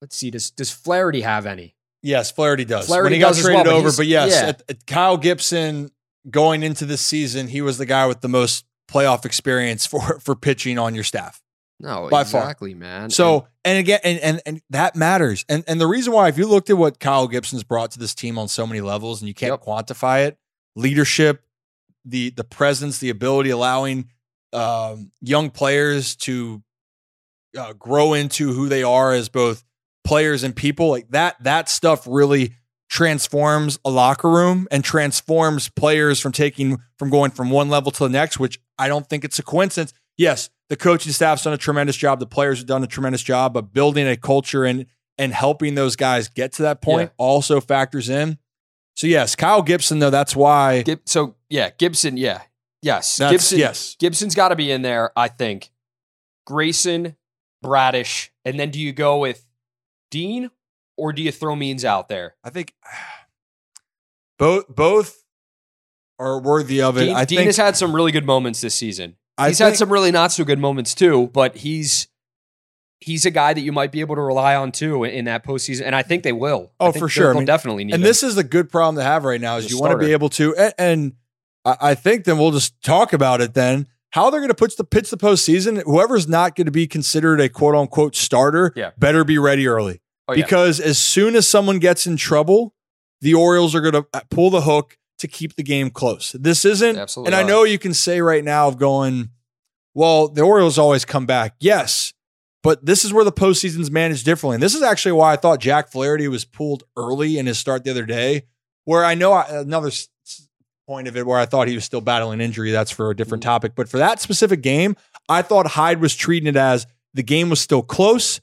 let's 0.00 0.16
see. 0.16 0.30
Does 0.30 0.50
does 0.50 0.70
Flaherty 0.70 1.20
have 1.20 1.46
any? 1.46 1.76
Yes, 2.02 2.30
Flaherty 2.30 2.64
does. 2.64 2.86
Flaherty 2.86 3.04
when 3.04 3.12
he 3.14 3.18
got 3.20 3.34
traded 3.34 3.66
well, 3.66 3.76
over, 3.76 3.88
he's- 3.88 3.96
but 3.96 4.06
yes, 4.06 4.32
yeah. 4.32 4.48
at- 4.48 4.62
at 4.68 4.86
Kyle 4.86 5.16
Gibson 5.16 5.90
going 6.30 6.62
into 6.62 6.84
this 6.86 7.00
season, 7.00 7.48
he 7.48 7.60
was 7.62 7.78
the 7.78 7.86
guy 7.86 8.06
with 8.06 8.20
the 8.20 8.28
most 8.28 8.64
playoff 8.90 9.24
experience 9.24 9.86
for 9.86 10.18
for 10.20 10.34
pitching 10.34 10.78
on 10.78 10.94
your 10.94 11.04
staff. 11.04 11.40
No, 11.84 12.08
By 12.08 12.24
far. 12.24 12.42
exactly, 12.42 12.74
man. 12.74 13.10
So, 13.10 13.46
and 13.64 13.78
again, 13.78 14.00
and, 14.02 14.18
and 14.20 14.40
and 14.46 14.62
that 14.70 14.96
matters. 14.96 15.44
And 15.48 15.62
and 15.68 15.80
the 15.80 15.86
reason 15.86 16.12
why, 16.12 16.28
if 16.28 16.38
you 16.38 16.46
looked 16.46 16.70
at 16.70 16.78
what 16.78 16.98
Kyle 16.98 17.28
Gibson's 17.28 17.62
brought 17.62 17.90
to 17.92 17.98
this 17.98 18.14
team 18.14 18.38
on 18.38 18.48
so 18.48 18.66
many 18.66 18.80
levels, 18.80 19.20
and 19.20 19.28
you 19.28 19.34
can't 19.34 19.52
Yep. 19.52 19.62
quantify 19.62 20.26
it, 20.26 20.38
leadership, 20.74 21.44
the 22.04 22.30
the 22.30 22.44
presence, 22.44 22.98
the 22.98 23.10
ability, 23.10 23.50
allowing 23.50 24.08
um, 24.54 25.10
young 25.20 25.50
players 25.50 26.16
to 26.16 26.62
uh, 27.58 27.72
grow 27.74 28.14
into 28.14 28.52
who 28.52 28.68
they 28.68 28.82
are 28.82 29.12
as 29.12 29.28
both 29.28 29.62
players 30.04 30.42
and 30.42 30.56
people, 30.56 30.88
like 30.88 31.08
that. 31.10 31.36
That 31.42 31.68
stuff 31.68 32.06
really 32.08 32.54
transforms 32.88 33.78
a 33.84 33.90
locker 33.90 34.30
room 34.30 34.68
and 34.70 34.84
transforms 34.84 35.68
players 35.68 36.20
from 36.20 36.32
taking 36.32 36.78
from 36.98 37.10
going 37.10 37.30
from 37.30 37.50
one 37.50 37.68
level 37.68 37.90
to 37.92 38.04
the 38.04 38.08
next. 38.10 38.38
Which 38.38 38.58
I 38.78 38.88
don't 38.88 39.08
think 39.08 39.24
it's 39.24 39.38
a 39.38 39.42
coincidence. 39.42 39.92
Yes, 40.16 40.50
the 40.68 40.76
coaching 40.76 41.12
staff's 41.12 41.44
done 41.44 41.52
a 41.52 41.58
tremendous 41.58 41.96
job. 41.96 42.20
The 42.20 42.26
players 42.26 42.58
have 42.58 42.66
done 42.66 42.82
a 42.82 42.86
tremendous 42.86 43.22
job, 43.22 43.52
but 43.54 43.72
building 43.72 44.06
a 44.06 44.16
culture 44.16 44.64
and 44.64 44.86
and 45.18 45.32
helping 45.32 45.74
those 45.74 45.96
guys 45.96 46.28
get 46.28 46.52
to 46.52 46.62
that 46.62 46.82
point 46.82 47.12
also 47.16 47.60
factors 47.60 48.08
in. 48.08 48.38
So 48.96 49.06
yes, 49.06 49.36
Kyle 49.36 49.62
Gibson 49.62 49.98
though. 49.98 50.10
That's 50.10 50.34
why. 50.36 50.82
Gib- 50.82 51.02
so 51.04 51.36
yeah, 51.48 51.70
Gibson, 51.70 52.16
yeah, 52.16 52.42
yes, 52.82 53.16
That's- 53.16 53.32
Gibson, 53.32 53.58
yes. 53.58 53.96
Gibson's 53.98 54.34
got 54.34 54.48
to 54.48 54.56
be 54.56 54.70
in 54.70 54.82
there. 54.82 55.10
I 55.16 55.28
think 55.28 55.70
Grayson, 56.46 57.16
Bradish, 57.62 58.30
and 58.44 58.58
then 58.58 58.70
do 58.70 58.80
you 58.80 58.92
go 58.92 59.18
with 59.18 59.46
Dean 60.10 60.50
or 60.96 61.12
do 61.12 61.22
you 61.22 61.32
throw 61.32 61.56
Means 61.56 61.84
out 61.84 62.08
there? 62.08 62.36
I 62.44 62.50
think 62.50 62.74
both 64.38 64.68
both 64.68 65.24
are 66.18 66.40
worthy 66.40 66.80
of 66.80 66.96
it. 66.96 67.06
Dean, 67.06 67.16
I 67.16 67.24
Dean 67.24 67.38
think 67.38 67.46
has 67.46 67.56
had 67.56 67.76
some 67.76 67.94
really 67.94 68.12
good 68.12 68.24
moments 68.24 68.60
this 68.60 68.74
season. 68.74 69.16
I 69.36 69.48
he's 69.48 69.58
think- 69.58 69.68
had 69.70 69.76
some 69.76 69.92
really 69.92 70.12
not 70.12 70.32
so 70.32 70.44
good 70.44 70.58
moments 70.58 70.94
too, 70.94 71.28
but 71.32 71.56
he's 71.56 72.08
he's 73.00 73.26
a 73.26 73.30
guy 73.30 73.52
that 73.52 73.60
you 73.60 73.72
might 73.72 73.92
be 73.92 74.00
able 74.00 74.14
to 74.14 74.20
rely 74.22 74.54
on 74.54 74.72
too 74.72 75.04
in, 75.04 75.10
in 75.10 75.24
that 75.26 75.44
postseason, 75.44 75.82
and 75.84 75.94
I 75.94 76.02
think 76.02 76.22
they 76.22 76.32
will. 76.32 76.72
I 76.80 76.86
Oh, 76.86 76.92
for 76.92 77.08
sure. 77.08 77.32
I 77.32 77.34
mean, 77.34 77.44
definitely 77.44 77.84
need. 77.84 77.94
and 77.94 78.02
him. 78.02 78.06
this 78.06 78.22
is 78.22 78.34
the 78.34 78.44
good 78.44 78.70
problem 78.70 78.96
to 78.96 79.02
have 79.02 79.24
right 79.24 79.40
now 79.40 79.56
is 79.56 79.70
you 79.70 79.78
want 79.78 79.92
to 79.92 79.98
be 79.98 80.12
able 80.12 80.28
to 80.30 80.54
and, 80.56 80.74
and 80.78 81.12
I, 81.64 81.76
I 81.80 81.94
think 81.94 82.24
then 82.24 82.38
we'll 82.38 82.50
just 82.52 82.80
talk 82.82 83.12
about 83.12 83.40
it 83.40 83.54
then 83.54 83.88
how 84.10 84.30
they're 84.30 84.40
going 84.40 84.48
to 84.48 84.54
pitch 84.54 84.76
the 84.76 84.84
pitch 84.84 85.10
the 85.10 85.16
postseason. 85.16 85.82
Whoever's 85.84 86.28
not 86.28 86.54
going 86.54 86.66
to 86.66 86.70
be 86.70 86.86
considered 86.86 87.40
a 87.40 87.48
quote 87.48 87.74
unquote 87.74 88.14
starter, 88.14 88.72
Yeah. 88.76 88.92
better 88.96 89.24
be 89.24 89.38
ready 89.38 89.66
early 89.66 90.00
Oh, 90.28 90.34
yeah. 90.34 90.44
because 90.44 90.78
as 90.80 90.98
soon 90.98 91.34
as 91.36 91.48
someone 91.48 91.80
gets 91.80 92.06
in 92.06 92.16
trouble, 92.16 92.74
the 93.20 93.34
Orioles 93.34 93.74
are 93.74 93.80
going 93.80 93.94
to 93.94 94.06
uh, 94.14 94.20
pull 94.30 94.50
the 94.50 94.60
hook 94.62 94.96
to 95.18 95.28
keep 95.28 95.56
the 95.56 95.62
game 95.62 95.90
close. 95.90 96.32
This 96.32 96.64
isn't, 96.64 96.96
absolutely 96.96 97.32
and 97.32 97.36
I 97.36 97.48
know 97.48 97.64
you 97.64 97.78
can 97.78 97.94
say 97.94 98.20
right 98.20 98.44
now 98.44 98.68
of 98.68 98.78
going, 98.78 99.30
well, 99.94 100.28
the 100.28 100.42
Orioles 100.42 100.78
always 100.78 101.04
come 101.04 101.26
back. 101.26 101.54
Yes. 101.60 102.12
But 102.62 102.84
this 102.84 103.04
is 103.04 103.12
where 103.12 103.24
the 103.24 103.32
postseason's 103.32 103.90
managed 103.90 104.24
differently. 104.24 104.54
And 104.54 104.62
this 104.62 104.74
is 104.74 104.82
actually 104.82 105.12
why 105.12 105.32
I 105.32 105.36
thought 105.36 105.60
Jack 105.60 105.90
Flaherty 105.90 106.28
was 106.28 106.44
pulled 106.44 106.84
early 106.96 107.38
in 107.38 107.46
his 107.46 107.58
start 107.58 107.84
the 107.84 107.90
other 107.90 108.06
day, 108.06 108.44
where 108.84 109.04
I 109.04 109.14
know 109.14 109.32
I, 109.32 109.60
another 109.60 109.90
point 110.86 111.08
of 111.08 111.16
it 111.16 111.26
where 111.26 111.38
I 111.38 111.46
thought 111.46 111.68
he 111.68 111.74
was 111.74 111.84
still 111.84 112.00
battling 112.00 112.40
injury. 112.40 112.70
That's 112.70 112.90
for 112.90 113.10
a 113.10 113.16
different 113.16 113.42
topic. 113.42 113.74
But 113.74 113.88
for 113.88 113.98
that 113.98 114.20
specific 114.20 114.62
game, 114.62 114.96
I 115.28 115.42
thought 115.42 115.66
Hyde 115.68 116.00
was 116.00 116.14
treating 116.14 116.48
it 116.48 116.56
as 116.56 116.86
the 117.12 117.22
game 117.22 117.50
was 117.50 117.60
still 117.60 117.82
close 117.82 118.40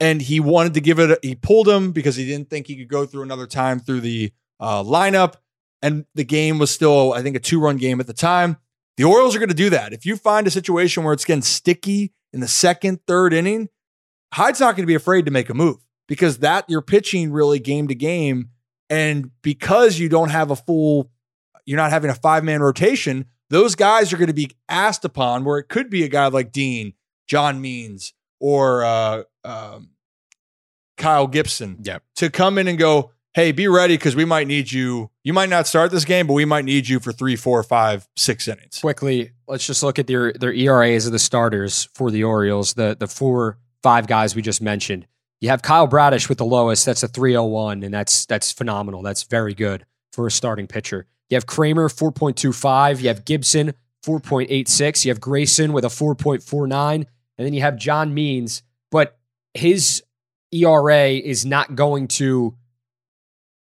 and 0.00 0.20
he 0.20 0.40
wanted 0.40 0.74
to 0.74 0.80
give 0.80 0.98
it, 0.98 1.10
a, 1.10 1.18
he 1.22 1.34
pulled 1.34 1.68
him 1.68 1.92
because 1.92 2.16
he 2.16 2.26
didn't 2.26 2.50
think 2.50 2.66
he 2.66 2.76
could 2.76 2.88
go 2.88 3.06
through 3.06 3.22
another 3.22 3.46
time 3.46 3.80
through 3.80 4.00
the 4.00 4.32
uh, 4.60 4.82
lineup. 4.82 5.34
And 5.84 6.06
the 6.14 6.24
game 6.24 6.58
was 6.58 6.70
still, 6.70 7.12
I 7.12 7.20
think, 7.20 7.36
a 7.36 7.38
two 7.38 7.60
run 7.60 7.76
game 7.76 8.00
at 8.00 8.06
the 8.06 8.14
time. 8.14 8.56
The 8.96 9.04
Orioles 9.04 9.36
are 9.36 9.38
going 9.38 9.50
to 9.50 9.54
do 9.54 9.68
that. 9.68 9.92
If 9.92 10.06
you 10.06 10.16
find 10.16 10.46
a 10.46 10.50
situation 10.50 11.04
where 11.04 11.12
it's 11.12 11.26
getting 11.26 11.42
sticky 11.42 12.14
in 12.32 12.40
the 12.40 12.48
second, 12.48 13.00
third 13.06 13.34
inning, 13.34 13.68
Hyde's 14.32 14.60
not 14.60 14.76
going 14.76 14.84
to 14.84 14.90
be 14.90 14.94
afraid 14.94 15.26
to 15.26 15.30
make 15.30 15.50
a 15.50 15.54
move 15.54 15.76
because 16.08 16.38
that 16.38 16.64
you're 16.68 16.80
pitching 16.80 17.32
really 17.32 17.58
game 17.58 17.88
to 17.88 17.94
game. 17.94 18.48
And 18.88 19.30
because 19.42 19.98
you 19.98 20.08
don't 20.08 20.30
have 20.30 20.50
a 20.50 20.56
full, 20.56 21.10
you're 21.66 21.76
not 21.76 21.90
having 21.90 22.10
a 22.10 22.14
five 22.14 22.44
man 22.44 22.62
rotation, 22.62 23.26
those 23.50 23.74
guys 23.74 24.10
are 24.10 24.16
going 24.16 24.28
to 24.28 24.32
be 24.32 24.52
asked 24.70 25.04
upon 25.04 25.44
where 25.44 25.58
it 25.58 25.68
could 25.68 25.90
be 25.90 26.02
a 26.02 26.08
guy 26.08 26.28
like 26.28 26.50
Dean, 26.50 26.94
John 27.28 27.60
Means, 27.60 28.14
or 28.40 28.84
uh, 28.84 29.24
um, 29.44 29.90
Kyle 30.96 31.26
Gibson 31.26 31.78
Yep. 31.82 32.02
to 32.16 32.30
come 32.30 32.56
in 32.56 32.68
and 32.68 32.78
go, 32.78 33.10
hey, 33.34 33.52
be 33.52 33.68
ready 33.68 33.96
because 33.96 34.16
we 34.16 34.24
might 34.24 34.46
need 34.46 34.72
you. 34.72 35.10
You 35.22 35.32
might 35.32 35.48
not 35.48 35.66
start 35.66 35.90
this 35.90 36.04
game, 36.04 36.26
but 36.26 36.32
we 36.34 36.44
might 36.44 36.64
need 36.64 36.88
you 36.88 37.00
for 37.00 37.12
three, 37.12 37.36
four, 37.36 37.62
five, 37.62 38.08
six 38.16 38.48
innings. 38.48 38.78
quickly, 38.78 39.32
let's 39.46 39.66
just 39.66 39.82
look 39.82 39.98
at 39.98 40.06
their 40.06 40.32
their 40.32 40.52
ERAs 40.52 41.06
of 41.06 41.12
the 41.12 41.18
starters 41.18 41.88
for 41.94 42.10
the 42.10 42.24
Orioles. 42.24 42.74
The 42.74 42.96
the 42.98 43.08
four 43.08 43.58
five 43.82 44.06
guys 44.06 44.34
we 44.34 44.42
just 44.42 44.62
mentioned. 44.62 45.06
You 45.40 45.50
have 45.50 45.60
Kyle 45.60 45.86
Bradish 45.86 46.28
with 46.28 46.38
the 46.38 46.46
lowest. 46.46 46.86
That's 46.86 47.02
a 47.02 47.08
301, 47.08 47.82
and 47.82 47.92
that's 47.92 48.24
that's 48.24 48.50
phenomenal. 48.50 49.02
That's 49.02 49.24
very 49.24 49.52
good 49.52 49.84
for 50.12 50.26
a 50.26 50.30
starting 50.30 50.66
pitcher. 50.66 51.06
You 51.28 51.34
have 51.34 51.46
Kremer 51.46 51.88
4.25. 51.88 53.00
You 53.00 53.08
have 53.08 53.24
Gibson 53.24 53.74
4.86. 54.06 55.04
You 55.04 55.10
have 55.10 55.20
Grayson 55.20 55.72
with 55.72 55.84
a 55.84 55.88
4.49, 55.88 56.94
and 56.94 57.06
then 57.36 57.52
you 57.52 57.60
have 57.60 57.76
John 57.76 58.14
Means. 58.14 58.62
But 58.90 59.18
his 59.54 60.02
ERA 60.52 61.08
is 61.08 61.44
not 61.44 61.74
going 61.74 62.08
to 62.08 62.54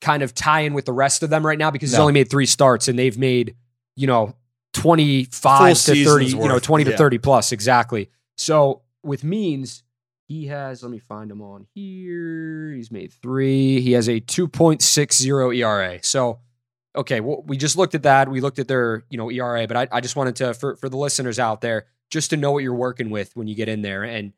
kind 0.02 0.24
of 0.24 0.34
tie 0.34 0.62
in 0.62 0.74
with 0.74 0.86
the 0.86 0.94
rest 0.94 1.24
of 1.24 1.30
them 1.30 1.46
right 1.46 1.58
now 1.58 1.72
because 1.72 1.92
he's 1.92 2.00
only 2.00 2.14
made 2.14 2.30
three 2.30 2.46
starts 2.46 2.88
and 2.88 2.98
they've 2.98 3.18
made 3.18 3.56
you 3.96 4.08
know 4.08 4.36
25 4.74 5.32
Full 5.34 5.76
to 5.76 5.76
30 5.76 5.76
season's 5.76 6.34
you 6.34 6.48
know 6.48 6.56
worth, 6.56 6.64
20 6.64 6.84
to 6.86 6.98
30 6.98 7.18
plus 7.20 7.52
exactly. 7.52 8.10
So 8.38 8.82
with 9.04 9.24
means 9.24 9.84
he 10.28 10.48
has 10.48 10.82
let 10.82 10.92
me 10.92 11.00
find 11.00 11.30
him 11.30 11.42
on 11.42 11.68
here. 11.74 12.74
He's 12.74 12.92
made 12.92 13.14
three. 13.14 13.82
He 13.82 13.92
has 13.94 14.08
a 14.08 14.20
2.60 14.20 15.58
era 15.58 16.00
so 16.04 16.40
okay 16.96 17.20
well, 17.20 17.44
we 17.46 17.58
just 17.58 17.78
looked 17.78 17.96
at 17.96 18.04
that. 18.04 18.30
We 18.30 18.42
looked 18.42 18.60
at 18.60 18.68
their 18.68 19.04
you 19.10 19.18
know 19.18 19.30
era 19.30 19.68
but 19.68 19.78
i, 19.78 19.88
I 19.92 20.02
just 20.02 20.16
wanted 20.16 20.36
to 20.38 20.54
for, 20.54 20.76
for 20.76 20.90
the 20.90 20.98
listeners 20.98 21.40
out 21.40 21.62
there 21.62 21.86
just 22.12 22.30
to 22.32 22.38
know 22.38 22.52
what 22.52 22.64
you're 22.64 22.76
working 22.76 23.10
with 23.10 23.36
when 23.36 23.48
you 23.48 23.56
get 23.56 23.70
in 23.70 23.82
there. 23.82 24.04
And 24.04 24.34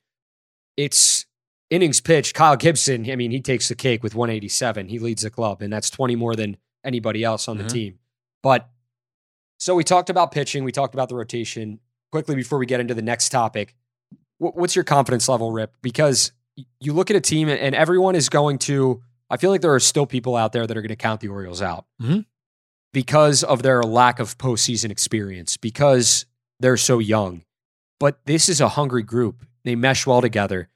it's 0.77 1.12
innings 1.73 1.99
pitched, 2.01 2.33
Kyle 2.35 2.55
Gibson, 2.55 3.09
I 3.09 3.15
mean, 3.15 3.31
he 3.31 3.41
takes 3.41 3.67
the 3.67 3.75
cake 3.75 4.03
with 4.03 4.13
187. 4.15 4.87
He 4.89 4.99
leads 4.99 5.23
the 5.23 5.29
club, 5.29 5.61
and 5.61 5.71
that's 5.73 5.89
20 5.89 6.15
more 6.15 6.35
than 6.35 6.57
anybody 6.83 7.23
else 7.23 7.47
on 7.47 7.57
the 7.57 7.63
Mhm. 7.63 7.71
team. 7.71 7.99
But 8.43 8.69
so 9.57 9.73
we 9.75 9.83
talked 9.83 10.09
about 10.09 10.31
pitching, 10.31 10.63
we 10.63 10.71
talked 10.71 10.93
about 10.93 11.09
the 11.09 11.15
rotation. 11.15 11.79
Quickly 12.11 12.35
before 12.35 12.59
we 12.59 12.65
get 12.65 12.79
into 12.79 12.93
the 12.93 13.01
next 13.01 13.29
topic, 13.29 13.75
wh- 14.37 14.55
what's 14.55 14.75
your 14.75 14.83
confidence 14.83 15.27
level, 15.27 15.51
Rip? 15.51 15.75
Because 15.81 16.31
you 16.79 16.93
look 16.93 17.09
at 17.09 17.15
a 17.15 17.21
team 17.21 17.49
and- 17.49 17.73
everyone 17.75 18.15
is 18.15 18.29
going 18.29 18.59
to, 18.59 19.01
I 19.29 19.37
feel 19.37 19.49
like 19.49 19.61
there 19.61 19.73
are 19.73 19.79
still 19.79 20.05
people 20.05 20.35
out 20.35 20.51
there 20.51 20.67
that 20.67 20.77
are 20.77 20.81
going 20.81 20.89
to 20.89 20.95
count 20.95 21.21
the 21.21 21.29
Orioles 21.29 21.61
out 21.61 21.85
Mhm. 22.01 22.25
because 22.91 23.43
of 23.43 23.63
their 23.63 23.81
lack 23.81 24.19
of 24.19 24.37
postseason 24.37 24.91
experience, 24.91 25.57
because 25.57 26.25
they're 26.59 26.77
so 26.77 26.99
young. 26.99 27.43
But 27.99 28.19
this 28.25 28.49
is 28.49 28.61
a 28.61 28.69
hungry 28.69 29.01
group. 29.03 29.45
They 29.63 29.75
mesh 29.75 30.05
well 30.05 30.21
together. 30.21 30.69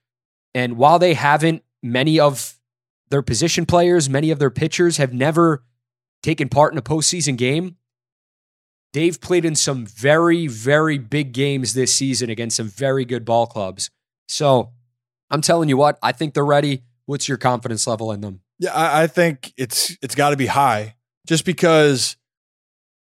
And 0.54 0.78
while 0.78 1.00
they 1.00 1.14
haven't, 1.14 1.64
many 1.84 2.20
of 2.20 2.58
their 3.10 3.22
position 3.22 3.66
players, 3.66 4.10
many 4.10 4.32
of 4.32 4.40
their 4.40 4.50
pitchers 4.50 4.98
have 4.98 5.14
never 5.14 5.64
taken 6.24 6.50
part 6.50 6.74
in 6.74 6.80
a 6.80 6.82
postseason 6.82 7.38
game. 7.38 7.78
They've 8.94 9.20
played 9.20 9.46
in 9.46 9.56
some 9.56 9.86
very, 9.86 10.48
very 10.48 10.98
big 10.98 11.34
games 11.34 11.74
this 11.74 11.94
season 11.94 12.30
against 12.30 12.58
some 12.58 12.68
very 12.68 13.06
good 13.06 13.26
ball 13.26 13.46
clubs. 13.46 13.90
So 14.28 14.72
I'm 15.30 15.42
telling 15.42 15.70
you 15.70 15.78
what, 15.78 16.00
I 16.02 16.12
think 16.12 16.34
they're 16.34 16.46
ready. 16.46 16.84
What's 17.06 17.28
your 17.28 17.38
confidence 17.38 17.86
level 17.86 18.12
in 18.12 18.22
them? 18.22 18.42
Yeah, 18.60 18.74
I, 18.74 19.04
I 19.04 19.08
think 19.08 19.54
it's 19.58 19.96
it's 20.02 20.16
got 20.16 20.32
to 20.32 20.38
be 20.38 20.48
high, 20.48 20.96
just 21.28 21.46
because 21.46 22.18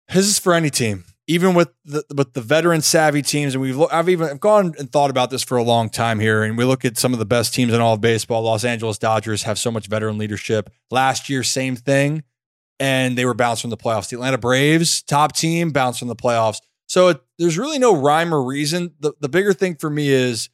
this 0.08 0.26
is 0.26 0.38
for 0.38 0.52
any 0.52 0.70
team, 0.70 1.04
even 1.28 1.54
with 1.54 1.68
the 1.84 2.02
with 2.12 2.32
the 2.32 2.40
veteran 2.40 2.80
savvy 2.80 3.22
teams. 3.22 3.54
And 3.54 3.62
we've 3.62 3.80
I've 3.92 4.08
even 4.08 4.28
I've 4.28 4.40
gone 4.40 4.74
and 4.78 4.90
thought 4.90 5.10
about 5.10 5.30
this 5.30 5.44
for 5.44 5.56
a 5.56 5.62
long 5.62 5.90
time 5.90 6.18
here, 6.18 6.42
and 6.42 6.58
we 6.58 6.64
look 6.64 6.84
at 6.84 6.96
some 6.96 7.12
of 7.12 7.18
the 7.20 7.26
best 7.26 7.54
teams 7.54 7.72
in 7.72 7.80
all 7.80 7.94
of 7.94 8.00
baseball. 8.00 8.42
Los 8.42 8.64
Angeles 8.64 8.98
Dodgers 8.98 9.44
have 9.44 9.58
so 9.58 9.70
much 9.70 9.86
veteran 9.86 10.18
leadership. 10.18 10.70
Last 10.90 11.28
year, 11.28 11.44
same 11.44 11.76
thing, 11.76 12.24
and 12.80 13.16
they 13.16 13.26
were 13.26 13.34
bounced 13.34 13.60
from 13.60 13.70
the 13.70 13.76
playoffs. 13.76 14.08
The 14.08 14.16
Atlanta 14.16 14.38
Braves, 14.38 15.02
top 15.02 15.36
team, 15.36 15.70
bounced 15.70 15.98
from 15.98 16.08
the 16.08 16.16
playoffs. 16.16 16.60
So 16.88 17.08
it, 17.08 17.20
there's 17.38 17.58
really 17.58 17.78
no 17.78 17.94
rhyme 17.94 18.34
or 18.34 18.42
reason. 18.42 18.94
The 18.98 19.12
the 19.20 19.28
bigger 19.28 19.52
thing 19.52 19.76
for 19.76 19.90
me 19.90 20.08
is 20.08 20.48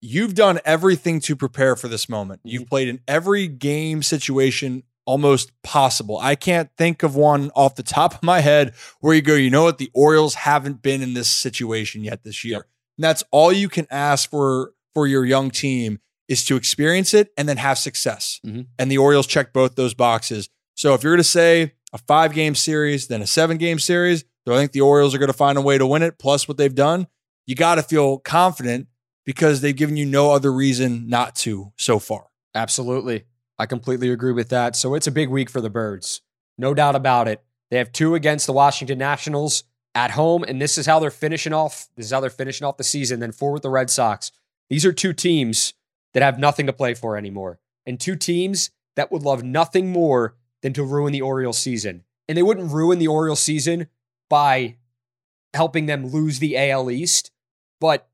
you've 0.00 0.34
done 0.34 0.60
everything 0.64 1.18
to 1.18 1.34
prepare 1.34 1.74
for 1.74 1.88
this 1.88 2.08
moment. 2.08 2.40
You've 2.44 2.62
mm-hmm. 2.62 2.68
played 2.68 2.88
in 2.88 3.00
every 3.08 3.48
game 3.48 4.02
situation 4.02 4.84
almost 5.06 5.52
possible. 5.62 6.18
I 6.18 6.34
can't 6.34 6.70
think 6.78 7.02
of 7.02 7.14
one 7.16 7.50
off 7.54 7.74
the 7.74 7.82
top 7.82 8.14
of 8.14 8.22
my 8.22 8.40
head 8.40 8.74
where 9.00 9.14
you 9.14 9.22
go, 9.22 9.34
you 9.34 9.50
know 9.50 9.64
what, 9.64 9.78
the 9.78 9.90
Orioles 9.94 10.34
haven't 10.34 10.82
been 10.82 11.02
in 11.02 11.14
this 11.14 11.30
situation 11.30 12.02
yet 12.04 12.22
this 12.24 12.44
year. 12.44 12.66
And 12.96 13.04
that's 13.04 13.22
all 13.30 13.52
you 13.52 13.68
can 13.68 13.86
ask 13.90 14.30
for 14.30 14.72
for 14.94 15.06
your 15.06 15.24
young 15.24 15.50
team 15.50 15.98
is 16.28 16.44
to 16.44 16.56
experience 16.56 17.12
it 17.12 17.30
and 17.36 17.48
then 17.48 17.56
have 17.56 17.78
success. 17.78 18.40
Mhm. 18.46 18.66
And 18.78 18.90
the 18.90 18.98
Orioles 18.98 19.26
check 19.26 19.52
both 19.52 19.74
those 19.74 19.92
boxes. 19.92 20.48
So 20.76 20.94
if 20.94 21.02
you're 21.02 21.12
going 21.12 21.18
to 21.18 21.24
say 21.24 21.72
a 21.92 21.98
five 21.98 22.32
game 22.32 22.54
series, 22.54 23.08
then 23.08 23.20
a 23.20 23.26
seven 23.26 23.58
game 23.58 23.78
series, 23.78 24.24
do 24.46 24.54
I 24.54 24.56
think 24.56 24.72
the 24.72 24.80
Orioles 24.80 25.14
are 25.14 25.18
going 25.18 25.26
to 25.30 25.32
find 25.36 25.58
a 25.58 25.60
way 25.60 25.76
to 25.78 25.86
win 25.86 26.02
it? 26.02 26.18
Plus 26.18 26.46
what 26.48 26.56
they've 26.56 26.74
done, 26.74 27.08
you 27.46 27.54
got 27.54 27.74
to 27.74 27.82
feel 27.82 28.18
confident 28.18 28.86
because 29.26 29.60
they've 29.60 29.76
given 29.76 29.96
you 29.96 30.06
no 30.06 30.30
other 30.32 30.52
reason 30.52 31.08
not 31.08 31.34
to 31.36 31.72
so 31.76 31.98
far. 31.98 32.26
Absolutely. 32.54 33.24
I 33.58 33.66
completely 33.66 34.10
agree 34.10 34.32
with 34.32 34.48
that. 34.48 34.76
So 34.76 34.94
it's 34.94 35.06
a 35.06 35.12
big 35.12 35.28
week 35.28 35.48
for 35.48 35.60
the 35.60 35.70
Birds. 35.70 36.22
No 36.58 36.74
doubt 36.74 36.96
about 36.96 37.28
it. 37.28 37.42
They 37.70 37.78
have 37.78 37.92
two 37.92 38.14
against 38.14 38.46
the 38.46 38.52
Washington 38.52 38.98
Nationals 38.98 39.64
at 39.94 40.12
home, 40.12 40.44
and 40.44 40.60
this 40.60 40.76
is 40.76 40.86
how 40.86 40.98
they're 40.98 41.10
finishing 41.10 41.52
off. 41.52 41.88
This 41.96 42.06
is 42.06 42.12
how 42.12 42.20
they're 42.20 42.30
finishing 42.30 42.66
off 42.66 42.76
the 42.76 42.84
season. 42.84 43.20
Then 43.20 43.32
four 43.32 43.52
with 43.52 43.62
the 43.62 43.70
Red 43.70 43.90
Sox. 43.90 44.32
These 44.68 44.84
are 44.84 44.92
two 44.92 45.12
teams 45.12 45.74
that 46.12 46.22
have 46.22 46.38
nothing 46.38 46.66
to 46.66 46.72
play 46.72 46.94
for 46.94 47.16
anymore, 47.16 47.58
and 47.86 47.98
two 47.98 48.16
teams 48.16 48.70
that 48.96 49.10
would 49.10 49.22
love 49.22 49.42
nothing 49.42 49.90
more 49.90 50.36
than 50.62 50.72
to 50.72 50.84
ruin 50.84 51.12
the 51.12 51.22
Orioles 51.22 51.58
season. 51.58 52.04
And 52.28 52.38
they 52.38 52.42
wouldn't 52.42 52.72
ruin 52.72 52.98
the 52.98 53.08
Orioles 53.08 53.40
season 53.40 53.88
by 54.30 54.76
helping 55.52 55.86
them 55.86 56.06
lose 56.06 56.38
the 56.38 56.56
AL 56.56 56.90
East, 56.90 57.30
but 57.80 58.08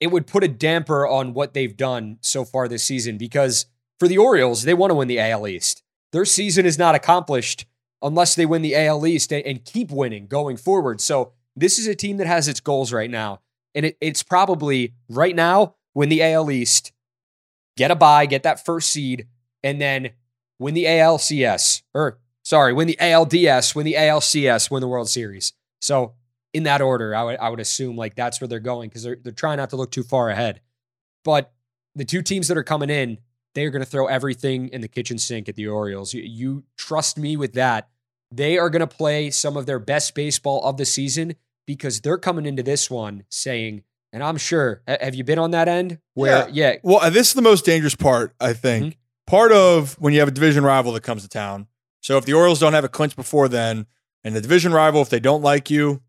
it 0.00 0.08
would 0.08 0.26
put 0.26 0.44
a 0.44 0.48
damper 0.48 1.06
on 1.06 1.34
what 1.34 1.54
they've 1.54 1.76
done 1.76 2.18
so 2.20 2.44
far 2.44 2.68
this 2.68 2.84
season 2.84 3.16
because 3.16 3.66
for 3.98 4.08
the 4.08 4.18
Orioles, 4.18 4.62
they 4.62 4.74
want 4.74 4.90
to 4.90 4.94
win 4.94 5.08
the 5.08 5.20
AL 5.20 5.46
East. 5.46 5.82
Their 6.12 6.24
season 6.24 6.66
is 6.66 6.78
not 6.78 6.94
accomplished 6.94 7.66
unless 8.00 8.34
they 8.34 8.46
win 8.46 8.62
the 8.62 8.76
AL 8.76 9.06
East 9.06 9.32
and, 9.32 9.64
keep 9.64 9.90
winning 9.90 10.26
going 10.26 10.56
forward. 10.56 11.00
So 11.00 11.32
this 11.56 11.78
is 11.78 11.86
a 11.86 11.94
team 11.94 12.16
that 12.18 12.26
has 12.26 12.48
its 12.48 12.60
goals 12.60 12.92
right 12.92 13.10
now. 13.10 13.40
And 13.74 13.86
it, 13.86 13.98
it's 14.00 14.22
probably 14.22 14.94
right 15.08 15.34
now 15.34 15.74
win 15.94 16.08
the 16.08 16.22
AL 16.22 16.50
East, 16.50 16.92
get 17.76 17.90
a 17.90 17.96
bye, 17.96 18.26
get 18.26 18.44
that 18.44 18.64
first 18.64 18.90
seed, 18.90 19.26
and 19.62 19.80
then 19.80 20.10
win 20.58 20.74
the 20.74 20.84
ALCS, 20.84 21.82
or 21.92 22.18
sorry, 22.44 22.72
win 22.72 22.86
the 22.86 22.96
ALDS, 23.00 23.74
win 23.74 23.84
the 23.84 23.94
ALCS, 23.94 24.70
win 24.70 24.80
the 24.80 24.88
World 24.88 25.08
Series. 25.08 25.52
So 25.80 26.14
in 26.54 26.62
that 26.64 26.80
order, 26.80 27.14
I 27.14 27.22
would 27.24 27.36
I 27.38 27.48
would 27.50 27.60
assume 27.60 27.96
like 27.96 28.14
that's 28.14 28.40
where 28.40 28.48
they're 28.48 28.60
going 28.60 28.88
because 28.88 29.02
they're 29.02 29.18
they're 29.22 29.32
trying 29.32 29.58
not 29.58 29.70
to 29.70 29.76
look 29.76 29.90
too 29.90 30.02
far 30.02 30.30
ahead. 30.30 30.60
But 31.24 31.52
the 31.94 32.04
two 32.04 32.22
teams 32.22 32.48
that 32.48 32.56
are 32.56 32.64
coming 32.64 32.90
in, 32.90 33.18
they 33.58 33.64
are 33.64 33.70
going 33.70 33.84
to 33.84 33.90
throw 33.90 34.06
everything 34.06 34.68
in 34.68 34.80
the 34.80 34.88
kitchen 34.88 35.18
sink 35.18 35.48
at 35.48 35.56
the 35.56 35.66
Orioles. 35.66 36.14
You, 36.14 36.22
you 36.22 36.64
trust 36.76 37.18
me 37.18 37.36
with 37.36 37.54
that. 37.54 37.88
They 38.30 38.56
are 38.56 38.70
going 38.70 38.80
to 38.80 38.86
play 38.86 39.30
some 39.30 39.56
of 39.56 39.66
their 39.66 39.80
best 39.80 40.14
baseball 40.14 40.62
of 40.62 40.76
the 40.76 40.84
season 40.84 41.34
because 41.66 42.00
they're 42.00 42.18
coming 42.18 42.46
into 42.46 42.62
this 42.62 42.88
one 42.88 43.24
saying, 43.30 43.82
and 44.12 44.22
I'm 44.22 44.36
sure, 44.36 44.82
have 44.86 45.14
you 45.14 45.24
been 45.24 45.38
on 45.38 45.50
that 45.50 45.66
end 45.66 45.98
where, 46.14 46.48
yeah, 46.50 46.76
Well, 46.82 47.00
uh, 47.00 47.10
this 47.10 47.28
is 47.28 47.34
the 47.34 47.42
most 47.42 47.64
dangerous 47.64 47.96
part, 47.96 48.32
I 48.40 48.52
think. 48.52 48.84
Mm-hmm. 48.84 48.98
Part 49.26 49.52
of 49.52 49.94
when 49.98 50.14
you 50.14 50.20
have 50.20 50.28
a 50.28 50.32
division 50.32 50.64
rival 50.64 50.92
that 50.92 51.02
comes 51.02 51.22
to 51.22 51.28
town. 51.28 51.66
So 52.00 52.16
if 52.16 52.24
the 52.24 52.32
Orioles 52.32 52.60
don't 52.60 52.72
have 52.72 52.84
a 52.84 52.88
clinch 52.88 53.16
before 53.16 53.48
then, 53.48 53.86
and 54.24 54.34
the 54.34 54.40
division 54.40 54.72
rival, 54.72 55.02
if 55.02 55.10
they 55.10 55.20
don't 55.20 55.42
like 55.42 55.68
you, 55.68 56.00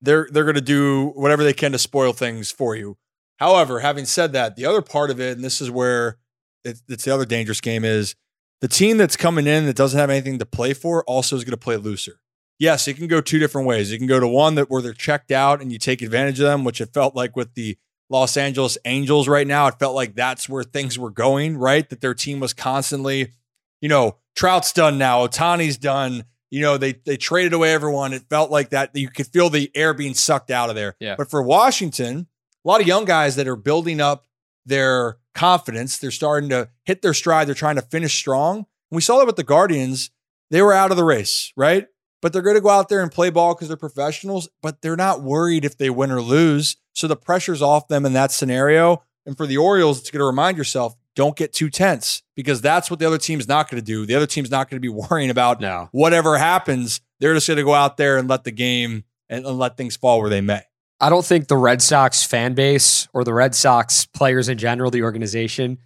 they're 0.00 0.28
they're 0.30 0.44
going 0.44 0.54
to 0.54 0.60
do 0.60 1.12
whatever 1.14 1.42
they 1.42 1.52
can 1.52 1.72
to 1.72 1.78
spoil 1.78 2.12
things 2.12 2.52
for 2.52 2.76
you. 2.76 2.96
However, 3.38 3.80
having 3.80 4.04
said 4.04 4.32
that, 4.32 4.54
the 4.54 4.66
other 4.66 4.82
part 4.82 5.10
of 5.10 5.20
it, 5.20 5.34
and 5.34 5.44
this 5.44 5.60
is 5.60 5.70
where 5.70 6.18
it's 6.64 7.04
the 7.04 7.14
other 7.14 7.24
dangerous 7.24 7.60
game, 7.60 7.84
is 7.84 8.14
the 8.60 8.68
team 8.68 8.96
that's 8.96 9.16
coming 9.16 9.46
in 9.46 9.66
that 9.66 9.76
doesn't 9.76 9.98
have 9.98 10.10
anything 10.10 10.38
to 10.38 10.46
play 10.46 10.72
for 10.74 11.04
also 11.04 11.36
is 11.36 11.44
going 11.44 11.52
to 11.52 11.56
play 11.56 11.76
looser. 11.76 12.20
Yes, 12.58 12.86
it 12.86 12.94
can 12.94 13.08
go 13.08 13.20
two 13.20 13.38
different 13.38 13.66
ways. 13.66 13.90
You 13.90 13.98
can 13.98 14.06
go 14.06 14.20
to 14.20 14.28
one 14.28 14.54
that 14.54 14.70
where 14.70 14.80
they're 14.80 14.92
checked 14.92 15.32
out 15.32 15.60
and 15.60 15.72
you 15.72 15.78
take 15.78 16.02
advantage 16.02 16.38
of 16.38 16.46
them, 16.46 16.64
which 16.64 16.80
it 16.80 16.94
felt 16.94 17.16
like 17.16 17.36
with 17.36 17.54
the 17.54 17.76
Los 18.08 18.36
Angeles 18.36 18.78
Angels 18.84 19.26
right 19.28 19.46
now. 19.46 19.66
It 19.66 19.78
felt 19.78 19.94
like 19.94 20.14
that's 20.14 20.48
where 20.48 20.62
things 20.62 20.98
were 20.98 21.10
going, 21.10 21.56
right? 21.56 21.88
That 21.88 22.00
their 22.00 22.14
team 22.14 22.40
was 22.40 22.52
constantly, 22.52 23.32
you 23.80 23.88
know, 23.88 24.18
Trout's 24.36 24.72
done 24.72 24.98
now, 24.98 25.26
Ohtani's 25.26 25.76
done. 25.76 26.24
You 26.50 26.60
know, 26.60 26.78
they 26.78 26.92
they 26.92 27.16
traded 27.16 27.52
away 27.52 27.72
everyone. 27.72 28.12
It 28.12 28.22
felt 28.30 28.50
like 28.50 28.70
that 28.70 28.94
you 28.94 29.08
could 29.08 29.26
feel 29.26 29.50
the 29.50 29.72
air 29.74 29.92
being 29.92 30.14
sucked 30.14 30.52
out 30.52 30.70
of 30.70 30.76
there. 30.76 30.94
Yeah. 31.00 31.16
But 31.16 31.28
for 31.28 31.42
Washington, 31.42 32.28
a 32.64 32.68
lot 32.68 32.80
of 32.80 32.86
young 32.86 33.04
guys 33.04 33.34
that 33.36 33.48
are 33.48 33.56
building 33.56 34.00
up 34.00 34.28
their 34.66 35.18
confidence. 35.34 35.98
They're 35.98 36.10
starting 36.10 36.48
to 36.50 36.68
hit 36.84 37.02
their 37.02 37.14
stride. 37.14 37.48
They're 37.48 37.54
trying 37.54 37.76
to 37.76 37.82
finish 37.82 38.14
strong. 38.14 38.58
And 38.58 38.66
we 38.96 39.00
saw 39.02 39.18
that 39.18 39.26
with 39.26 39.36
the 39.36 39.42
Guardians. 39.44 40.10
They 40.50 40.62
were 40.62 40.72
out 40.72 40.90
of 40.90 40.96
the 40.96 41.04
race, 41.04 41.52
right? 41.56 41.86
But 42.22 42.32
they're 42.32 42.42
going 42.42 42.56
to 42.56 42.60
go 42.62 42.70
out 42.70 42.88
there 42.88 43.02
and 43.02 43.10
play 43.10 43.30
ball 43.30 43.54
because 43.54 43.68
they're 43.68 43.76
professionals, 43.76 44.48
but 44.62 44.80
they're 44.82 44.96
not 44.96 45.22
worried 45.22 45.64
if 45.64 45.76
they 45.76 45.90
win 45.90 46.10
or 46.10 46.20
lose. 46.22 46.76
So 46.92 47.06
the 47.06 47.16
pressure's 47.16 47.60
off 47.62 47.88
them 47.88 48.06
in 48.06 48.12
that 48.12 48.30
scenario. 48.30 49.02
And 49.26 49.36
for 49.36 49.46
the 49.46 49.56
Orioles, 49.56 50.00
it's 50.00 50.10
going 50.10 50.20
to 50.20 50.26
remind 50.26 50.56
yourself 50.56 50.94
don't 51.16 51.36
get 51.36 51.52
too 51.52 51.70
tense 51.70 52.22
because 52.34 52.60
that's 52.60 52.90
what 52.90 52.98
the 52.98 53.06
other 53.06 53.18
team's 53.18 53.46
not 53.48 53.70
going 53.70 53.80
to 53.80 53.84
do. 53.84 54.04
The 54.06 54.14
other 54.14 54.26
team's 54.26 54.50
not 54.50 54.68
going 54.68 54.76
to 54.76 54.80
be 54.80 54.88
worrying 55.10 55.30
about 55.30 55.60
No. 55.60 55.88
whatever 55.92 56.36
happens. 56.38 57.00
They're 57.20 57.34
just 57.34 57.46
going 57.46 57.56
to 57.58 57.64
go 57.64 57.74
out 57.74 57.96
there 57.96 58.16
and 58.18 58.28
let 58.28 58.44
the 58.44 58.50
game 58.50 59.04
and, 59.28 59.46
and 59.46 59.58
let 59.58 59.76
things 59.76 59.96
fall 59.96 60.20
where 60.20 60.30
they 60.30 60.40
may. 60.40 60.62
I 61.04 61.10
don't 61.10 61.24
think 61.24 61.48
the 61.48 61.56
Red 61.58 61.82
Sox 61.82 62.24
fan 62.24 62.54
base 62.54 63.08
or 63.12 63.24
the 63.24 63.34
Red 63.34 63.54
Sox 63.54 64.06
players 64.06 64.48
in 64.48 64.56
general, 64.56 64.90
the 64.90 65.02
organization, 65.02 65.76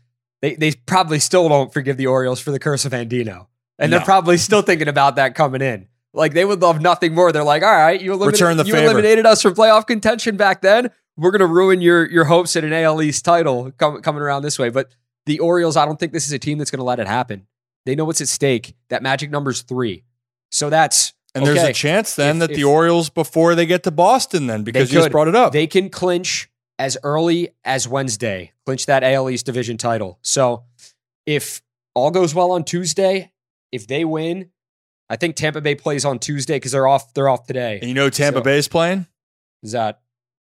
they 0.43 0.55
they 0.55 0.71
probably 0.87 1.19
still 1.19 1.49
don't 1.49 1.73
forgive 1.73 1.97
the 1.97 2.07
Orioles 2.07 2.39
for 2.39 2.53
the 2.53 2.61
curse 2.61 2.85
of 2.85 2.93
Andino. 2.93 3.49
And 3.81 3.93
they're 3.93 4.01
probably 4.01 4.37
still 4.37 4.63
thinking 4.63 4.87
about 4.87 5.17
that 5.17 5.35
coming 5.35 5.61
in. 5.61 5.89
Like 6.15 6.35
they 6.35 6.45
would 6.45 6.63
love 6.63 6.81
nothing 6.81 7.17
more. 7.17 7.33
They're 7.33 7.43
like, 7.43 7.65
all 7.65 7.69
right, 7.69 8.01
you, 8.01 8.13
eliminated, 8.13 8.41
Return 8.41 8.57
the 8.59 8.65
you 8.65 8.73
favor." 8.73 8.85
eliminated 8.85 9.27
us 9.27 9.43
from 9.43 9.55
playoff 9.55 9.89
contention 9.89 10.37
back 10.37 10.63
then. 10.63 10.93
We're 11.17 11.33
gonna 11.33 11.47
ruin 11.47 11.81
your 11.81 12.09
your 12.09 12.25
hopes 12.25 12.55
at 12.55 12.63
an 12.63 12.73
AL 12.73 13.03
East 13.03 13.25
title 13.25 13.73
com- 13.73 14.01
coming 14.03 14.23
around 14.23 14.43
this 14.43 14.57
way. 14.57 14.71
But 14.71 14.93
the 15.27 15.41
Orioles, 15.41 15.77
I 15.77 15.85
don't 15.85 15.99
think 15.99 16.13
this 16.13 16.27
is 16.27 16.33
a 16.33 16.39
team 16.39 16.59
that's 16.59 16.71
gonna 16.71 16.85
let 16.85 17.01
it 17.01 17.09
happen. 17.09 17.49
They 17.87 17.97
know 17.97 18.05
what's 18.05 18.21
at 18.21 18.29
stake. 18.29 18.77
That 18.89 19.03
magic 19.03 19.31
number's 19.33 19.63
three. 19.63 20.05
So 20.53 20.71
that's 20.71 21.13
And 21.39 21.47
there's 21.47 21.63
a 21.63 21.73
chance 21.73 22.15
then 22.15 22.37
If- 22.37 22.41
that 22.41 22.51
if- 22.53 22.57
the 22.57 22.65
Orioles, 22.65 23.09
before 23.11 23.55
they 23.55 23.67
get 23.67 23.83
to 23.85 23.91
Boston, 23.91 24.47
then 24.47 24.63
because 24.65 24.93
you 24.93 24.99
just 24.99 25.11
brought 25.11 25.29
it 25.29 25.35
up. 25.37 25.53
They 25.53 25.67
can 25.67 25.89
clinch 25.91 26.51
as 26.79 26.97
early 27.03 27.51
as 27.65 27.89
Wednesday, 27.89 28.53
clinch 28.67 28.87
that 28.87 29.03
AL 29.03 29.29
East 29.31 29.47
division 29.47 29.77
title. 29.79 30.19
So 30.23 30.65
if 31.27 31.63
all 31.95 32.11
goes 32.11 32.35
well 32.35 32.53
on 32.53 32.65
Tuesday, 32.65 33.33
if 33.73 33.87
they 33.87 34.05
win, 34.05 34.51
I 35.11 35.17
think 35.17 35.37
Tampa 35.37 35.61
Bay 35.61 35.75
plays 35.75 36.05
on 36.05 36.19
Tuesday 36.19 36.57
because 36.57 36.73
they're 36.73 36.87
off. 36.87 37.13
They're 37.15 37.29
off 37.29 37.47
today. 37.47 37.79
and 37.81 37.89
you 37.89 37.95
know 37.95 38.11
Tampa 38.11 38.39
So- 38.41 38.45
Bay's 38.45 38.69
playing? 38.69 39.07
Is 39.63 39.73
that 39.73 40.01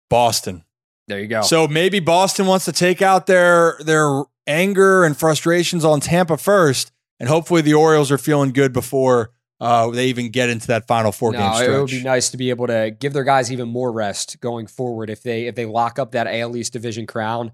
Boston. 0.08 0.64
there? 1.08 1.20
You 1.20 1.26
go. 1.26 1.42
So 1.42 1.66
maybe 1.68 2.00
Boston 2.00 2.46
wants 2.46 2.64
to 2.66 2.72
take 2.72 3.02
out 3.02 3.26
their 3.26 3.76
their 3.80 4.22
anger 4.46 5.04
and 5.04 5.16
frustrations 5.16 5.84
on 5.84 6.00
Tampa 6.00 6.36
first, 6.36 6.92
and 7.20 7.28
hopefully 7.28 7.60
the 7.60 7.74
Orioles 7.74 8.10
are 8.10 8.18
feeling 8.18 8.52
good 8.52 8.72
before 8.72 9.30
uh, 9.62 9.90
they 9.90 10.06
even 10.06 10.28
get 10.30 10.50
into 10.50 10.66
that 10.66 10.88
final 10.88 11.12
four 11.12 11.30
no, 11.30 11.38
game 11.38 11.54
stretch. 11.54 11.68
It 11.68 11.78
would 11.78 11.90
be 11.90 12.02
nice 12.02 12.30
to 12.30 12.36
be 12.36 12.50
able 12.50 12.66
to 12.66 12.90
give 12.90 13.12
their 13.12 13.22
guys 13.22 13.52
even 13.52 13.68
more 13.68 13.92
rest 13.92 14.40
going 14.40 14.66
forward 14.66 15.08
if 15.08 15.22
they 15.22 15.46
if 15.46 15.54
they 15.54 15.66
lock 15.66 16.00
up 16.00 16.12
that 16.12 16.26
AL 16.26 16.56
East 16.56 16.72
division 16.72 17.06
crown 17.06 17.52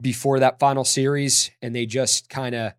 before 0.00 0.38
that 0.38 0.60
final 0.60 0.84
series 0.84 1.50
and 1.60 1.74
they 1.74 1.86
just 1.86 2.28
kind 2.28 2.54
of 2.54 2.72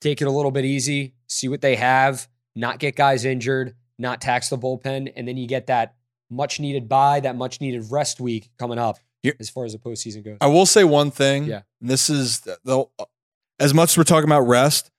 take 0.00 0.20
it 0.20 0.24
a 0.24 0.30
little 0.32 0.50
bit 0.50 0.64
easy, 0.64 1.14
see 1.28 1.48
what 1.48 1.60
they 1.60 1.76
have, 1.76 2.28
not 2.56 2.80
get 2.80 2.96
guys 2.96 3.24
injured, 3.24 3.76
not 4.00 4.20
tax 4.20 4.48
the 4.48 4.58
bullpen, 4.58 5.12
and 5.14 5.28
then 5.28 5.36
you 5.36 5.46
get 5.46 5.68
that 5.68 5.94
much 6.30 6.58
needed 6.58 6.88
bye, 6.88 7.20
that 7.20 7.36
much 7.36 7.60
needed 7.60 7.84
rest 7.88 8.20
week 8.20 8.50
coming 8.58 8.80
up 8.80 8.98
Here, 9.22 9.36
as 9.38 9.48
far 9.48 9.64
as 9.64 9.72
the 9.72 9.78
postseason 9.78 10.24
goes. 10.24 10.38
I 10.40 10.48
will 10.48 10.66
say 10.66 10.82
one 10.82 11.12
thing. 11.12 11.44
Yeah. 11.44 11.62
this 11.80 12.10
is 12.10 12.40
the, 12.40 12.86
as 13.60 13.72
much 13.72 13.92
as 13.92 13.98
we're 13.98 14.02
talking 14.02 14.28
about 14.28 14.40
rest, 14.40 14.90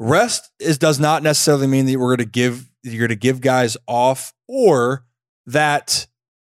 rest 0.00 0.50
is 0.58 0.78
does 0.78 0.98
not 0.98 1.22
necessarily 1.22 1.66
mean 1.66 1.84
that 1.86 1.98
we're 1.98 2.16
going 2.16 2.26
to 2.26 2.32
give 2.32 2.68
you're 2.82 3.06
going 3.06 3.10
to 3.10 3.16
give 3.16 3.40
guys 3.42 3.76
off 3.86 4.32
or 4.48 5.04
that 5.46 6.06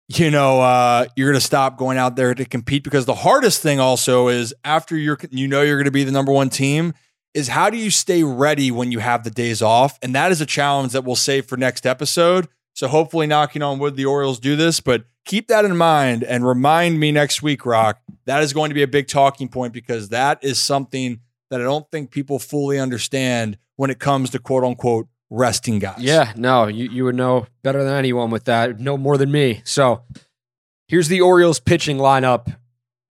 you 0.09 0.30
know 0.30 0.61
uh, 0.61 1.05
you're 1.16 1.28
going 1.30 1.40
to 1.40 1.45
stop 1.45 1.76
going 1.76 1.99
out 1.99 2.14
there 2.14 2.34
to 2.34 2.45
compete 2.45 2.84
because 2.84 3.05
the 3.05 3.14
hardest 3.14 3.61
thing 3.61 3.80
also 3.80 4.28
is 4.28 4.55
after 4.64 4.97
you're 4.97 5.18
you 5.30 5.49
know 5.49 5.61
you're 5.61 5.76
going 5.76 5.84
to 5.84 5.90
be 5.90 6.05
the 6.05 6.12
number 6.12 6.32
one 6.32 6.49
team 6.49 6.95
is 7.34 7.49
how 7.49 7.68
do 7.68 7.76
you 7.76 7.90
stay 7.90 8.22
ready 8.22 8.70
when 8.70 8.93
you 8.93 8.99
have 8.99 9.24
the 9.24 9.30
days 9.30 9.62
off? 9.62 9.99
And 10.03 10.14
that 10.14 10.30
is 10.30 10.43
a 10.43 10.47
challenge 10.47 10.93
that 10.93 11.03
we'll 11.03 11.16
save 11.16 11.47
for 11.47 11.57
next 11.57 11.86
episode. 11.86 12.47
So 12.74 12.88
hopefully 12.88 13.26
knocking 13.26 13.62
on 13.62 13.78
wood 13.78 13.97
the 13.97 14.05
orioles 14.05 14.38
do 14.38 14.55
this 14.55 14.80
but 14.80 15.05
keep 15.24 15.49
that 15.49 15.64
in 15.64 15.76
mind 15.76 16.22
and 16.22 16.47
remind 16.47 17.01
me 17.01 17.11
next 17.11 17.43
week 17.43 17.66
Roc 17.66 17.99
that 18.26 18.43
is 18.43 18.53
going 18.53 18.70
to 18.70 18.74
be 18.74 18.82
a 18.82 18.88
big 18.88 19.09
talking 19.09 19.49
point 19.49 19.72
because 19.72 20.11
that 20.11 20.43
is 20.45 20.61
something 20.61 21.20
that 21.53 21.61
I 21.61 21.64
don't 21.64 21.88
think 21.90 22.11
people 22.11 22.38
fully 22.38 22.80
understand 22.80 23.59
when 23.76 23.90
it 23.90 23.98
comes 23.98 24.30
to 24.30 24.38
quote 24.38 24.64
unquote 24.64 25.07
resting 25.28 25.78
guys. 25.78 25.98
Yeah, 25.98 26.32
no, 26.34 26.66
you, 26.66 26.88
you 26.88 27.05
would 27.05 27.14
know 27.14 27.46
better 27.62 27.84
than 27.84 27.92
anyone 27.92 28.30
with 28.30 28.44
that, 28.44 28.80
no 28.80 28.96
more 28.96 29.18
than 29.18 29.30
me. 29.30 29.61
So 29.64 30.03
here's 30.88 31.09
the 31.09 31.20
Orioles 31.20 31.61
pitching 31.61 31.98
lineup 31.98 32.57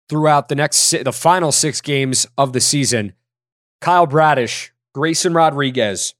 throughout 0.10 0.50
the 0.50 0.56
next 0.56 0.92
the 0.92 1.14
final 1.14 1.54
six 1.54 1.80
games 1.80 2.28
of 2.38 2.52
the 2.52 2.60
season. 2.60 3.14
Kyle 3.80 4.06
Bradish, 4.06 4.72
Grayson 4.94 5.34
Rodriguez, 5.34 6.14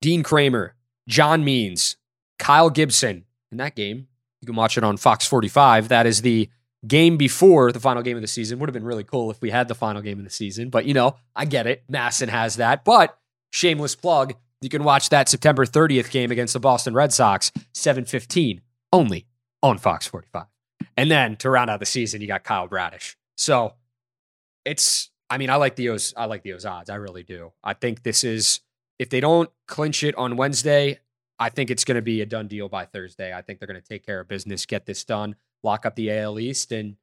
Dean 0.00 0.22
Kremer, 0.22 0.70
John 1.08 1.44
Means, 1.44 1.96
Kyle 2.38 2.70
Gibson. 2.70 3.24
In 3.50 3.58
that 3.58 3.74
game, 3.74 4.06
you 4.40 4.46
can 4.46 4.54
watch 4.54 4.78
it 4.78 4.84
on 4.84 4.96
Fox 4.96 5.26
45. 5.26 5.88
That 5.88 6.06
is 6.06 6.22
the 6.22 6.48
game 6.86 7.16
before 7.16 7.72
the 7.72 7.80
final 7.80 8.02
game 8.02 8.16
of 8.16 8.22
the 8.22 8.28
season. 8.28 8.58
Would 8.58 8.68
have 8.68 8.74
been 8.74 8.84
really 8.84 9.04
cool 9.04 9.30
if 9.30 9.40
we 9.40 9.50
had 9.50 9.68
the 9.68 9.74
final 9.74 10.02
game 10.02 10.18
of 10.18 10.24
the 10.24 10.30
season. 10.30 10.70
But, 10.70 10.86
you 10.86 10.94
know, 10.94 11.16
I 11.34 11.44
get 11.44 11.66
it. 11.66 11.84
MASN 11.90 12.28
has 12.28 12.56
that. 12.56 12.84
But 12.84 13.18
shameless 13.52 13.94
plug, 13.94 14.34
you 14.60 14.68
can 14.68 14.84
watch 14.84 15.08
that 15.10 15.28
September 15.28 15.66
30th 15.66 16.10
game 16.10 16.30
against 16.30 16.52
the 16.52 16.60
Boston 16.60 16.94
Red 16.94 17.12
Sox, 17.12 17.52
715, 17.74 18.60
only 18.92 19.26
on 19.62 19.78
Fox 19.78 20.06
45. 20.06 20.46
And 20.96 21.10
then 21.10 21.36
to 21.36 21.50
round 21.50 21.70
out 21.70 21.80
the 21.80 21.86
season, 21.86 22.20
you 22.20 22.26
got 22.26 22.44
Kyle 22.44 22.68
Bradish. 22.68 23.16
So 23.36 23.74
it's, 24.64 25.10
I 25.28 25.38
mean, 25.38 25.50
I 25.50 25.56
like 25.56 25.76
the 25.76 25.90
O's, 25.90 26.12
I 26.16 26.26
like 26.26 26.42
the 26.42 26.52
O's 26.54 26.64
odds. 26.64 26.90
I 26.90 26.96
really 26.96 27.22
do. 27.22 27.52
I 27.62 27.74
think 27.74 28.02
this 28.02 28.24
is, 28.24 28.60
if 28.98 29.08
they 29.08 29.20
don't 29.20 29.50
clinch 29.66 30.02
it 30.02 30.14
on 30.16 30.36
Wednesday, 30.36 30.98
I 31.38 31.48
think 31.48 31.70
it's 31.70 31.84
going 31.84 31.94
to 31.94 32.02
be 32.02 32.20
a 32.20 32.26
done 32.26 32.48
deal 32.48 32.68
by 32.68 32.84
Thursday. 32.84 33.32
I 33.32 33.40
think 33.40 33.58
they're 33.58 33.66
going 33.66 33.80
to 33.80 33.86
take 33.86 34.04
care 34.04 34.20
of 34.20 34.28
business, 34.28 34.66
get 34.66 34.84
this 34.84 35.04
done 35.04 35.36
lock 35.62 35.86
up 35.86 35.96
the 35.96 36.10
AL 36.12 36.38
East 36.38 36.72
and 36.72 36.96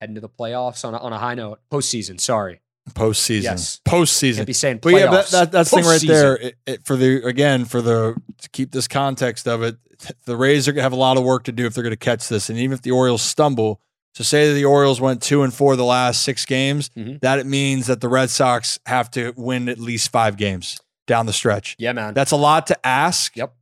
head 0.00 0.08
into 0.10 0.20
the 0.20 0.28
playoffs 0.28 0.84
on 0.84 0.94
a, 0.94 0.98
on 0.98 1.12
a 1.12 1.18
high 1.18 1.34
note. 1.34 1.60
Postseason, 1.70 2.20
sorry. 2.20 2.60
Postseason. 2.90 3.42
Yes. 3.44 3.80
Postseason. 3.86 4.36
Can't 4.36 4.46
be 4.46 4.52
saying 4.52 4.78
playoffs. 4.80 4.82
But 4.82 4.92
yeah, 4.92 5.10
that, 5.10 5.26
that, 5.30 5.52
that's 5.52 5.70
the 5.70 5.76
thing 5.76 5.84
right 5.86 6.02
there. 6.04 6.36
It, 6.36 6.56
it, 6.66 6.84
for 6.84 6.96
the 6.96 7.24
again 7.24 7.64
for 7.64 7.80
the 7.80 8.16
to 8.38 8.48
keep 8.50 8.72
this 8.72 8.88
context 8.88 9.46
of 9.46 9.62
it, 9.62 9.76
the 10.24 10.36
Rays 10.36 10.66
are 10.66 10.72
gonna 10.72 10.82
have 10.82 10.92
a 10.92 10.96
lot 10.96 11.16
of 11.16 11.22
work 11.22 11.44
to 11.44 11.52
do 11.52 11.64
if 11.66 11.74
they're 11.74 11.84
going 11.84 11.92
to 11.92 11.96
catch 11.96 12.28
this, 12.28 12.50
and 12.50 12.58
even 12.58 12.72
if 12.74 12.82
the 12.82 12.90
Orioles 12.90 13.22
stumble. 13.22 13.80
So 14.14 14.24
say 14.24 14.48
that 14.48 14.54
the 14.54 14.64
Orioles 14.66 15.00
went 15.00 15.22
two 15.22 15.42
and 15.42 15.54
four 15.54 15.74
the 15.76 15.84
last 15.84 16.22
six 16.22 16.44
games, 16.44 16.90
Mhm. 16.90 17.20
that 17.22 17.38
it 17.38 17.46
means 17.46 17.86
that 17.86 18.00
the 18.02 18.08
Red 18.08 18.28
Sox 18.30 18.78
have 18.84 19.10
to 19.12 19.32
win 19.36 19.68
at 19.70 19.78
least 19.78 20.10
five 20.10 20.36
games 20.36 20.78
down 21.06 21.24
the 21.26 21.32
stretch. 21.32 21.76
Yeah, 21.78 21.92
man. 21.92 22.12
That's 22.12 22.32
a 22.32 22.36
lot 22.36 22.66
to 22.66 22.86
ask. 22.86 23.34
Yep. 23.36 23.54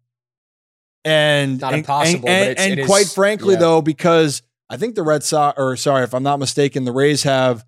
And 1.04 1.60
Not 1.60 1.72
and, 1.72 1.78
impossible, 1.80 2.28
and, 2.28 2.44
but 2.46 2.50
it's- 2.52 2.66
and 2.66 2.80
is- 2.80 2.86
quite 2.86 3.06
frankly, 3.06 3.54
yeah. 3.54 3.60
though, 3.60 3.80
because 3.82 4.42
I 4.68 4.76
think 4.76 4.94
the 4.94 5.02
Red 5.02 5.22
Sox, 5.24 5.58
or 5.58 5.74
sorry, 5.76 6.04
if 6.04 6.14
I'm 6.14 6.22
not 6.22 6.38
mistaken, 6.38 6.84
the 6.84 6.92
Rays 6.92 7.22
have 7.22 7.64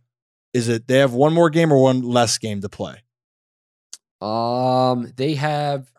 is 0.53 0.68
it 0.68 0.87
they 0.87 0.99
have 0.99 1.14
one 1.14 1.33
more 1.33 1.49
game 1.49 1.72
or 1.72 1.83
one 1.83 2.03
less 2.03 2.37
game 2.39 2.61
to 2.61 2.68
play? 2.68 3.03
Um, 4.20 5.12
they 5.16 5.35
have. 5.35 5.91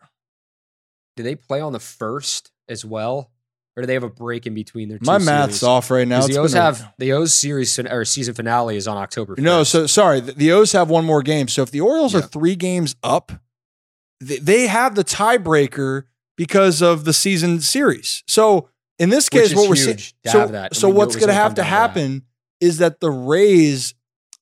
Do 1.16 1.22
they 1.22 1.34
play 1.36 1.60
on 1.60 1.72
the 1.72 1.80
first 1.80 2.50
as 2.68 2.84
well, 2.84 3.30
or 3.76 3.82
do 3.82 3.86
they 3.86 3.94
have 3.94 4.02
a 4.02 4.08
break 4.08 4.46
in 4.46 4.54
between 4.54 4.88
their? 4.88 4.98
Two 4.98 5.04
My 5.04 5.18
math's 5.18 5.58
series? 5.58 5.62
off 5.64 5.90
right 5.90 6.06
now. 6.08 6.26
The 6.26 6.38
O's 6.38 6.54
a- 6.54 6.60
have 6.62 6.92
the 6.98 7.12
O's 7.12 7.34
series 7.34 7.78
or 7.78 8.04
season 8.04 8.34
finale 8.34 8.76
is 8.76 8.88
on 8.88 8.96
October. 8.96 9.36
1st. 9.36 9.42
no. 9.42 9.64
So 9.64 9.86
sorry, 9.86 10.20
the, 10.20 10.32
the 10.32 10.52
O's 10.52 10.72
have 10.72 10.88
one 10.88 11.04
more 11.04 11.22
game. 11.22 11.48
So 11.48 11.62
if 11.62 11.70
the 11.70 11.80
Orioles 11.80 12.14
are 12.14 12.22
three 12.22 12.56
games 12.56 12.96
up, 13.02 13.32
they, 14.20 14.38
they 14.38 14.66
have 14.68 14.94
the 14.94 15.04
tiebreaker 15.04 16.04
because 16.36 16.82
of 16.82 17.04
the 17.04 17.12
season 17.12 17.60
series. 17.60 18.22
So 18.26 18.68
in 18.98 19.10
this 19.10 19.28
case, 19.28 19.54
what 19.54 19.68
we're 19.68 19.76
seeing, 19.76 19.98
so, 20.26 20.68
so 20.72 20.88
what's 20.88 21.16
going 21.16 21.28
to 21.28 21.34
have 21.34 21.52
to 21.52 21.56
to 21.56 21.62
that. 21.62 21.68
happen 21.68 22.22
is 22.60 22.78
that 22.78 23.00
the 23.00 23.10
Rays 23.10 23.94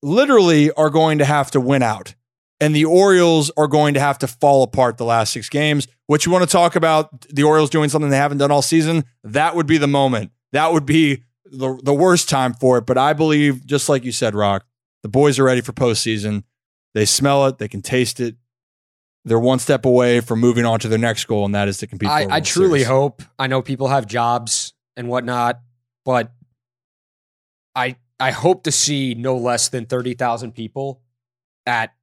literally 0.03 0.71
are 0.73 0.91
going 0.91 1.19
to 1.19 1.25
have 1.25 1.51
to 1.53 1.61
win 1.61 1.83
out. 1.83 2.15
And 2.61 2.77
the 2.77 2.85
Orioles 2.85 3.51
are 3.57 3.67
going 3.67 3.95
to 3.95 4.01
have 4.01 4.19
to 4.19 4.29
fall 4.29 4.63
apart 4.63 4.97
the 4.97 5.05
last 5.05 5.33
six 5.33 5.49
games. 5.49 5.89
What 6.07 6.25
you 6.25 6.31
want 6.31 6.45
to 6.45 6.51
talk 6.51 6.77
about 6.77 7.23
the 7.23 7.43
Orioles 7.43 7.71
doing 7.71 7.89
something 7.89 8.09
they 8.09 8.17
haven't 8.17 8.39
done 8.39 8.53
all 8.53 8.63
season? 8.63 9.05
That 9.25 9.57
would 9.57 9.67
be 9.67 9.79
the 9.79 9.89
moment. 9.89 10.31
That 10.53 10.73
would 10.73 10.87
be 10.87 11.25
the, 11.45 11.81
the 11.83 11.95
worst 11.95 12.29
time 12.29 12.55
for 12.55 12.79
it. 12.79 12.87
But 12.87 12.99
I 12.99 13.15
believe, 13.15 13.67
just 13.67 13.89
like 13.89 14.05
you 14.05 14.13
said, 14.13 14.37
Roc, 14.37 14.65
the 15.03 15.09
boys 15.09 15.41
are 15.41 15.45
ready 15.45 15.61
for 15.61 15.73
postseason. 15.73 16.45
They 16.95 17.05
smell 17.05 17.47
it, 17.47 17.59
they 17.59 17.69
can 17.69 17.83
taste 17.83 18.21
it. 18.21 18.37
They're 19.25 19.39
one 19.39 19.61
step 19.61 19.85
away 19.85 20.21
from 20.21 20.41
moving 20.41 20.65
on 20.65 20.81
to 20.81 20.89
their 20.89 20.99
next 20.99 21.27
goal, 21.27 21.45
and 21.45 21.55
that 21.55 21.69
is 21.69 21.79
to 21.79 21.87
compete. 21.87 22.09
I, 22.09 22.27
I 22.29 22.41
truly 22.41 22.81
Series. 22.81 22.87
hope. 22.89 23.23
I 23.39 23.47
know 23.47 23.63
people 23.63 23.89
have 23.89 24.07
jobs 24.07 24.73
and 24.97 25.09
whatnot, 25.09 25.61
but 26.05 26.33
I 27.75 27.97
I 28.19 28.33
hope 28.33 28.65
to 28.65 28.73
see 28.73 29.15
no 29.15 29.37
less 29.37 29.69
than 29.69 29.87
thirty 29.87 30.15
thousand 30.15 30.53
people 30.53 31.03
at 31.67 31.95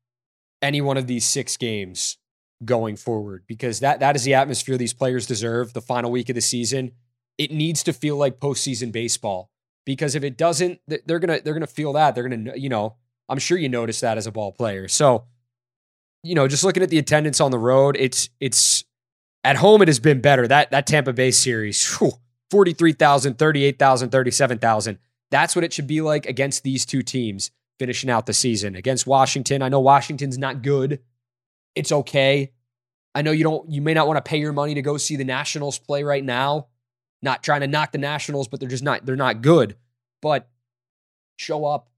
any 0.62 0.82
one 0.82 0.98
of 0.98 1.08
these 1.08 1.26
six 1.26 1.58
games 1.58 2.18
going 2.64 2.96
forward 2.96 3.44
because 3.48 3.80
that 3.82 4.00
that 4.00 4.16
is 4.16 4.24
the 4.24 4.34
atmosphere 4.34 4.78
these 4.78 4.94
players 4.94 5.26
deserve. 5.26 5.74
The 5.74 5.82
final 5.82 6.12
week 6.12 6.30
of 6.30 6.36
the 6.36 6.42
season, 6.42 6.92
it 7.38 7.52
needs 7.52 7.84
to 7.84 7.94
feel 7.94 8.16
like 8.16 8.40
postseason 8.40 8.92
baseball 8.92 9.50
because 9.86 10.16
if 10.16 10.24
it 10.24 10.38
doesn't, 10.38 10.80
they're 10.88 11.20
gonna 11.20 11.42
they're 11.42 11.54
gonna 11.54 11.68
feel 11.68 11.94
that 11.94 12.16
they're 12.16 12.28
gonna 12.28 12.56
you 12.56 12.70
know 12.70 12.96
I'm 13.28 13.40
sure 13.40 13.58
you 13.58 13.70
notice 13.70 14.00
that 14.00 14.18
as 14.18 14.26
a 14.26 14.32
ball 14.32 14.52
player. 14.54 14.88
So 14.88 15.26
you 16.24 16.36
know, 16.36 16.48
just 16.48 16.64
looking 16.64 16.84
at 16.84 16.90
the 16.90 16.98
attendance 16.98 17.40
on 17.40 17.52
the 17.52 17.60
road, 17.60 17.96
it's 17.98 18.30
it's 18.40 18.84
at 19.44 19.56
home 19.56 19.82
it 19.82 19.88
has 19.88 20.00
been 20.00 20.22
better. 20.22 20.48
That 20.48 20.72
that 20.72 20.88
Tampa 20.88 21.14
Bay 21.14 21.32
series, 21.32 21.98
whew, 21.98 22.14
43,000, 22.52 23.38
38,000, 23.38 24.10
37,000. 24.10 25.00
That's 25.32 25.56
what 25.56 25.64
it 25.64 25.74
should 25.74 25.88
be 25.88 26.02
like 26.02 26.26
against 26.26 26.64
these 26.64 26.86
two 26.86 27.04
teams 27.04 27.52
finishing 27.78 28.10
out 28.10 28.26
the 28.26 28.34
season. 28.34 28.76
Against 28.76 29.08
Washington, 29.08 29.62
I 29.62 29.70
know 29.70 29.80
Washington's 29.80 30.38
not 30.38 30.62
good. 30.62 31.00
It's 31.76 31.92
okay. 31.92 32.52
I 33.16 33.22
know 33.22 33.32
you 33.32 33.44
don't 33.44 33.72
you 33.72 33.82
may 33.82 33.94
not 33.94 34.08
want 34.08 34.18
to 34.18 34.28
pay 34.28 34.38
your 34.38 34.54
money 34.54 34.76
to 34.76 34.82
go 34.82 34.98
see 34.98 35.16
the 35.16 35.24
Nationals 35.24 35.80
play 35.80 36.04
right 36.04 36.24
now. 36.24 36.68
Not 37.22 37.44
trying 37.44 37.62
to 37.62 37.68
knock 37.68 37.92
the 37.92 37.98
Nationals, 37.98 38.48
but 38.48 38.60
they're 38.60 38.70
just 38.70 38.84
not 38.84 39.06
they're 39.06 39.16
not 39.16 39.42
good. 39.42 39.76
But 40.22 40.48
show 41.38 41.66
up. 41.66 41.90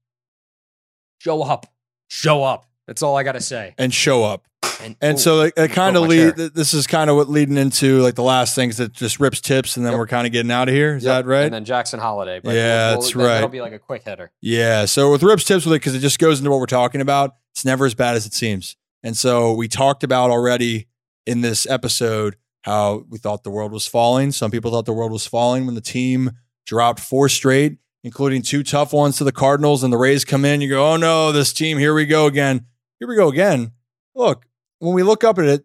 Show 1.18 1.42
up. 1.42 1.66
Show 2.08 2.42
up. 2.42 2.66
That's 2.86 3.02
all 3.02 3.16
I 3.16 3.22
got 3.22 3.32
to 3.32 3.40
say. 3.40 3.74
and 3.78 3.92
show 3.94 4.24
up. 4.24 4.46
And, 4.82 4.96
And 5.00 5.14
oh, 5.14 5.18
so 5.18 5.40
it, 5.42 5.54
it 5.56 5.70
kind 5.72 5.96
of 5.96 6.02
lead. 6.08 6.18
chair. 6.18 6.32
th- 6.32 6.52
This 6.54 6.74
is 6.74 6.86
kind 6.88 7.08
of 7.08 7.16
what 7.16 7.28
leading 7.28 7.56
into 7.56 8.00
like 8.00 8.14
the 8.16 8.22
last 8.22 8.54
things 8.56 8.78
that 8.78 8.92
just 8.92 9.20
rips 9.20 9.40
tips, 9.40 9.76
and 9.76 9.86
then 9.86 9.92
Yep. 9.92 9.98
we're 9.98 10.06
kind 10.08 10.26
of 10.26 10.32
getting 10.32 10.50
out 10.50 10.68
of 10.68 10.74
here. 10.74 10.96
Is 10.96 11.04
Yep. 11.04 11.24
that 11.24 11.28
right? 11.30 11.44
And 11.44 11.54
then 11.54 11.64
Jackson 11.64 12.00
Holliday. 12.00 12.40
Yeah, 12.42 12.90
that's 12.92 13.12
that- 13.12 13.18
That'll 13.18 13.42
right. 13.42 13.50
be 13.50 13.60
like 13.60 13.72
a 13.72 13.78
quick 13.78 14.02
hitter. 14.04 14.32
yeah. 14.40 14.84
So 14.86 15.12
with 15.12 15.22
rips 15.22 15.44
tips 15.44 15.64
with 15.64 15.74
it, 15.74 15.78
because 15.80 15.94
it 15.94 16.00
just 16.00 16.18
goes 16.18 16.38
into 16.40 16.50
what 16.50 16.58
we're 16.58 16.66
talking 16.66 17.00
about. 17.00 17.36
It's 17.52 17.64
never 17.64 17.86
as 17.86 17.94
bad 17.94 18.16
as 18.16 18.26
it 18.26 18.34
seems. 18.34 18.76
And 19.04 19.16
so 19.16 19.52
we 19.52 19.68
talked 19.68 20.02
about 20.04 20.30
already 20.30 20.88
in 21.26 21.40
this 21.42 21.66
episode 21.68 22.36
how 22.62 23.04
we 23.08 23.18
thought 23.18 23.42
the 23.44 23.50
world 23.50 23.72
was 23.72 23.86
falling. 23.86 24.32
Some 24.32 24.50
people 24.50 24.70
thought 24.70 24.86
the 24.86 24.92
world 24.92 25.12
was 25.12 25.26
falling 25.26 25.66
when 25.66 25.74
the 25.74 25.80
team 25.80 26.30
dropped 26.66 27.00
four 27.00 27.28
straight, 27.28 27.78
including 28.04 28.42
two 28.42 28.62
tough 28.62 28.92
ones 28.92 29.16
to 29.18 29.24
the 29.24 29.32
Cardinals, 29.32 29.82
and 29.84 29.92
the 29.92 29.96
Rays 29.98 30.24
come 30.24 30.44
in. 30.44 30.60
You 30.60 30.68
go, 30.70 30.92
oh 30.92 30.96
no, 30.96 31.30
this 31.32 31.52
team. 31.52 31.78
Here 31.78 31.92
we 31.94 32.06
go 32.06 32.26
again. 32.26 32.66
Here 33.02 33.08
we 33.08 33.16
go 33.16 33.30
again. 33.30 33.72
Look, 34.14 34.46
when 34.78 34.94
we 34.94 35.02
look 35.02 35.24
up 35.24 35.36
at 35.40 35.46
it, 35.46 35.64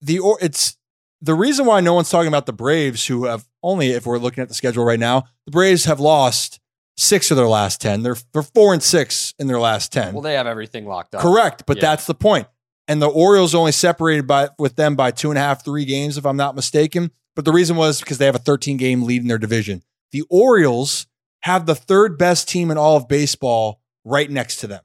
the 0.00 0.20
or 0.20 0.38
it's 0.40 0.76
the 1.20 1.34
reason 1.34 1.66
why 1.66 1.80
no 1.80 1.92
one's 1.92 2.08
talking 2.08 2.28
about 2.28 2.46
the 2.46 2.52
Braves, 2.52 3.04
who 3.04 3.24
have 3.24 3.48
only, 3.64 3.90
if 3.90 4.06
we're 4.06 4.18
looking 4.20 4.42
at 4.42 4.48
the 4.48 4.54
schedule 4.54 4.84
right 4.84 5.00
now, 5.00 5.24
the 5.44 5.50
Braves 5.50 5.86
have 5.86 5.98
lost 5.98 6.60
six 6.96 7.32
of 7.32 7.36
their 7.36 7.48
last 7.48 7.80
10. 7.80 8.04
They're, 8.04 8.14
they're 8.32 8.44
four 8.44 8.74
and 8.74 8.80
six 8.80 9.34
in 9.40 9.48
their 9.48 9.58
last 9.58 9.90
10. 9.92 10.14
Well, 10.14 10.22
they 10.22 10.34
have 10.34 10.46
everything 10.46 10.86
locked 10.86 11.16
up. 11.16 11.20
Correct, 11.20 11.64
but 11.66 11.78
Yeah. 11.78 11.80
that's 11.80 12.06
the 12.06 12.14
point. 12.14 12.46
And 12.86 13.02
the 13.02 13.08
Orioles 13.08 13.56
only 13.56 13.72
separated 13.72 14.28
by 14.28 14.50
with 14.56 14.76
them 14.76 14.94
by 14.94 15.10
two 15.10 15.30
and 15.32 15.36
a 15.38 15.40
half, 15.40 15.64
three 15.64 15.84
games, 15.84 16.16
if 16.16 16.24
I'm 16.24 16.36
not 16.36 16.54
mistaken. 16.54 17.10
But 17.34 17.44
the 17.44 17.50
reason 17.52 17.74
was 17.74 17.98
because 17.98 18.18
they 18.18 18.26
have 18.26 18.36
a 18.36 18.38
13 18.38 18.76
game 18.76 19.02
lead 19.02 19.22
in 19.22 19.26
their 19.26 19.36
division. 19.36 19.82
The 20.12 20.22
Orioles 20.30 21.08
have 21.40 21.66
the 21.66 21.74
third 21.74 22.18
best 22.18 22.48
team 22.48 22.70
in 22.70 22.78
all 22.78 22.96
of 22.96 23.08
baseball 23.08 23.80
right 24.04 24.30
next 24.30 24.58
to 24.58 24.68
them. 24.68 24.82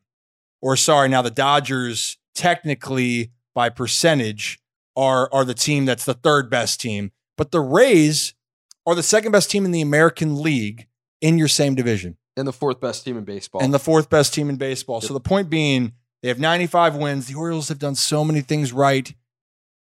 Or 0.63 0.77
sorry, 0.77 1.09
now 1.09 1.21
the 1.21 1.29
Dodgers 1.29 2.17
technically 2.33 3.31
by 3.53 3.67
percentage 3.67 4.59
are 4.95 5.29
are 5.33 5.43
the 5.43 5.53
team 5.53 5.83
that's 5.85 6.05
the 6.05 6.13
third 6.13 6.49
best 6.49 6.79
team, 6.79 7.11
but 7.37 7.51
the 7.51 7.59
Rays 7.59 8.33
are 8.85 8.95
the 8.95 9.03
second 9.03 9.33
best 9.33 9.51
team 9.51 9.65
in 9.65 9.71
the 9.71 9.81
American 9.81 10.41
League 10.41 10.87
in 11.19 11.37
your 11.37 11.49
same 11.49 11.75
division 11.75 12.15
And 12.37 12.47
the 12.47 12.53
fourth 12.53 12.79
best 12.79 13.03
team 13.03 13.17
in 13.17 13.25
baseball. 13.25 13.61
and 13.61 13.73
the 13.73 13.79
fourth 13.79 14.09
best 14.09 14.33
team 14.33 14.49
in 14.49 14.55
baseball. 14.55 15.01
So 15.01 15.13
the 15.13 15.19
point 15.19 15.49
being, 15.49 15.91
they 16.21 16.29
have 16.29 16.39
95 16.39 16.95
wins. 16.95 17.27
The 17.27 17.35
Orioles 17.35 17.67
have 17.67 17.79
done 17.79 17.95
so 17.95 18.23
many 18.23 18.39
things 18.39 18.71
right 18.71 19.13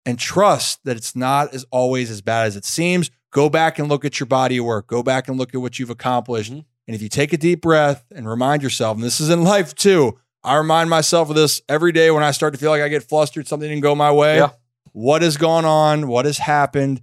and 0.06 0.20
trust 0.20 0.84
that 0.84 0.98
it's 0.98 1.16
not 1.16 1.54
as 1.54 1.66
always 1.72 2.12
as 2.12 2.22
bad 2.22 2.48
as 2.48 2.58
it 2.58 2.66
seems. 2.66 3.10
Go 3.32 3.50
back 3.50 3.80
and 3.80 3.88
look 3.88 4.04
at 4.04 4.20
your 4.20 4.28
body 4.28 4.58
of 4.58 4.66
work. 4.66 4.88
Go 4.88 5.02
back 5.04 5.30
and 5.30 5.38
look 5.38 5.54
at 5.56 5.62
what 5.62 5.80
you've 5.80 5.90
accomplished. 5.90 6.52
Mhm. 6.52 6.66
And 6.88 6.96
if 6.96 7.02
you 7.02 7.10
take 7.10 7.32
a 7.34 7.38
deep 7.38 7.62
breath 7.62 8.04
and 8.14 8.28
remind 8.30 8.62
yourself, 8.62 8.96
and 8.96 9.04
this 9.04 9.20
is 9.22 9.30
in 9.30 9.44
life 9.44 9.74
too, 9.74 10.20
I 10.46 10.56
remind 10.58 10.90
myself 10.90 11.30
of 11.30 11.36
this 11.36 11.62
every 11.68 11.92
day 11.92 12.12
when 12.12 12.24
I 12.24 12.32
start 12.32 12.54
to 12.54 12.60
feel 12.60 12.70
like 12.72 12.82
I 12.82 12.88
get 12.88 13.04
flustered, 13.04 13.48
something 13.48 13.68
didn't 13.68 13.82
go 13.84 13.96
my 13.96 14.12
way. 14.12 14.38
Yeah. 14.38 14.50
What 14.94 15.22
has 15.24 15.38
gone 15.38 15.66
on? 15.66 16.08
What 16.08 16.26
has 16.26 16.38
happened? 16.38 17.02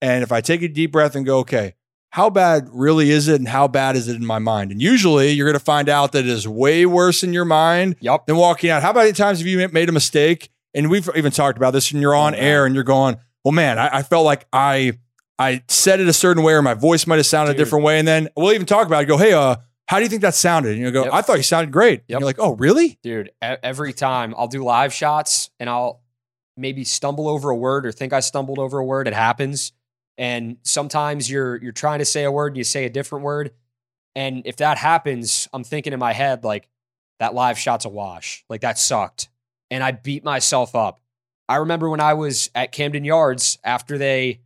And 0.00 0.22
if 0.22 0.32
I 0.32 0.40
take 0.40 0.62
a 0.62 0.68
deep 0.68 0.92
breath 0.92 1.14
and 1.14 1.24
go, 1.24 1.38
okay, 1.38 1.74
how 2.10 2.28
bad 2.28 2.68
really 2.72 3.10
is 3.10 3.28
it 3.28 3.36
and 3.36 3.48
how 3.48 3.68
bad 3.68 3.96
is 3.96 4.08
it 4.08 4.16
in 4.16 4.26
my 4.26 4.38
mind? 4.38 4.70
And 4.70 4.82
usually 4.82 5.30
you're 5.30 5.46
going 5.46 5.58
to 5.58 5.64
find 5.64 5.88
out 5.88 6.12
that 6.12 6.24
it 6.24 6.28
is 6.28 6.46
way 6.46 6.84
worse 6.84 7.22
in 7.22 7.32
your 7.32 7.44
mind 7.46 7.96
Yep. 8.00 8.26
than 8.26 8.36
walking 8.36 8.68
out. 8.68 8.82
How 8.82 8.92
many 8.92 9.12
times 9.12 9.38
have 9.38 9.46
you 9.46 9.66
made 9.68 9.88
a 9.88 9.92
mistake? 9.92 10.50
And 10.74 10.90
we've 10.90 11.08
even 11.16 11.32
talked 11.32 11.56
about 11.56 11.70
this 11.72 11.90
and 11.92 12.02
you're 12.02 12.14
on 12.14 12.34
Oh, 12.34 12.38
air 12.38 12.66
and 12.66 12.74
you're 12.74 12.84
going, 12.84 13.16
well, 13.44 13.52
man, 13.52 13.78
I, 13.78 13.98
I 13.98 14.02
felt 14.02 14.24
like 14.26 14.46
I 14.52 14.98
I 15.38 15.62
said 15.68 16.00
it 16.00 16.06
a 16.08 16.12
certain 16.12 16.42
way 16.42 16.52
or 16.52 16.62
my 16.62 16.74
voice 16.74 17.06
might 17.06 17.16
have 17.16 17.26
sounded 17.26 17.52
Dude. 17.52 17.60
a 17.60 17.64
different 17.64 17.84
way. 17.84 17.98
And 17.98 18.06
then 18.06 18.28
we'll 18.36 18.52
even 18.52 18.66
talk 18.66 18.86
about 18.86 19.02
it. 19.02 19.06
Go, 19.06 19.16
hey, 19.16 19.32
uh, 19.32 19.56
how 19.92 19.98
do 19.98 20.04
you 20.04 20.08
think 20.08 20.22
that 20.22 20.34
sounded? 20.34 20.72
And 20.72 20.80
you 20.80 20.90
go, 20.90 21.04
Yep. 21.04 21.12
I 21.12 21.20
thought 21.20 21.36
you 21.36 21.42
sounded 21.42 21.70
great. 21.70 22.00
And 22.00 22.08
Yep. 22.08 22.20
you're 22.20 22.26
like, 22.26 22.38
oh, 22.38 22.54
really? 22.54 22.98
Dude, 23.02 23.30
every 23.42 23.92
time 23.92 24.34
I'll 24.38 24.48
do 24.48 24.64
live 24.64 24.90
shots 24.94 25.50
and 25.60 25.68
I'll 25.68 26.00
maybe 26.56 26.82
stumble 26.82 27.28
over 27.28 27.50
a 27.50 27.56
word 27.56 27.84
or 27.84 27.92
think 27.92 28.14
I 28.14 28.20
stumbled 28.20 28.58
over 28.58 28.78
a 28.78 28.84
word. 28.84 29.06
It 29.06 29.12
happens. 29.12 29.72
And 30.16 30.56
sometimes 30.62 31.30
you're 31.30 31.56
you're 31.62 31.72
trying 31.72 31.98
to 31.98 32.06
say 32.06 32.24
a 32.24 32.32
word 32.32 32.48
and 32.48 32.56
you 32.56 32.64
say 32.64 32.86
a 32.86 32.90
different 32.90 33.22
word. 33.22 33.52
And 34.16 34.46
if 34.46 34.56
that 34.56 34.78
happens, 34.78 35.46
I'm 35.52 35.62
thinking 35.62 35.92
in 35.92 35.98
my 35.98 36.14
head, 36.14 36.42
like, 36.42 36.70
that 37.18 37.34
live 37.34 37.58
shot's 37.58 37.84
a 37.84 37.90
wash. 37.90 38.44
Like 38.48 38.62
that 38.62 38.78
sucked. 38.78 39.28
And 39.70 39.84
I 39.84 39.90
beat 39.92 40.24
myself 40.24 40.74
up. 40.74 41.02
I 41.50 41.56
remember 41.56 41.90
when 41.90 42.00
I 42.00 42.14
was 42.14 42.48
at 42.54 42.72
Camden 42.72 43.04
Yards 43.04 43.58
after 43.62 43.98
they 43.98 44.40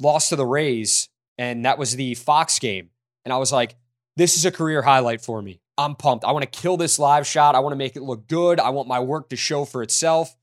lost 0.00 0.30
to 0.30 0.36
the 0.36 0.46
Rays, 0.46 1.08
and 1.38 1.64
that 1.64 1.78
was 1.78 1.94
the 1.94 2.14
Fox 2.16 2.58
game. 2.58 2.90
And 3.24 3.32
I 3.32 3.36
was 3.36 3.52
like, 3.52 3.76
this 4.16 4.36
is 4.36 4.44
a 4.44 4.50
career 4.50 4.82
highlight 4.82 5.20
for 5.20 5.40
me. 5.42 5.60
I'm 5.78 5.94
pumped. 5.94 6.24
I 6.24 6.32
want 6.32 6.42
to 6.42 6.60
kill 6.60 6.76
this 6.76 6.98
live 6.98 7.26
shot. 7.26 7.54
I 7.54 7.60
want 7.60 7.72
to 7.72 7.78
make 7.78 7.96
it 7.96 8.02
look 8.02 8.28
good. 8.28 8.60
I 8.60 8.70
want 8.70 8.88
my 8.88 9.00
work 9.00 9.30
to 9.30 9.36
show 9.36 9.64
for 9.64 9.82
itself. 9.82 10.36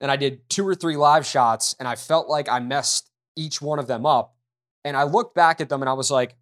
And 0.00 0.10
I 0.10 0.16
did 0.16 0.48
two 0.50 0.66
or 0.66 0.74
three 0.74 0.96
live 0.96 1.24
shots, 1.24 1.76
and 1.78 1.86
I 1.86 1.94
felt 1.94 2.28
like 2.28 2.48
I 2.48 2.58
messed 2.58 3.10
each 3.36 3.62
one 3.62 3.78
of 3.78 3.86
them 3.86 4.04
up. 4.04 4.34
And 4.84 4.96
I 4.96 5.04
looked 5.04 5.34
back 5.34 5.60
at 5.60 5.68
them 5.68 5.80
and 5.80 5.88
I 5.88 5.92
was 5.92 6.10
like, 6.10 6.34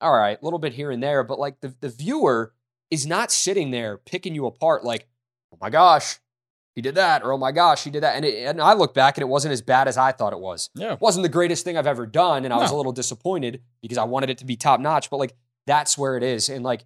all 0.00 0.16
right, 0.16 0.38
a 0.40 0.44
little 0.44 0.60
bit 0.60 0.72
here 0.72 0.92
and 0.92 1.02
there, 1.02 1.24
but 1.24 1.40
like 1.40 1.60
the, 1.60 1.74
the 1.80 1.88
viewer 1.88 2.52
is 2.90 3.06
not 3.06 3.32
sitting 3.32 3.72
there 3.72 3.98
picking 3.98 4.34
you 4.34 4.46
apart 4.46 4.84
like, 4.84 5.08
oh 5.52 5.58
my 5.60 5.68
gosh, 5.70 6.18
he 6.76 6.80
did 6.80 6.94
that, 6.94 7.24
or 7.24 7.32
oh 7.32 7.38
my 7.38 7.50
gosh, 7.50 7.82
he 7.82 7.90
did 7.90 8.04
that. 8.04 8.14
And, 8.14 8.24
it, 8.24 8.46
and 8.46 8.62
I 8.62 8.74
look 8.74 8.94
back 8.94 9.16
and 9.16 9.22
it 9.22 9.28
wasn't 9.28 9.52
as 9.52 9.62
bad 9.62 9.88
as 9.88 9.98
I 9.98 10.12
thought 10.12 10.32
it 10.32 10.38
was. 10.38 10.70
Yeah. 10.76 10.92
It 10.92 11.00
wasn't 11.00 11.24
the 11.24 11.28
greatest 11.28 11.64
thing 11.64 11.76
I've 11.76 11.88
ever 11.88 12.06
done, 12.06 12.44
and 12.44 12.54
I 12.54 12.58
was 12.58 12.70
a 12.70 12.76
little 12.76 12.92
disappointed 12.92 13.62
because 13.82 13.98
I 13.98 14.04
wanted 14.04 14.30
it 14.30 14.38
to 14.38 14.44
be 14.44 14.54
top 14.54 14.78
notch. 14.78 15.10
But 15.10 15.16
like 15.16 15.34
that's 15.68 15.96
where 15.96 16.16
it 16.16 16.22
is, 16.24 16.48
and 16.48 16.64
like 16.64 16.84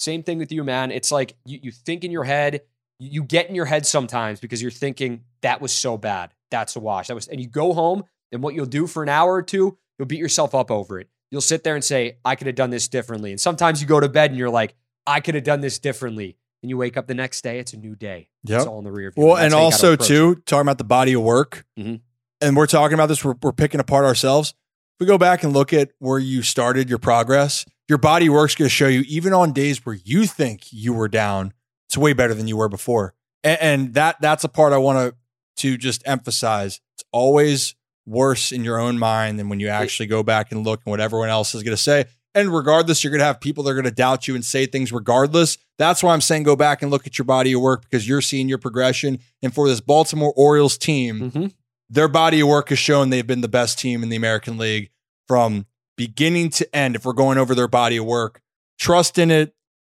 same 0.00 0.22
thing 0.24 0.38
with 0.38 0.50
you, 0.50 0.64
man. 0.64 0.90
It's 0.90 1.12
like 1.12 1.36
you, 1.44 1.60
you 1.62 1.70
think 1.70 2.02
in 2.02 2.10
your 2.10 2.24
head, 2.24 2.62
you, 2.98 3.10
you 3.10 3.22
get 3.22 3.48
in 3.48 3.54
your 3.54 3.66
head 3.66 3.86
sometimes 3.86 4.40
because 4.40 4.60
you're 4.60 4.70
thinking 4.72 5.22
that 5.42 5.60
was 5.60 5.70
so 5.72 5.96
bad, 5.96 6.32
that's 6.50 6.74
a 6.74 6.80
wash. 6.80 7.06
That 7.06 7.14
was, 7.14 7.28
and 7.28 7.40
you 7.40 7.46
go 7.46 7.72
home, 7.72 8.02
and 8.32 8.42
what 8.42 8.54
you'll 8.54 8.66
do 8.66 8.86
for 8.88 9.02
an 9.04 9.08
hour 9.08 9.32
or 9.34 9.42
two, 9.42 9.78
you'll 9.98 10.06
beat 10.06 10.18
yourself 10.18 10.54
up 10.54 10.70
over 10.72 10.98
it. 10.98 11.08
You'll 11.30 11.40
sit 11.40 11.62
there 11.64 11.74
and 11.76 11.84
say, 11.84 12.18
I 12.24 12.34
could 12.34 12.46
have 12.48 12.56
done 12.56 12.70
this 12.70 12.88
differently. 12.88 13.30
And 13.30 13.40
sometimes 13.40 13.80
you 13.80 13.86
go 13.86 14.00
to 14.00 14.08
bed 14.08 14.30
and 14.30 14.38
you're 14.38 14.50
like, 14.50 14.74
I 15.06 15.20
could 15.20 15.34
have 15.36 15.44
done 15.44 15.60
this 15.60 15.78
differently. 15.78 16.36
And 16.62 16.70
you 16.70 16.76
wake 16.76 16.96
up 16.96 17.06
the 17.06 17.14
next 17.14 17.42
day, 17.42 17.58
it's 17.58 17.72
a 17.72 17.76
new 17.76 17.94
day. 17.94 18.28
Yep. 18.44 18.56
It's 18.58 18.66
all 18.66 18.78
in 18.78 18.84
the 18.84 18.92
rear 18.92 19.10
view. 19.10 19.24
Well, 19.26 19.36
and 19.36 19.50
gotta 19.52 19.62
also 19.62 19.92
approach 19.94 20.06
it. 20.10 20.14
too, 20.14 20.34
talking 20.46 20.62
about 20.62 20.78
the 20.78 20.84
body 20.84 21.12
of 21.12 21.22
work, 21.22 21.66
Mhm. 21.78 22.00
and 22.40 22.56
we're 22.56 22.66
talking 22.66 22.94
about 22.94 23.06
this. 23.06 23.24
We're, 23.24 23.34
we're 23.42 23.52
picking 23.52 23.80
apart 23.80 24.04
ourselves. 24.04 24.50
If 24.50 25.00
we 25.00 25.06
go 25.06 25.18
back 25.18 25.42
and 25.42 25.52
look 25.52 25.72
at 25.72 25.90
where 25.98 26.18
you 26.18 26.42
started 26.42 26.88
your 26.88 26.98
progress, 26.98 27.64
your 27.88 27.98
body 27.98 28.28
work's 28.28 28.54
going 28.54 28.66
to 28.68 28.74
show 28.74 28.88
you, 28.88 29.02
even 29.06 29.32
on 29.32 29.52
days 29.52 29.84
where 29.84 29.94
you 30.04 30.26
think 30.26 30.72
you 30.72 30.92
were 30.94 31.08
down, 31.08 31.52
it's 31.88 31.96
way 31.98 32.12
better 32.12 32.34
than 32.34 32.48
you 32.48 32.56
were 32.56 32.68
before. 32.68 33.14
And, 33.42 33.58
and 33.60 33.94
that 33.94 34.20
that's 34.20 34.44
a 34.44 34.48
part 34.48 34.72
I 34.72 34.78
want 34.78 34.98
to 34.98 35.14
to 35.62 35.76
just 35.76 36.02
emphasize. 36.06 36.80
It's 36.96 37.04
always 37.12 37.74
worse 38.06 38.52
in 38.52 38.64
your 38.64 38.78
own 38.78 38.98
mind 38.98 39.38
than 39.38 39.48
when 39.48 39.60
you 39.60 39.68
actually 39.68 40.06
go 40.06 40.22
back 40.22 40.50
and 40.52 40.64
look 40.64 40.80
and 40.84 40.90
what 40.90 41.00
everyone 41.00 41.28
else 41.28 41.54
is 41.54 41.62
going 41.62 41.76
to 41.76 41.82
say. 41.82 42.06
And 42.34 42.52
regardless, 42.52 43.04
you're 43.04 43.12
going 43.12 43.20
to 43.20 43.24
have 43.24 43.40
people 43.40 43.62
that 43.64 43.70
are 43.70 43.74
going 43.74 43.84
to 43.84 43.90
doubt 43.92 44.26
you 44.26 44.34
and 44.34 44.44
say 44.44 44.66
things 44.66 44.92
regardless. 44.92 45.56
That's 45.78 46.02
why 46.02 46.12
I'm 46.12 46.20
saying 46.20 46.42
go 46.42 46.56
back 46.56 46.82
and 46.82 46.90
look 46.90 47.06
at 47.06 47.16
your 47.16 47.24
body 47.24 47.52
of 47.52 47.60
work 47.60 47.82
because 47.82 48.08
you're 48.08 48.20
seeing 48.20 48.48
your 48.48 48.58
progression. 48.58 49.20
And 49.42 49.54
for 49.54 49.68
this 49.68 49.80
Baltimore 49.80 50.32
Orioles 50.36 50.76
team, 50.76 51.30
Mhm. 51.30 51.52
their 51.88 52.08
body 52.08 52.40
of 52.40 52.48
work 52.48 52.70
has 52.70 52.78
shown 52.80 53.10
they've 53.10 53.26
been 53.26 53.40
the 53.42 53.48
best 53.48 53.78
team 53.78 54.02
in 54.02 54.08
the 54.08 54.16
American 54.16 54.58
League 54.58 54.90
from 55.28 55.66
beginning 55.96 56.50
to 56.50 56.76
end. 56.76 56.96
If 56.96 57.04
we're 57.04 57.12
going 57.12 57.38
over 57.38 57.54
their 57.54 57.68
body 57.68 57.96
of 57.96 58.04
work, 58.04 58.40
trust 58.78 59.18
in 59.18 59.30
it. 59.30 59.54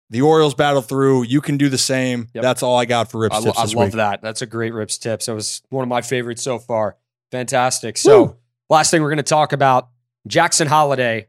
The 0.10 0.22
Orioles 0.22 0.54
battle 0.54 0.82
through. 0.82 1.24
You 1.24 1.42
can 1.42 1.58
do 1.58 1.68
the 1.68 1.78
same. 1.78 2.30
Yep. 2.34 2.42
That's 2.42 2.64
all 2.64 2.78
I 2.78 2.86
got 2.86 3.12
for 3.12 3.20
Rips 3.20 3.36
I, 3.36 3.42
tips 3.42 3.58
I 3.58 3.64
love 3.64 3.76
week. 3.76 3.92
that. 3.94 4.22
That's 4.22 4.42
a 4.42 4.46
great 4.46 4.74
Rips 4.74 4.98
tips. 4.98 5.26
That 5.26 5.36
was 5.36 5.62
one 5.70 5.84
of 5.84 5.90
my 5.90 6.02
favorites 6.02 6.42
so 6.42 6.60
far. 6.60 6.96
Fantastic. 7.32 7.98
So, 7.98 8.38
last 8.70 8.90
thing 8.90 9.02
we're 9.02 9.10
going 9.10 9.18
to 9.18 9.24
talk 9.24 9.52
about 9.52 9.90
Jackson 10.26 10.68
Holliday. 10.68 11.28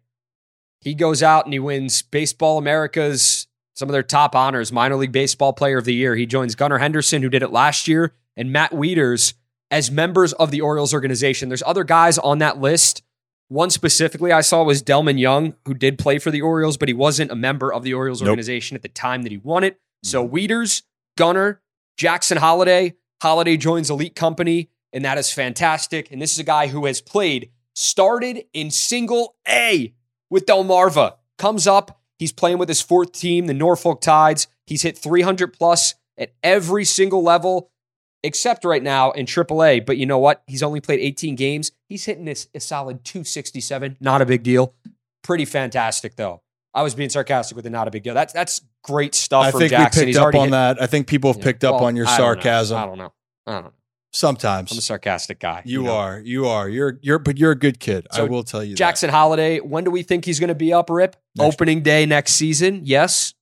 He 0.81 0.95
goes 0.95 1.25
out 1.25 1.45
and 1.45 1.53
he 1.53 1.59
wins 1.59 2.03
Baseball 2.03 2.57
America's 2.57 3.49
some 3.75 3.89
of 3.89 3.93
their 3.93 4.03
top 4.03 4.35
honors, 4.35 4.73
minor 4.73 4.97
league 4.97 5.13
baseball 5.13 5.53
player 5.53 5.79
of 5.79 5.85
the 5.85 5.95
year. 5.95 6.17
He 6.17 6.27
joins 6.27 6.55
Gunnar 6.57 6.79
Henderson, 6.79 7.23
who 7.23 7.29
did 7.29 7.43
it 7.43 7.53
last 7.53 7.87
year, 7.87 8.13
and 8.37 8.53
Matt 8.53 8.73
Wieters 8.73 9.35
as 9.71 9.91
members 9.91 10.33
of 10.35 10.51
the 10.51 10.61
Orioles 10.61 10.93
organization. 10.93 11.49
There's 11.49 11.63
other 11.65 11.85
guys 11.85 12.19
on 12.19 12.39
that 12.39 12.61
list. 12.61 13.03
One 13.49 13.71
specifically 13.71 14.31
I 14.31 14.43
saw 14.43 14.63
was 14.63 14.83
Delmon 14.83 15.19
Young, 15.19 15.55
who 15.65 15.75
did 15.75 15.99
play 15.99 16.19
for 16.19 16.31
the 16.31 16.43
Orioles, 16.43 16.77
but 16.77 16.89
he 16.89 16.95
wasn't 16.95 17.31
a 17.31 17.37
member 17.37 17.73
of 17.73 17.83
the 17.83 17.95
Orioles 17.95 18.21
Nope. 18.21 18.31
organization 18.31 18.75
at 18.75 18.83
the 18.83 18.89
time 18.89 19.23
that 19.23 19.33
he 19.33 19.39
won 19.39 19.65
it. 19.65 19.81
So 20.03 20.25
mm-hmm. 20.25 20.37
Wieters, 20.37 20.83
Gunnar, 21.17 21.63
Jackson 21.97 22.39
Holliday. 22.39 22.95
Holliday 23.23 23.57
joins 23.57 23.91
Elite 23.91 24.15
Company, 24.15 24.71
and 24.93 25.05
that 25.05 25.19
is 25.19 25.33
fantastic. 25.33 26.13
And 26.13 26.23
this 26.23 26.33
is 26.33 26.39
a 26.39 26.45
guy 26.45 26.69
who 26.69 26.85
has 26.87 27.01
played, 27.01 27.51
started 27.75 28.45
in 28.53 28.71
single 28.71 29.37
A 29.49 29.95
with 30.31 30.47
Delmarva. 30.47 31.15
Comes 31.39 31.67
up, 31.67 32.01
he's 32.19 32.33
playing 32.33 32.59
with 32.59 32.69
his 32.69 32.81
fourth 32.83 33.13
team, 33.13 33.47
the 33.47 33.55
Norfolk 33.55 34.01
Tides. 34.01 34.47
He's 34.67 34.83
hit 34.83 34.99
300 34.99 35.53
plus 35.53 35.95
at 36.17 36.33
every 36.43 36.85
single 36.85 37.23
level, 37.23 37.71
except 38.23 38.65
right 38.65 38.83
now 38.83 39.11
in 39.13 39.27
AAA. 39.27 39.85
But 39.87 39.97
you 39.97 40.07
know 40.07 40.19
what? 40.19 40.43
He's 40.47 40.63
only 40.63 40.81
played 40.81 41.01
18 41.01 41.35
games. 41.37 41.73
He's 41.89 42.05
hitting 42.05 42.25
this 42.25 42.49
a 42.55 42.61
solid 42.61 43.05
267. 43.05 43.97
Not 44.01 44.23
a 44.23 44.27
big 44.27 44.43
deal. 44.43 44.75
Pretty 45.23 45.45
fantastic, 45.45 46.17
though. 46.17 46.43
I 46.75 46.83
was 46.83 46.95
being 46.95 47.11
sarcastic 47.11 47.57
with 47.57 47.65
the 47.65 47.71
not 47.71 47.89
a 47.89 47.91
big 47.91 48.03
deal. 48.03 48.15
That's 48.15 48.33
that's 48.33 48.61
great 48.85 49.15
stuff 49.15 49.47
I 49.47 49.51
from 49.51 49.61
think 49.61 49.71
Jackson. 49.71 50.01
we 50.01 50.05
picked 50.07 50.09
He's 50.09 50.17
up 50.19 50.35
on 50.35 50.43
hit- 50.45 50.51
that. 50.53 50.83
I 50.83 50.87
think 50.87 51.07
people 51.07 51.31
have 51.33 51.39
Yeah. 51.39 51.45
picked 51.45 51.65
up 51.65 51.81
on 51.83 51.97
your 51.97 52.07
I 52.07 52.11
don't 52.11 52.17
sarcasm. 52.19 52.79
I 52.79 52.87
don't 52.87 52.99
know. 52.99 53.13
I 53.47 53.53
don't 53.55 53.65
know. 53.65 53.73
Sometimes 54.13 54.73
I'm 54.73 54.79
a 54.79 54.83
sarcastic 54.83 55.39
guy. 55.39 55.63
you 55.67 55.83
know? 55.83 55.93
are. 55.95 56.19
You 56.21 56.47
are. 56.47 56.69
You're. 56.69 56.99
You're. 57.03 57.19
But 57.19 57.37
you're 57.37 57.51
a 57.53 57.59
good 57.59 57.79
kid. 57.79 58.07
I 58.11 58.23
will 58.23 58.43
tell 58.43 58.65
you. 58.65 58.71
that. 58.71 58.79
Jackson 58.79 59.11
Holliday, 59.11 59.59
when 59.61 59.85
do 59.85 59.91
we 59.91 60.03
think 60.03 60.25
he's 60.25 60.41
going 60.41 60.49
to 60.49 60.55
be 60.55 60.73
up, 60.73 60.89
Rip? 60.89 61.17
Next- 61.37 61.55
Opening 61.55 61.83
day 61.83 62.07
next 62.07 62.33
season, 62.35 62.83
yes. 62.85 63.35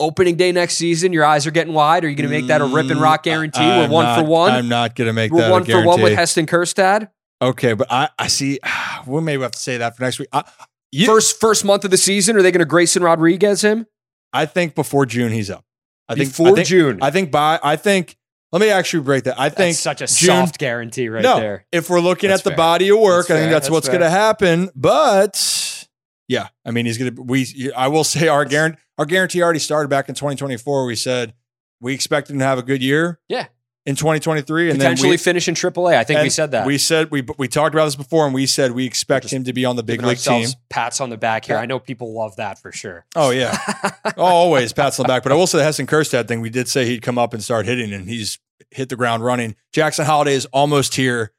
Opening 0.00 0.36
day 0.36 0.50
next 0.50 0.76
season, 0.76 1.12
your 1.12 1.24
eyes 1.24 1.46
are 1.46 1.50
getting 1.50 1.74
wide. 1.74 2.04
Are 2.04 2.08
you 2.08 2.16
going 2.16 2.28
to 2.28 2.34
make 2.34 2.46
that 2.46 2.60
a 2.62 2.64
Rip 2.64 2.90
and 2.90 3.00
Roc 3.00 3.22
guarantee? 3.22 3.60
Mm, 3.60 3.88
We're 3.88 3.94
one 3.94 4.04
not- 4.06 4.18
for 4.18 4.24
one. 4.24 4.50
I'm 4.52 4.68
not 4.68 4.96
going 4.96 5.06
to 5.06 5.12
make 5.12 5.30
We're 5.30 5.42
that 5.42 5.50
one 5.52 5.62
a 5.62 5.64
for 5.66 5.84
one 5.84 6.00
with. 6.02 6.14
Heston 6.14 6.46
Kjerstad. 6.46 7.10
Okay, 7.42 7.74
but 7.74 7.86
I, 7.90 8.08
I 8.18 8.26
see. 8.28 8.58
We 9.06 9.20
may 9.22 9.38
have 9.38 9.52
to 9.52 9.58
say 9.58 9.78
that 9.78 9.96
for 9.96 10.02
next 10.02 10.18
week. 10.18 10.28
I, 10.32 10.44
you, 10.92 11.06
First 11.06 11.40
first 11.40 11.64
month 11.64 11.84
of 11.84 11.90
the 11.90 11.96
season, 11.96 12.36
are 12.36 12.42
they 12.42 12.50
going 12.50 12.58
to 12.60 12.66
Grayson 12.66 13.02
Rodriguez 13.02 13.62
him 13.62 13.86
I 14.32 14.44
think 14.46 14.74
before 14.74 15.06
June 15.06 15.32
he's 15.32 15.48
up. 15.50 15.64
I 16.08 16.14
think 16.16 16.30
before 16.30 16.48
I 16.48 16.52
think, 16.52 16.66
June? 16.68 16.98
I 17.02 17.10
think 17.10 17.30
by. 17.30 17.58
I 17.62 17.76
think. 17.76 18.16
Let 18.52 18.60
me 18.60 18.68
actually 18.70 19.04
break 19.04 19.24
that. 19.24 19.38
I 19.38 19.48
think 19.48 19.76
such 19.76 20.00
a 20.02 20.06
June- 20.06 20.26
soft 20.26 20.58
guarantee 20.58 21.08
right 21.08 21.22
no, 21.22 21.38
there. 21.38 21.66
if 21.72 21.88
we're 21.88 22.00
looking 22.00 22.28
That's 22.30 22.40
at 22.40 22.44
the 22.44 22.50
fair. 22.50 22.56
body 22.56 22.88
of 22.90 22.98
work, 22.98 23.28
That's 23.28 23.30
I 23.30 23.34
think 23.34 23.44
fair. 23.44 23.52
that's, 23.52 23.66
That's 23.66 23.70
what's 23.72 23.88
going 23.88 24.00
to 24.00 24.10
happen. 24.10 24.70
But 24.74 25.36
Yeah, 26.30 26.46
I 26.64 26.70
mean 26.70 26.86
he's 26.86 26.96
gonna. 26.96 27.20
We 27.20 27.72
I 27.76 27.88
will 27.88 28.04
say 28.04 28.28
our 28.28 28.44
guarantee 28.44 28.78
our 28.96 29.04
guarantee 29.04 29.42
already 29.42 29.58
started 29.58 29.88
back 29.88 30.08
in 30.08 30.14
2024. 30.14 30.84
We 30.84 30.94
said 30.94 31.34
we 31.80 31.92
expect 31.92 32.30
him 32.30 32.38
to 32.38 32.44
have 32.44 32.56
a 32.56 32.62
good 32.62 32.84
year. 32.84 33.18
Yeah. 33.28 33.46
In 33.84 33.96
2023, 33.96 34.70
and 34.70 34.78
Potentially 34.78 35.10
we, 35.10 35.16
finish 35.16 35.48
in 35.48 35.54
AAA. 35.54 35.96
I 35.96 36.04
think 36.04 36.20
we 36.20 36.28
said 36.28 36.50
that. 36.52 36.66
We 36.66 36.78
said 36.78 37.10
we 37.10 37.26
we 37.36 37.48
talked 37.48 37.74
about 37.74 37.86
this 37.86 37.96
before, 37.96 38.26
and 38.26 38.34
we 38.34 38.46
said 38.46 38.70
we 38.72 38.86
expect 38.86 39.24
Just 39.24 39.34
him 39.34 39.42
to 39.44 39.52
be 39.52 39.64
on 39.64 39.74
the 39.74 39.82
big 39.82 40.02
league 40.02 40.18
team. 40.18 40.46
Pats 40.68 41.00
on 41.00 41.10
the 41.10 41.16
back 41.16 41.46
here. 41.46 41.56
Yeah. 41.56 41.62
I 41.62 41.66
know 41.66 41.80
people 41.80 42.14
love 42.14 42.36
that 42.36 42.60
for 42.60 42.70
sure. 42.70 43.06
Oh 43.16 43.30
yeah, 43.30 43.56
oh, 44.16 44.22
always 44.22 44.72
pats 44.72 45.00
on 45.00 45.04
the 45.04 45.08
back. 45.08 45.24
But 45.24 45.32
I 45.32 45.34
will 45.34 45.48
say 45.48 45.58
the 45.58 45.64
Heston 45.64 45.88
Kjerstad 45.88 46.28
thing. 46.28 46.42
We 46.42 46.50
did 46.50 46.68
say 46.68 46.84
he'd 46.84 47.02
come 47.02 47.18
up 47.18 47.34
and 47.34 47.42
start 47.42 47.66
hitting, 47.66 47.92
and 47.92 48.08
he's 48.08 48.38
hit 48.70 48.90
the 48.90 48.96
ground 48.96 49.24
running. 49.24 49.56
Jackson 49.72 50.04
Holliday 50.04 50.34
is 50.34 50.46
almost 50.52 50.94
here, 50.94 51.32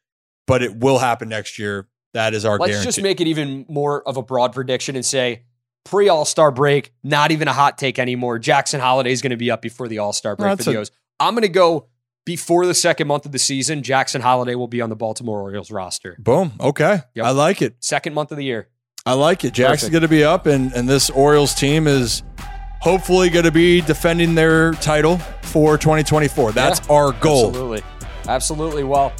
but 0.47 0.63
it 0.63 0.75
will 0.75 0.97
happen 0.97 1.29
next 1.29 1.59
year. 1.59 1.87
That 2.13 2.33
is 2.33 2.45
our 2.45 2.57
Let's 2.57 2.71
guarantee. 2.71 2.87
just 2.87 3.01
make 3.01 3.21
it 3.21 3.27
even 3.27 3.65
more 3.69 4.05
of 4.07 4.17
a 4.17 4.21
broad 4.23 4.53
prediction 4.53 4.95
and 4.95 5.05
say 5.05 5.43
pre 5.85 6.09
All 6.09 6.25
Star 6.25 6.51
break, 6.51 6.93
not 7.03 7.31
even 7.31 7.47
a 7.47 7.53
hot 7.53 7.77
take 7.77 7.99
anymore. 7.99 8.37
Jackson 8.39 8.79
Holliday 8.79 9.11
is 9.11 9.21
going 9.21 9.31
to 9.31 9.37
be 9.37 9.49
up 9.51 9.61
before 9.61 9.87
the 9.87 9.99
All 9.99 10.13
Star 10.13 10.35
break 10.35 10.49
That's 10.51 10.65
for 10.65 10.71
the 10.71 10.77
a- 10.77 10.81
O's. 10.81 10.91
I'm 11.19 11.33
going 11.33 11.43
to 11.43 11.47
go 11.49 11.87
before 12.25 12.65
the 12.65 12.73
second 12.73 13.07
month 13.07 13.25
of 13.25 13.31
the 13.31 13.39
season. 13.39 13.81
Jackson 13.83 14.21
Holliday 14.21 14.55
will 14.55 14.67
be 14.67 14.81
on 14.81 14.89
the 14.89 14.95
Baltimore 14.95 15.41
Orioles 15.41 15.71
roster. 15.71 16.15
Boom. 16.19 16.51
Okay, 16.59 17.01
Yep. 17.15 17.25
I 17.25 17.31
like 17.31 17.61
it. 17.61 17.75
Second 17.79 18.13
month 18.13 18.31
of 18.31 18.37
the 18.37 18.43
year. 18.43 18.67
I 19.05 19.13
like 19.13 19.43
it. 19.45 19.53
Jackson's 19.53 19.89
Perfect. 19.89 19.91
going 19.93 20.01
to 20.03 20.07
be 20.07 20.23
up, 20.23 20.45
and 20.45 20.71
and 20.73 20.87
this 20.89 21.09
Orioles 21.09 21.55
team 21.55 21.87
is 21.87 22.21
hopefully 22.81 23.29
going 23.29 23.45
to 23.45 23.51
be 23.51 23.81
defending 23.81 24.35
their 24.35 24.73
title 24.73 25.17
for 25.43 25.77
2024. 25.77 26.51
That's 26.51 26.79
Yeah, 26.87 26.93
our 26.95 27.11
goal. 27.13 27.47
Absolutely. 27.47 27.81
Absolutely. 28.27 28.83
Well, 28.83 29.13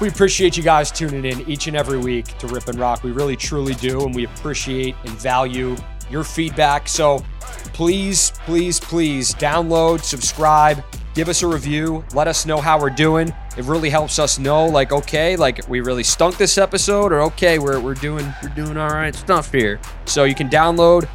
we 0.00 0.08
appreciate 0.08 0.56
you 0.56 0.62
guys 0.62 0.90
tuning 0.90 1.24
in 1.24 1.48
each 1.48 1.66
and 1.66 1.76
every 1.76 1.98
week 1.98 2.26
to 2.38 2.46
Rip 2.46 2.68
and 2.68 2.78
Roc. 2.78 3.02
We 3.02 3.12
really, 3.12 3.36
truly 3.36 3.74
do. 3.74 4.04
And 4.04 4.14
we 4.14 4.24
appreciate 4.24 4.96
and 5.04 5.10
value 5.10 5.76
your 6.10 6.24
feedback. 6.24 6.88
So 6.88 7.24
please, 7.72 8.32
please, 8.44 8.80
please 8.80 9.34
download, 9.34 10.02
subscribe, 10.02 10.82
give 11.14 11.28
us 11.28 11.42
a 11.42 11.46
review, 11.46 12.04
let 12.14 12.28
us 12.28 12.46
know 12.46 12.60
how 12.60 12.80
we're 12.80 12.90
doing. 12.90 13.32
It 13.56 13.64
really 13.64 13.90
helps 13.90 14.18
us 14.18 14.38
know, 14.38 14.66
like, 14.66 14.92
okay, 14.92 15.36
like 15.36 15.66
we 15.68 15.80
really 15.80 16.02
stunk 16.02 16.36
this 16.36 16.58
episode, 16.58 17.12
or 17.12 17.22
okay, 17.22 17.58
we're, 17.58 17.80
we're 17.80 17.94
doing 17.94 18.26
we're 18.42 18.48
doing 18.50 18.76
all 18.76 18.90
right 18.90 19.14
stuff 19.14 19.52
here. 19.52 19.80
So 20.06 20.24
you 20.24 20.34
can 20.34 20.48
download 20.48 21.08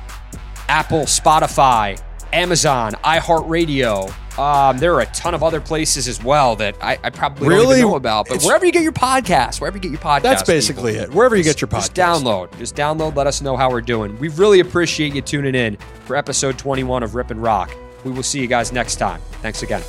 Apple, 0.69 1.01
Spotify, 1.01 2.01
Amazon, 2.31 2.93
iHeartRadio. 3.03 4.13
Um, 4.39 4.77
there 4.77 4.93
are 4.95 5.01
a 5.01 5.05
ton 5.07 5.33
of 5.33 5.43
other 5.43 5.59
places 5.59 6.07
as 6.07 6.23
well 6.23 6.55
that 6.55 6.77
I, 6.81 6.97
I 7.03 7.09
probably 7.09 7.49
don't 7.49 7.65
even 7.71 7.81
know 7.81 7.95
about. 7.97 8.27
But 8.27 8.35
It's- 8.35 8.45
wherever 8.45 8.65
you 8.65 8.71
get 8.71 8.83
your 8.83 8.93
podcast, 8.93 9.59
wherever 9.59 9.75
you 9.75 9.81
get 9.81 9.91
your 9.91 9.99
podcast, 9.99 10.21
That's 10.21 10.43
basically 10.43 10.93
people, 10.93 11.09
it. 11.09 11.13
Wherever 11.13 11.35
you 11.35 11.43
get 11.43 11.59
your 11.59 11.67
podcast. 11.67 11.93
Just 11.93 11.95
download. 11.95 12.57
Just 12.57 12.75
download. 12.75 13.15
Let 13.15 13.27
us 13.27 13.41
know 13.41 13.57
how 13.57 13.69
we're 13.69 13.81
doing. 13.81 14.17
We 14.17 14.29
really 14.29 14.61
appreciate 14.61 15.13
you 15.13 15.21
tuning 15.21 15.55
in 15.55 15.75
for 16.05 16.15
episode 16.15 16.57
21 16.57 17.03
of 17.03 17.15
Rip 17.15 17.31
and 17.31 17.43
Roc. 17.43 17.75
We 18.05 18.11
will 18.11 18.23
see 18.23 18.39
you 18.39 18.47
guys 18.47 18.71
next 18.71 18.95
time. 18.95 19.19
Thanks 19.41 19.61
again. 19.61 19.83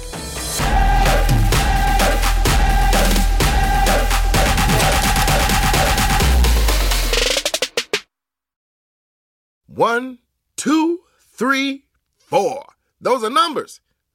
One, 9.66 10.18
two, 10.56 11.00
three, 11.32 11.84
four. 12.18 12.64
Those 13.00 13.24
are 13.24 13.30
numbers. 13.30 13.80